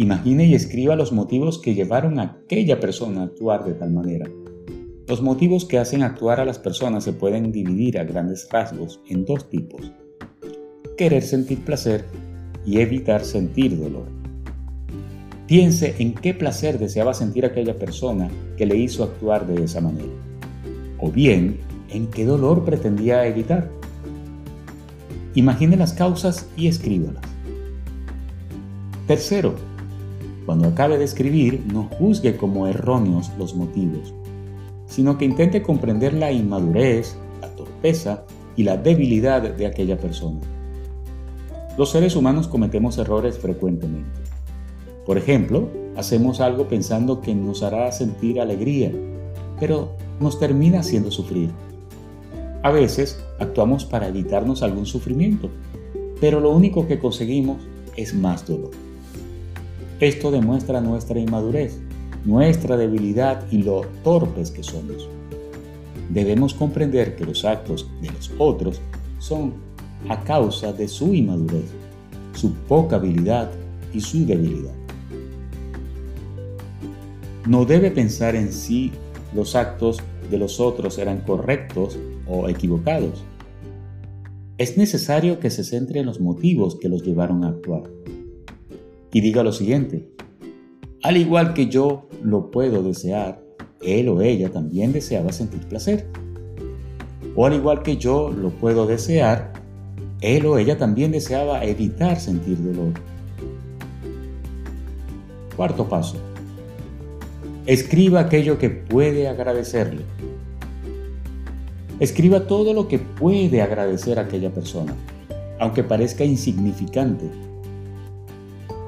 Imagine 0.00 0.46
y 0.46 0.54
escriba 0.54 0.96
los 0.96 1.12
motivos 1.12 1.58
que 1.58 1.74
llevaron 1.74 2.18
a 2.18 2.22
aquella 2.22 2.80
persona 2.80 3.20
a 3.20 3.24
actuar 3.24 3.66
de 3.66 3.74
tal 3.74 3.90
manera. 3.90 4.30
Los 5.06 5.20
motivos 5.20 5.66
que 5.66 5.76
hacen 5.76 6.02
actuar 6.02 6.40
a 6.40 6.46
las 6.46 6.58
personas 6.58 7.04
se 7.04 7.12
pueden 7.12 7.52
dividir 7.52 7.98
a 7.98 8.04
grandes 8.04 8.48
rasgos 8.50 9.02
en 9.10 9.26
dos 9.26 9.50
tipos. 9.50 9.92
Querer 11.00 11.22
sentir 11.22 11.64
placer 11.64 12.04
y 12.66 12.78
evitar 12.80 13.24
sentir 13.24 13.80
dolor. 13.80 14.04
Piense 15.46 15.94
en 15.98 16.12
qué 16.12 16.34
placer 16.34 16.78
deseaba 16.78 17.14
sentir 17.14 17.46
aquella 17.46 17.78
persona 17.78 18.28
que 18.58 18.66
le 18.66 18.76
hizo 18.76 19.04
actuar 19.04 19.46
de 19.46 19.64
esa 19.64 19.80
manera. 19.80 20.12
O 20.98 21.10
bien, 21.10 21.56
en 21.88 22.08
qué 22.08 22.26
dolor 22.26 22.66
pretendía 22.66 23.26
evitar. 23.26 23.70
Imagine 25.34 25.78
las 25.78 25.94
causas 25.94 26.46
y 26.54 26.66
escríbalas. 26.66 27.24
Tercero, 29.06 29.54
cuando 30.44 30.68
acabe 30.68 30.98
de 30.98 31.04
escribir, 31.04 31.64
no 31.72 31.84
juzgue 31.84 32.36
como 32.36 32.66
erróneos 32.66 33.30
los 33.38 33.54
motivos, 33.54 34.12
sino 34.86 35.16
que 35.16 35.24
intente 35.24 35.62
comprender 35.62 36.12
la 36.12 36.30
inmadurez, 36.30 37.16
la 37.40 37.48
torpeza 37.56 38.26
y 38.54 38.64
la 38.64 38.76
debilidad 38.76 39.40
de 39.40 39.66
aquella 39.66 39.96
persona. 39.96 40.40
Los 41.78 41.90
seres 41.90 42.16
humanos 42.16 42.48
cometemos 42.48 42.98
errores 42.98 43.38
frecuentemente. 43.38 44.10
Por 45.06 45.16
ejemplo, 45.16 45.68
hacemos 45.96 46.40
algo 46.40 46.68
pensando 46.68 47.20
que 47.20 47.34
nos 47.34 47.62
hará 47.62 47.90
sentir 47.92 48.40
alegría, 48.40 48.92
pero 49.58 49.92
nos 50.20 50.38
termina 50.38 50.80
haciendo 50.80 51.10
sufrir. 51.10 51.50
A 52.62 52.70
veces 52.70 53.18
actuamos 53.38 53.84
para 53.84 54.08
evitarnos 54.08 54.62
algún 54.62 54.84
sufrimiento, 54.84 55.48
pero 56.20 56.40
lo 56.40 56.50
único 56.50 56.86
que 56.86 56.98
conseguimos 56.98 57.58
es 57.96 58.14
más 58.14 58.46
dolor. 58.46 58.70
Esto 60.00 60.30
demuestra 60.30 60.80
nuestra 60.80 61.18
inmadurez, 61.18 61.78
nuestra 62.24 62.76
debilidad 62.76 63.44
y 63.50 63.62
lo 63.62 63.82
torpes 64.02 64.50
que 64.50 64.62
somos. 64.62 65.08
Debemos 66.10 66.54
comprender 66.54 67.16
que 67.16 67.24
los 67.24 67.44
actos 67.44 67.88
de 68.02 68.10
los 68.10 68.30
otros 68.38 68.80
son 69.18 69.54
a 70.08 70.22
causa 70.24 70.72
de 70.72 70.88
su 70.88 71.14
inmadurez, 71.14 71.70
su 72.34 72.52
poca 72.52 72.96
habilidad 72.96 73.50
y 73.92 74.00
su 74.00 74.24
debilidad. 74.26 74.74
No 77.46 77.64
debe 77.64 77.90
pensar 77.90 78.36
en 78.36 78.52
si 78.52 78.92
los 79.34 79.56
actos 79.56 79.98
de 80.30 80.38
los 80.38 80.60
otros 80.60 80.98
eran 80.98 81.20
correctos 81.22 81.98
o 82.26 82.48
equivocados. 82.48 83.24
Es 84.58 84.76
necesario 84.76 85.40
que 85.40 85.50
se 85.50 85.64
centre 85.64 86.00
en 86.00 86.06
los 86.06 86.20
motivos 86.20 86.76
que 86.76 86.88
los 86.88 87.02
llevaron 87.02 87.44
a 87.44 87.48
actuar 87.48 87.82
y 89.12 89.20
diga 89.20 89.42
lo 89.42 89.52
siguiente, 89.52 90.08
al 91.02 91.16
igual 91.16 91.54
que 91.54 91.68
yo 91.68 92.08
lo 92.22 92.50
puedo 92.50 92.82
desear, 92.82 93.42
él 93.80 94.08
o 94.08 94.20
ella 94.20 94.50
también 94.50 94.92
deseaba 94.92 95.32
sentir 95.32 95.60
placer. 95.60 96.06
O 97.34 97.46
al 97.46 97.54
igual 97.54 97.82
que 97.82 97.96
yo 97.96 98.30
lo 98.30 98.50
puedo 98.50 98.86
desear, 98.86 99.52
él 100.20 100.46
o 100.46 100.58
ella 100.58 100.78
también 100.78 101.12
deseaba 101.12 101.64
evitar 101.64 102.20
sentir 102.20 102.62
dolor. 102.62 102.92
Cuarto 105.56 105.88
paso. 105.88 106.16
Escriba 107.66 108.20
aquello 108.20 108.58
que 108.58 108.70
puede 108.70 109.28
agradecerle. 109.28 110.02
Escriba 111.98 112.46
todo 112.46 112.72
lo 112.72 112.88
que 112.88 112.98
puede 112.98 113.60
agradecer 113.60 114.18
a 114.18 114.22
aquella 114.22 114.50
persona, 114.50 114.94
aunque 115.58 115.84
parezca 115.84 116.24
insignificante 116.24 117.26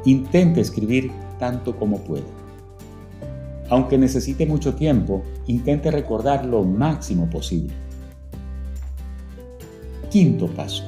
Intente 0.04 0.60
escribir 0.60 1.12
tanto 1.38 1.76
como 1.76 1.98
pueda. 1.98 2.24
Aunque 3.68 3.96
necesite 3.96 4.46
mucho 4.46 4.74
tiempo, 4.74 5.22
intente 5.46 5.90
recordar 5.92 6.44
lo 6.44 6.64
máximo 6.64 7.30
posible. 7.30 7.72
Quinto 10.10 10.48
paso. 10.48 10.82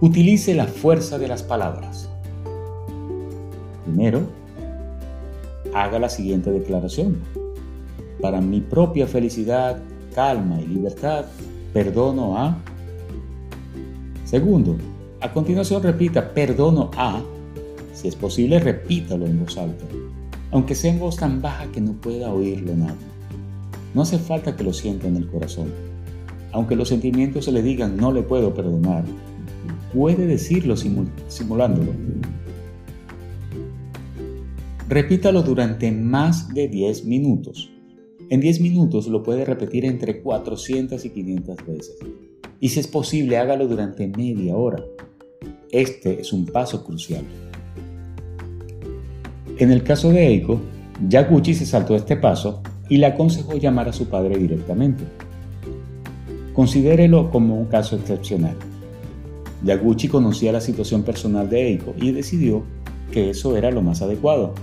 Utilice 0.00 0.54
la 0.54 0.66
fuerza 0.66 1.18
de 1.18 1.28
las 1.28 1.42
palabras. 1.42 2.08
Primero, 3.84 4.22
haga 5.74 5.98
la 5.98 6.08
siguiente 6.08 6.50
declaración. 6.50 7.18
Para 8.20 8.40
mi 8.40 8.60
propia 8.60 9.06
felicidad, 9.06 9.78
calma 10.14 10.60
y 10.60 10.66
libertad, 10.66 11.26
perdono 11.72 12.36
a... 12.36 12.58
Segundo, 14.24 14.76
a 15.20 15.32
continuación 15.32 15.82
repita, 15.82 16.32
perdono 16.32 16.90
a 16.96 17.22
si 17.96 18.08
es 18.08 18.14
posible, 18.14 18.58
repítalo 18.58 19.24
en 19.24 19.40
voz 19.40 19.56
alta, 19.56 19.86
aunque 20.50 20.74
sea 20.74 20.92
en 20.92 20.98
voz 20.98 21.16
tan 21.16 21.40
baja 21.40 21.64
que 21.72 21.80
no 21.80 21.92
pueda 21.92 22.30
oírlo 22.30 22.76
nadie. 22.76 23.06
No 23.94 24.02
hace 24.02 24.18
falta 24.18 24.54
que 24.54 24.64
lo 24.64 24.74
sienta 24.74 25.08
en 25.08 25.16
el 25.16 25.26
corazón. 25.28 25.72
Aunque 26.52 26.76
los 26.76 26.88
sentimientos 26.88 27.46
se 27.46 27.52
le 27.52 27.62
digan 27.62 27.96
no 27.96 28.12
le 28.12 28.20
puedo 28.20 28.52
perdonar, 28.52 29.04
puede 29.96 30.26
decirlo 30.26 30.76
simulándolo. 30.76 31.92
Repítalo 34.90 35.42
durante 35.42 35.90
más 35.90 36.52
de 36.52 36.68
10 36.68 37.06
minutos. 37.06 37.70
En 38.28 38.40
10 38.40 38.60
minutos 38.60 39.06
lo 39.06 39.22
puede 39.22 39.46
repetir 39.46 39.86
entre 39.86 40.20
400 40.20 41.02
y 41.02 41.10
500 41.10 41.56
veces. 41.66 41.96
Y 42.60 42.68
si 42.68 42.80
es 42.80 42.86
posible, 42.86 43.38
hágalo 43.38 43.66
durante 43.66 44.06
media 44.06 44.54
hora. 44.54 44.84
Este 45.70 46.20
es 46.20 46.30
un 46.30 46.44
paso 46.44 46.84
crucial. 46.84 47.24
En 49.58 49.72
el 49.72 49.82
caso 49.82 50.10
de 50.10 50.26
Eiko, 50.26 50.60
Yaguchi 51.08 51.54
se 51.54 51.64
saltó 51.64 51.96
este 51.96 52.16
paso 52.16 52.62
y 52.90 52.98
le 52.98 53.06
aconsejó 53.06 53.56
llamar 53.56 53.88
a 53.88 53.94
su 53.94 54.08
padre 54.08 54.36
directamente. 54.36 55.04
Considérelo 56.52 57.30
como 57.30 57.58
un 57.58 57.66
caso 57.66 57.96
excepcional. 57.96 58.56
Yaguchi 59.66 60.06
conocía 60.06 60.52
la 60.52 60.60
situación 60.60 61.02
personal 61.02 61.50
de 61.50 61.66
Eiko 61.66 61.92
y 62.00 62.12
decidió 62.12 62.62
que 63.10 63.30
eso 63.30 63.56
era 63.56 63.72
lo 63.72 63.82
más 63.82 64.00
adecuado. 64.00 64.54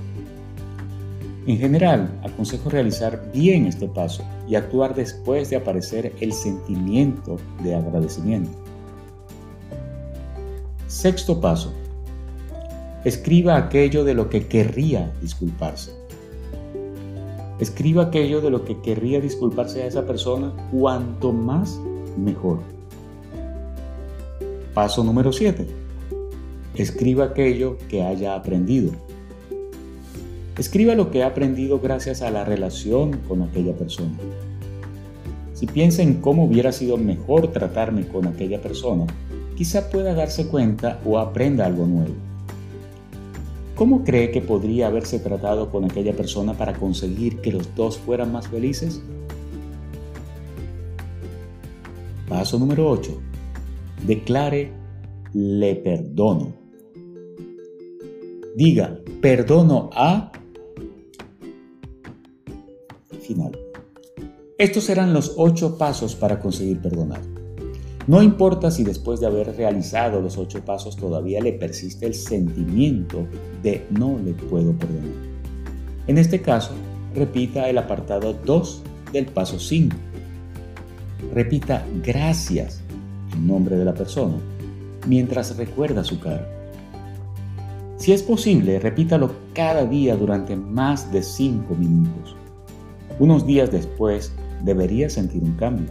En 1.45 1.57
general, 1.57 2.17
aconsejo 2.23 2.69
realizar 2.69 3.29
bien 3.33 3.67
este 3.67 3.89
paso 3.89 4.23
y 4.47 4.55
actuar 4.55 4.95
después 4.95 5.49
de 5.49 5.57
aparecer 5.57 6.13
el 6.21 6.31
sentimiento 6.31 7.37
de 7.63 7.75
agradecimiento. 7.75 8.51
Sexto 10.87 11.41
paso. 11.41 11.73
Escriba 13.03 13.57
aquello 13.57 14.05
de 14.05 14.13
lo 14.13 14.29
que 14.29 14.47
querría 14.47 15.11
disculparse. 15.21 15.91
Escriba 17.59 18.03
aquello 18.03 18.39
de 18.39 18.51
lo 18.51 18.63
que 18.63 18.79
querría 18.79 19.19
disculparse 19.19 19.83
a 19.83 19.87
esa 19.87 20.05
persona, 20.05 20.53
cuanto 20.71 21.33
más 21.33 21.77
mejor. 22.17 22.72
Paso 24.73 25.03
número 25.03 25.31
7. 25.31 25.67
Escriba 26.73 27.25
aquello 27.25 27.77
que 27.89 28.01
haya 28.01 28.33
aprendido. 28.33 28.91
Escriba 30.57 30.95
lo 30.95 31.11
que 31.11 31.21
ha 31.21 31.27
aprendido 31.27 31.79
gracias 31.79 32.23
a 32.23 32.31
la 32.31 32.43
relación 32.43 33.19
con 33.27 33.43
aquella 33.43 33.73
persona. 33.73 34.17
Si 35.53 35.67
piensa 35.67 36.01
en 36.01 36.15
cómo 36.15 36.45
hubiera 36.45 36.71
sido 36.71 36.97
mejor 36.97 37.51
tratarme 37.51 38.07
con 38.07 38.25
aquella 38.25 38.61
persona, 38.61 39.05
quizá 39.55 39.91
pueda 39.91 40.15
darse 40.15 40.47
cuenta 40.47 40.99
o 41.05 41.19
aprenda 41.19 41.67
algo 41.67 41.85
nuevo. 41.85 42.15
¿Cómo 43.75 44.03
cree 44.03 44.31
que 44.31 44.41
podría 44.41 44.87
haberse 44.87 45.19
tratado 45.19 45.69
con 45.69 45.85
aquella 45.85 46.13
persona 46.13 46.53
para 46.53 46.73
conseguir 46.73 47.41
que 47.41 47.51
los 47.51 47.75
dos 47.75 47.99
fueran 47.99 48.31
más 48.31 48.47
felices? 48.47 49.03
Paso 52.27 52.57
número 52.57 52.89
8. 52.89 53.32
Declare, 54.05 54.71
le 55.33 55.75
perdono. 55.75 56.53
Diga, 58.55 58.99
perdono 59.21 59.89
a... 59.93 60.31
Final. 63.21 63.57
Estos 64.57 64.83
serán 64.83 65.13
los 65.13 65.33
ocho 65.37 65.77
pasos 65.77 66.15
para 66.15 66.39
conseguir 66.39 66.79
perdonar. 66.81 67.21
No 68.05 68.21
importa 68.21 68.69
si 68.69 68.83
después 68.83 69.21
de 69.21 69.27
haber 69.27 69.55
realizado 69.55 70.21
los 70.21 70.37
ocho 70.37 70.63
pasos 70.65 70.97
todavía 70.97 71.39
le 71.39 71.53
persiste 71.53 72.05
el 72.05 72.13
sentimiento 72.13 73.25
de 73.63 73.87
no 73.89 74.19
le 74.19 74.33
puedo 74.33 74.73
perdonar. 74.73 75.33
En 76.07 76.17
este 76.17 76.41
caso, 76.41 76.73
repita 77.15 77.69
el 77.69 77.77
apartado 77.77 78.33
2 78.33 78.83
del 79.13 79.27
paso 79.27 79.57
5. 79.57 79.95
Repita 81.33 81.85
gracias 82.03 82.82
nombre 83.37 83.75
de 83.75 83.85
la 83.85 83.93
persona 83.93 84.35
mientras 85.07 85.55
recuerda 85.57 86.03
su 86.03 86.19
cara. 86.19 86.47
Si 87.97 88.11
es 88.11 88.21
posible, 88.23 88.79
repítalo 88.79 89.31
cada 89.53 89.85
día 89.85 90.15
durante 90.15 90.55
más 90.55 91.11
de 91.11 91.23
5 91.23 91.73
minutos. 91.75 92.35
Unos 93.19 93.45
días 93.45 93.71
después 93.71 94.33
debería 94.63 95.09
sentir 95.09 95.43
un 95.43 95.53
cambio. 95.53 95.87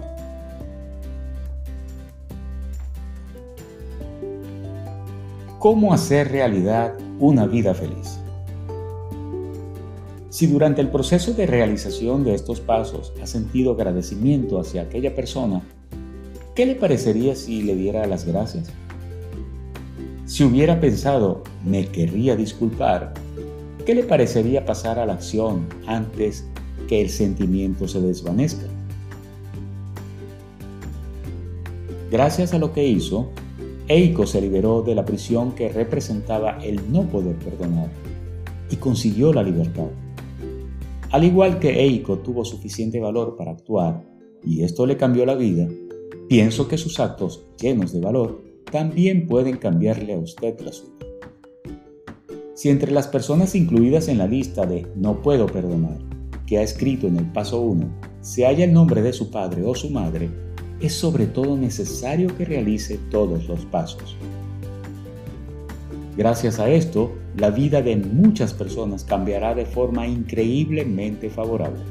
¿Cómo 5.58 5.94
hacer 5.94 6.32
realidad 6.32 6.94
una 7.20 7.46
vida 7.46 7.72
feliz? 7.72 8.18
Si 10.28 10.48
durante 10.48 10.80
el 10.80 10.88
proceso 10.88 11.34
de 11.34 11.46
realización 11.46 12.24
de 12.24 12.34
estos 12.34 12.60
pasos 12.60 13.12
ha 13.22 13.26
sentido 13.26 13.72
agradecimiento 13.72 14.58
hacia 14.58 14.82
aquella 14.82 15.14
persona, 15.14 15.62
¿qué 16.54 16.66
le 16.66 16.74
parecería 16.74 17.34
si 17.34 17.62
le 17.62 17.74
diera 17.74 18.06
las 18.06 18.26
gracias? 18.26 18.70
Si 20.26 20.44
hubiera 20.44 20.80
pensado, 20.80 21.42
me 21.64 21.86
querría 21.86 22.36
disculpar, 22.36 23.14
¿qué 23.84 23.94
le 23.94 24.02
parecería 24.02 24.64
pasar 24.64 24.98
a 24.98 25.06
la 25.06 25.14
acción 25.14 25.66
antes 25.86 26.46
que 26.88 27.00
el 27.00 27.10
sentimiento 27.10 27.88
se 27.88 28.00
desvanezca? 28.00 28.66
Gracias 32.10 32.52
a 32.54 32.58
lo 32.58 32.72
que 32.72 32.86
hizo, 32.86 33.30
Eiko 33.88 34.26
se 34.26 34.40
liberó 34.40 34.82
de 34.82 34.94
la 34.94 35.04
prisión 35.04 35.52
que 35.52 35.68
representaba 35.68 36.58
el 36.62 36.92
no 36.92 37.08
poder 37.08 37.36
perdonar 37.36 37.90
y 38.70 38.76
consiguió 38.76 39.32
la 39.32 39.42
libertad. 39.42 39.88
Al 41.10 41.24
igual 41.24 41.58
que 41.58 41.80
Eiko 41.80 42.18
tuvo 42.18 42.44
suficiente 42.44 43.00
valor 43.00 43.36
para 43.36 43.52
actuar 43.52 44.02
y 44.44 44.62
esto 44.62 44.86
le 44.86 44.96
cambió 44.96 45.26
la 45.26 45.34
vida, 45.34 45.68
pienso 46.32 46.66
que 46.66 46.78
sus 46.78 46.98
actos 46.98 47.44
llenos 47.60 47.92
de 47.92 48.00
valor 48.00 48.42
también 48.70 49.26
pueden 49.26 49.58
cambiarle 49.58 50.14
a 50.14 50.18
usted 50.18 50.58
la 50.60 50.72
suya. 50.72 51.06
Si 52.54 52.70
entre 52.70 52.90
las 52.90 53.06
personas 53.06 53.54
incluidas 53.54 54.08
en 54.08 54.16
la 54.16 54.26
lista 54.26 54.64
de 54.64 54.86
No 54.96 55.20
puedo 55.20 55.44
perdonar, 55.44 55.98
que 56.46 56.56
ha 56.56 56.62
escrito 56.62 57.06
en 57.06 57.18
el 57.18 57.26
paso 57.32 57.60
1, 57.60 57.86
se 58.22 58.46
halla 58.46 58.64
el 58.64 58.72
nombre 58.72 59.02
de 59.02 59.12
su 59.12 59.30
padre 59.30 59.62
o 59.62 59.74
su 59.74 59.90
madre, 59.90 60.30
es 60.80 60.94
sobre 60.94 61.26
todo 61.26 61.54
necesario 61.54 62.34
que 62.34 62.46
realice 62.46 62.98
todos 63.10 63.46
los 63.46 63.66
pasos. 63.66 64.16
Gracias 66.16 66.58
a 66.58 66.70
esto, 66.70 67.12
la 67.36 67.50
vida 67.50 67.82
de 67.82 67.96
muchas 67.96 68.54
personas 68.54 69.04
cambiará 69.04 69.54
de 69.54 69.66
forma 69.66 70.06
increíblemente 70.06 71.28
favorable. 71.28 71.82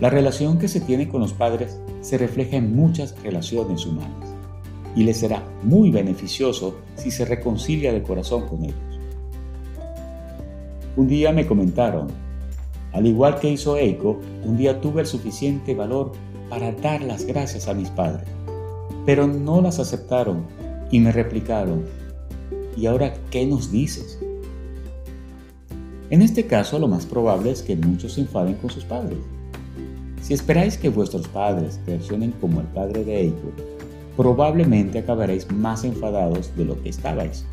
La 0.00 0.08
relación 0.08 0.58
que 0.58 0.68
se 0.68 0.80
tiene 0.80 1.06
con 1.06 1.20
los 1.20 1.34
padres 1.34 1.76
se 2.02 2.18
refleja 2.18 2.56
en 2.56 2.76
muchas 2.76 3.14
relaciones 3.22 3.86
humanas 3.86 4.34
y 4.94 5.04
le 5.04 5.14
será 5.14 5.42
muy 5.62 5.90
beneficioso 5.90 6.76
si 6.96 7.10
se 7.10 7.24
reconcilia 7.24 7.92
de 7.92 8.02
corazón 8.02 8.46
con 8.48 8.64
ellos. 8.64 8.76
Un 10.96 11.08
día 11.08 11.32
me 11.32 11.46
comentaron, 11.46 12.08
al 12.92 13.06
igual 13.06 13.40
que 13.40 13.50
hizo 13.50 13.78
Eiko, 13.78 14.20
un 14.44 14.58
día 14.58 14.80
tuve 14.82 15.00
el 15.00 15.06
suficiente 15.06 15.74
valor 15.74 16.12
para 16.50 16.72
dar 16.72 17.00
las 17.00 17.24
gracias 17.24 17.68
a 17.68 17.72
mis 17.72 17.88
padres, 17.88 18.28
pero 19.06 19.26
no 19.26 19.62
las 19.62 19.78
aceptaron 19.78 20.44
y 20.90 21.00
me 21.00 21.10
replicaron, 21.12 21.86
¿y 22.76 22.84
ahora 22.84 23.14
qué 23.30 23.46
nos 23.46 23.72
dices? 23.72 24.18
En 26.10 26.20
este 26.20 26.46
caso 26.46 26.78
lo 26.78 26.88
más 26.88 27.06
probable 27.06 27.50
es 27.50 27.62
que 27.62 27.74
muchos 27.74 28.12
se 28.12 28.20
enfaden 28.20 28.56
con 28.56 28.68
sus 28.68 28.84
padres. 28.84 29.16
Si 30.22 30.34
esperáis 30.34 30.78
que 30.78 30.88
vuestros 30.88 31.26
padres 31.28 31.80
reaccionen 31.84 32.30
como 32.40 32.60
el 32.60 32.66
padre 32.68 33.04
de 33.04 33.22
Eiko, 33.22 33.52
probablemente 34.16 35.00
acabaréis 35.00 35.50
más 35.50 35.84
enfadados 35.84 36.56
de 36.56 36.64
lo 36.64 36.80
que 36.80 36.90
estabais. 36.90 37.44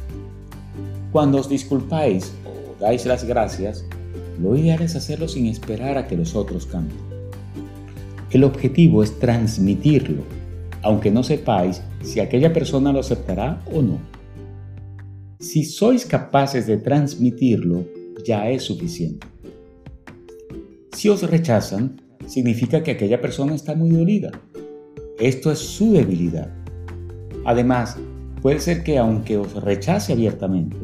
Cuando 1.11 1.39
os 1.39 1.49
disculpáis 1.49 2.31
o 2.45 2.79
dais 2.79 3.07
las 3.07 3.23
gracias, 3.23 3.83
lo 4.39 4.55
ideal 4.55 4.83
es 4.83 4.95
hacerlo 4.95 5.27
sin 5.27 5.47
esperar 5.47 5.97
a 5.97 6.07
que 6.07 6.15
los 6.15 6.35
otros 6.35 6.67
cambien. 6.67 6.99
El 8.29 8.43
objetivo 8.43 9.01
es 9.01 9.17
transmitirlo, 9.17 10.21
aunque 10.83 11.09
no 11.09 11.23
sepáis 11.23 11.81
si 12.03 12.19
aquella 12.19 12.53
persona 12.53 12.93
lo 12.93 12.99
aceptará 12.99 13.63
o 13.73 13.81
no. 13.81 13.97
Si 15.39 15.63
sois 15.63 16.05
capaces 16.05 16.67
de 16.67 16.77
transmitirlo, 16.77 17.85
ya 18.23 18.47
es 18.49 18.63
suficiente. 18.63 19.25
Si 20.91 21.09
os 21.09 21.23
rechazan, 21.23 21.99
significa 22.29 22.83
que 22.83 22.91
aquella 22.91 23.19
persona 23.19 23.55
está 23.55 23.75
muy 23.75 23.89
dolida. 23.89 24.31
Esto 25.19 25.51
es 25.51 25.59
su 25.59 25.93
debilidad. 25.93 26.49
Además, 27.43 27.97
puede 28.41 28.59
ser 28.59 28.83
que 28.83 28.99
aunque 28.99 29.37
os 29.37 29.61
rechace 29.61 30.13
abiertamente, 30.13 30.77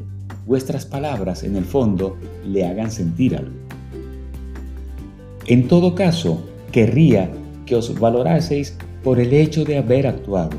vuestras 0.46 0.86
palabras 0.86 1.44
en 1.44 1.56
el 1.56 1.64
fondo 1.64 2.18
le 2.46 2.66
hagan 2.66 2.92
sentir 2.92 3.36
algo. 3.36 3.56
En 5.46 5.68
todo 5.68 5.94
caso, 5.94 6.44
querría 6.72 7.32
que 7.68 7.76
os 7.76 7.98
valoraseis 8.00 8.76
por 9.04 9.20
el 9.20 9.32
hecho 9.32 9.64
de 9.64 9.78
haber 9.78 10.08
actuado 10.08 10.58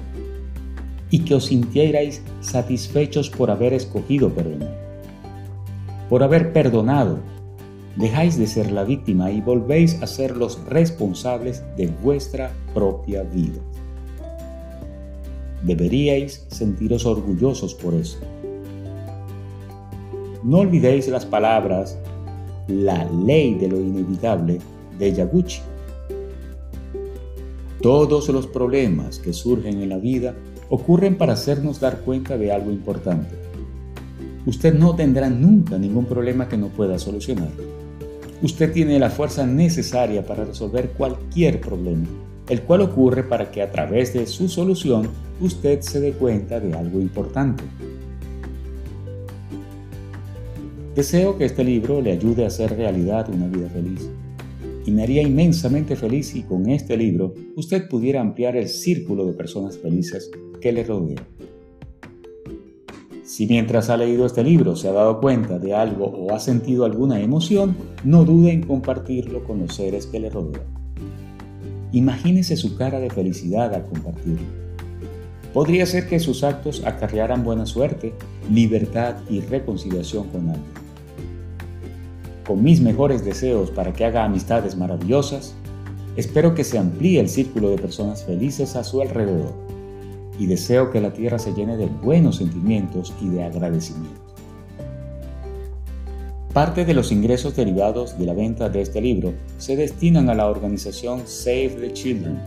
y 1.10 1.20
que 1.20 1.34
os 1.34 1.46
sintierais 1.46 2.22
satisfechos 2.40 3.28
por 3.28 3.50
haber 3.50 3.72
escogido 3.72 4.32
perdonar. 4.32 4.86
Por 6.08 6.22
haber 6.22 6.52
perdonado, 6.52 7.18
dejáis 7.96 8.38
de 8.38 8.46
ser 8.46 8.70
la 8.70 8.84
víctima 8.84 9.30
y 9.30 9.40
volvéis 9.40 10.02
a 10.02 10.06
ser 10.06 10.36
los 10.36 10.64
responsables 10.66 11.62
de 11.76 11.88
vuestra 11.88 12.52
propia 12.74 13.22
vida. 13.22 13.60
Deberíais 15.62 16.46
sentiros 16.48 17.06
orgullosos 17.06 17.74
por 17.74 17.94
eso. 17.94 18.18
No 20.44 20.58
olvidéis 20.58 21.08
las 21.08 21.26
palabras, 21.26 21.98
la 22.68 23.04
ley 23.04 23.54
de 23.54 23.68
lo 23.68 23.80
inevitable 23.80 24.58
de 24.98 25.12
Yaguchi 25.12 25.60
todos 27.86 28.28
los 28.30 28.48
problemas 28.48 29.20
que 29.20 29.32
surgen 29.32 29.80
en 29.80 29.90
la 29.90 29.98
vida 29.98 30.34
ocurren 30.70 31.16
para 31.16 31.34
hacernos 31.34 31.78
dar 31.78 32.00
cuenta 32.00 32.36
de 32.36 32.50
algo 32.50 32.72
importante. 32.72 33.36
Usted 34.44 34.74
no 34.74 34.96
tendrá 34.96 35.30
nunca 35.30 35.78
ningún 35.78 36.06
problema 36.06 36.48
que 36.48 36.56
no 36.56 36.66
pueda 36.66 36.98
solucionar. 36.98 37.50
Usted 38.42 38.72
tiene 38.72 38.98
la 38.98 39.08
fuerza 39.08 39.46
necesaria 39.46 40.24
para 40.24 40.44
resolver 40.44 40.90
cualquier 40.90 41.60
problema, 41.60 42.06
el 42.48 42.62
cual 42.62 42.82
ocurre 42.82 43.22
para 43.22 43.50
que 43.50 43.62
a 43.62 43.70
través 43.70 44.12
de 44.12 44.26
su 44.26 44.48
solución 44.48 45.08
usted 45.40 45.80
se 45.80 46.00
dé 46.00 46.12
cuenta 46.12 46.60
de 46.60 46.74
algo 46.74 47.00
importante. 47.00 47.64
Deseo 50.94 51.38
que 51.38 51.46
este 51.46 51.64
libro 51.64 52.00
le 52.00 52.12
ayude 52.12 52.44
a 52.44 52.48
hacer 52.48 52.76
realidad 52.76 53.28
una 53.30 53.46
vida 53.48 53.68
feliz 53.68 54.08
y 54.86 54.90
me 54.90 55.02
haría 55.02 55.22
inmensamente 55.22 55.96
feliz 55.96 56.28
si 56.28 56.42
con 56.42 56.68
este 56.68 56.96
libro 56.96 57.34
usted 57.56 57.88
pudiera 57.88 58.20
ampliar 58.20 58.56
el 58.56 58.68
círculo 58.68 59.26
de 59.26 59.32
personas 59.32 59.76
felices 59.78 60.30
que 60.60 60.72
le 60.72 60.84
rodean. 60.84 61.35
Si 63.26 63.48
mientras 63.48 63.90
ha 63.90 63.96
leído 63.96 64.24
este 64.24 64.44
libro 64.44 64.76
se 64.76 64.88
ha 64.88 64.92
dado 64.92 65.20
cuenta 65.20 65.58
de 65.58 65.74
algo 65.74 66.04
o 66.06 66.32
ha 66.32 66.38
sentido 66.38 66.84
alguna 66.84 67.20
emoción, 67.20 67.76
no 68.04 68.24
dude 68.24 68.52
en 68.52 68.62
compartirlo 68.62 69.42
con 69.42 69.58
los 69.58 69.74
seres 69.74 70.06
que 70.06 70.20
le 70.20 70.30
rodean. 70.30 70.62
Imagínese 71.90 72.56
su 72.56 72.76
cara 72.76 73.00
de 73.00 73.10
felicidad 73.10 73.74
al 73.74 73.84
compartirlo. 73.86 74.46
Podría 75.52 75.86
ser 75.86 76.08
que 76.08 76.20
sus 76.20 76.44
actos 76.44 76.84
acarrearan 76.84 77.42
buena 77.42 77.66
suerte, 77.66 78.14
libertad 78.48 79.16
y 79.28 79.40
reconciliación 79.40 80.28
con 80.28 80.50
alguien. 80.50 80.86
Con 82.46 82.62
mis 82.62 82.80
mejores 82.80 83.24
deseos 83.24 83.72
para 83.72 83.92
que 83.92 84.04
haga 84.04 84.24
amistades 84.24 84.76
maravillosas, 84.76 85.56
espero 86.16 86.54
que 86.54 86.62
se 86.62 86.78
amplíe 86.78 87.18
el 87.18 87.28
círculo 87.28 87.70
de 87.70 87.78
personas 87.78 88.22
felices 88.24 88.76
a 88.76 88.84
su 88.84 89.02
alrededor 89.02 89.75
y 90.38 90.46
deseo 90.46 90.90
que 90.90 91.00
la 91.00 91.12
tierra 91.12 91.38
se 91.38 91.52
llene 91.54 91.76
de 91.76 91.86
buenos 91.86 92.36
sentimientos 92.36 93.12
y 93.20 93.28
de 93.28 93.44
agradecimiento. 93.44 94.20
Parte 96.52 96.86
de 96.86 96.94
los 96.94 97.12
ingresos 97.12 97.54
derivados 97.54 98.18
de 98.18 98.24
la 98.24 98.32
venta 98.32 98.70
de 98.70 98.80
este 98.80 99.00
libro 99.00 99.34
se 99.58 99.76
destinan 99.76 100.30
a 100.30 100.34
la 100.34 100.46
organización 100.46 101.26
Save 101.26 101.76
the 101.80 101.92
Children. 101.92 102.40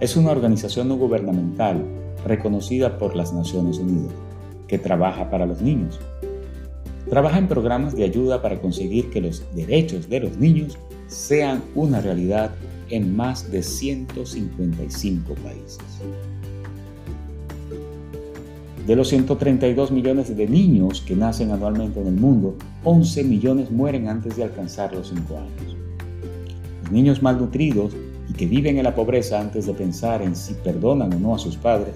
Es 0.00 0.16
una 0.16 0.32
organización 0.32 0.88
no 0.88 0.96
gubernamental 0.96 1.84
reconocida 2.26 2.98
por 2.98 3.14
las 3.14 3.32
Naciones 3.32 3.78
Unidas 3.78 4.12
que 4.66 4.78
trabaja 4.78 5.30
para 5.30 5.46
los 5.46 5.60
niños. 5.60 6.00
Trabaja 7.08 7.38
en 7.38 7.48
programas 7.48 7.94
de 7.94 8.04
ayuda 8.04 8.40
para 8.42 8.60
conseguir 8.60 9.10
que 9.10 9.20
los 9.20 9.44
derechos 9.54 10.08
de 10.08 10.20
los 10.20 10.36
niños 10.36 10.78
sean 11.08 11.62
una 11.74 12.00
realidad 12.00 12.52
en 12.88 13.16
más 13.16 13.50
de 13.50 13.62
155 13.62 15.34
países. 15.34 15.78
De 18.86 18.96
los 18.96 19.08
132 19.08 19.90
millones 19.90 20.34
de 20.34 20.48
niños 20.48 21.02
que 21.02 21.14
nacen 21.14 21.50
anualmente 21.50 22.00
en 22.00 22.06
el 22.06 22.14
mundo, 22.14 22.56
11 22.84 23.24
millones 23.24 23.70
mueren 23.70 24.08
antes 24.08 24.36
de 24.36 24.44
alcanzar 24.44 24.94
los 24.94 25.08
5 25.08 25.36
años. 25.36 25.76
Los 26.82 26.92
niños 26.92 27.22
malnutridos 27.22 27.94
y 28.28 28.32
que 28.32 28.46
viven 28.46 28.78
en 28.78 28.84
la 28.84 28.94
pobreza 28.94 29.38
antes 29.40 29.66
de 29.66 29.74
pensar 29.74 30.22
en 30.22 30.34
si 30.34 30.54
perdonan 30.54 31.12
o 31.12 31.18
no 31.18 31.34
a 31.34 31.38
sus 31.38 31.56
padres, 31.56 31.94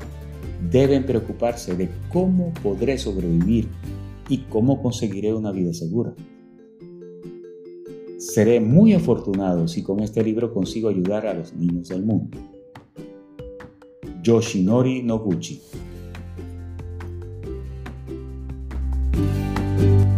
deben 0.70 1.05
preocuparse 1.06 1.74
de 1.74 1.89
cómo 2.12 2.52
podré 2.62 2.98
sobrevivir 2.98 3.69
y 4.28 4.39
cómo 4.39 4.82
conseguiré 4.82 5.32
una 5.32 5.52
vida 5.52 5.73
segura. 5.73 6.15
Seré 8.19 8.61
muy 8.61 8.93
afortunado 8.93 9.69
si 9.69 9.82
con 9.82 10.01
este 10.01 10.23
libro 10.23 10.52
consigo 10.52 10.89
ayudar 10.89 11.27
a 11.27 11.35
los 11.35 11.55
niños 11.55 11.89
del 11.89 12.05
mundo. 12.05 12.39
Yoshinori 14.23 15.02
Noguchi 15.02 15.61
thank 19.85 20.09
you 20.09 20.14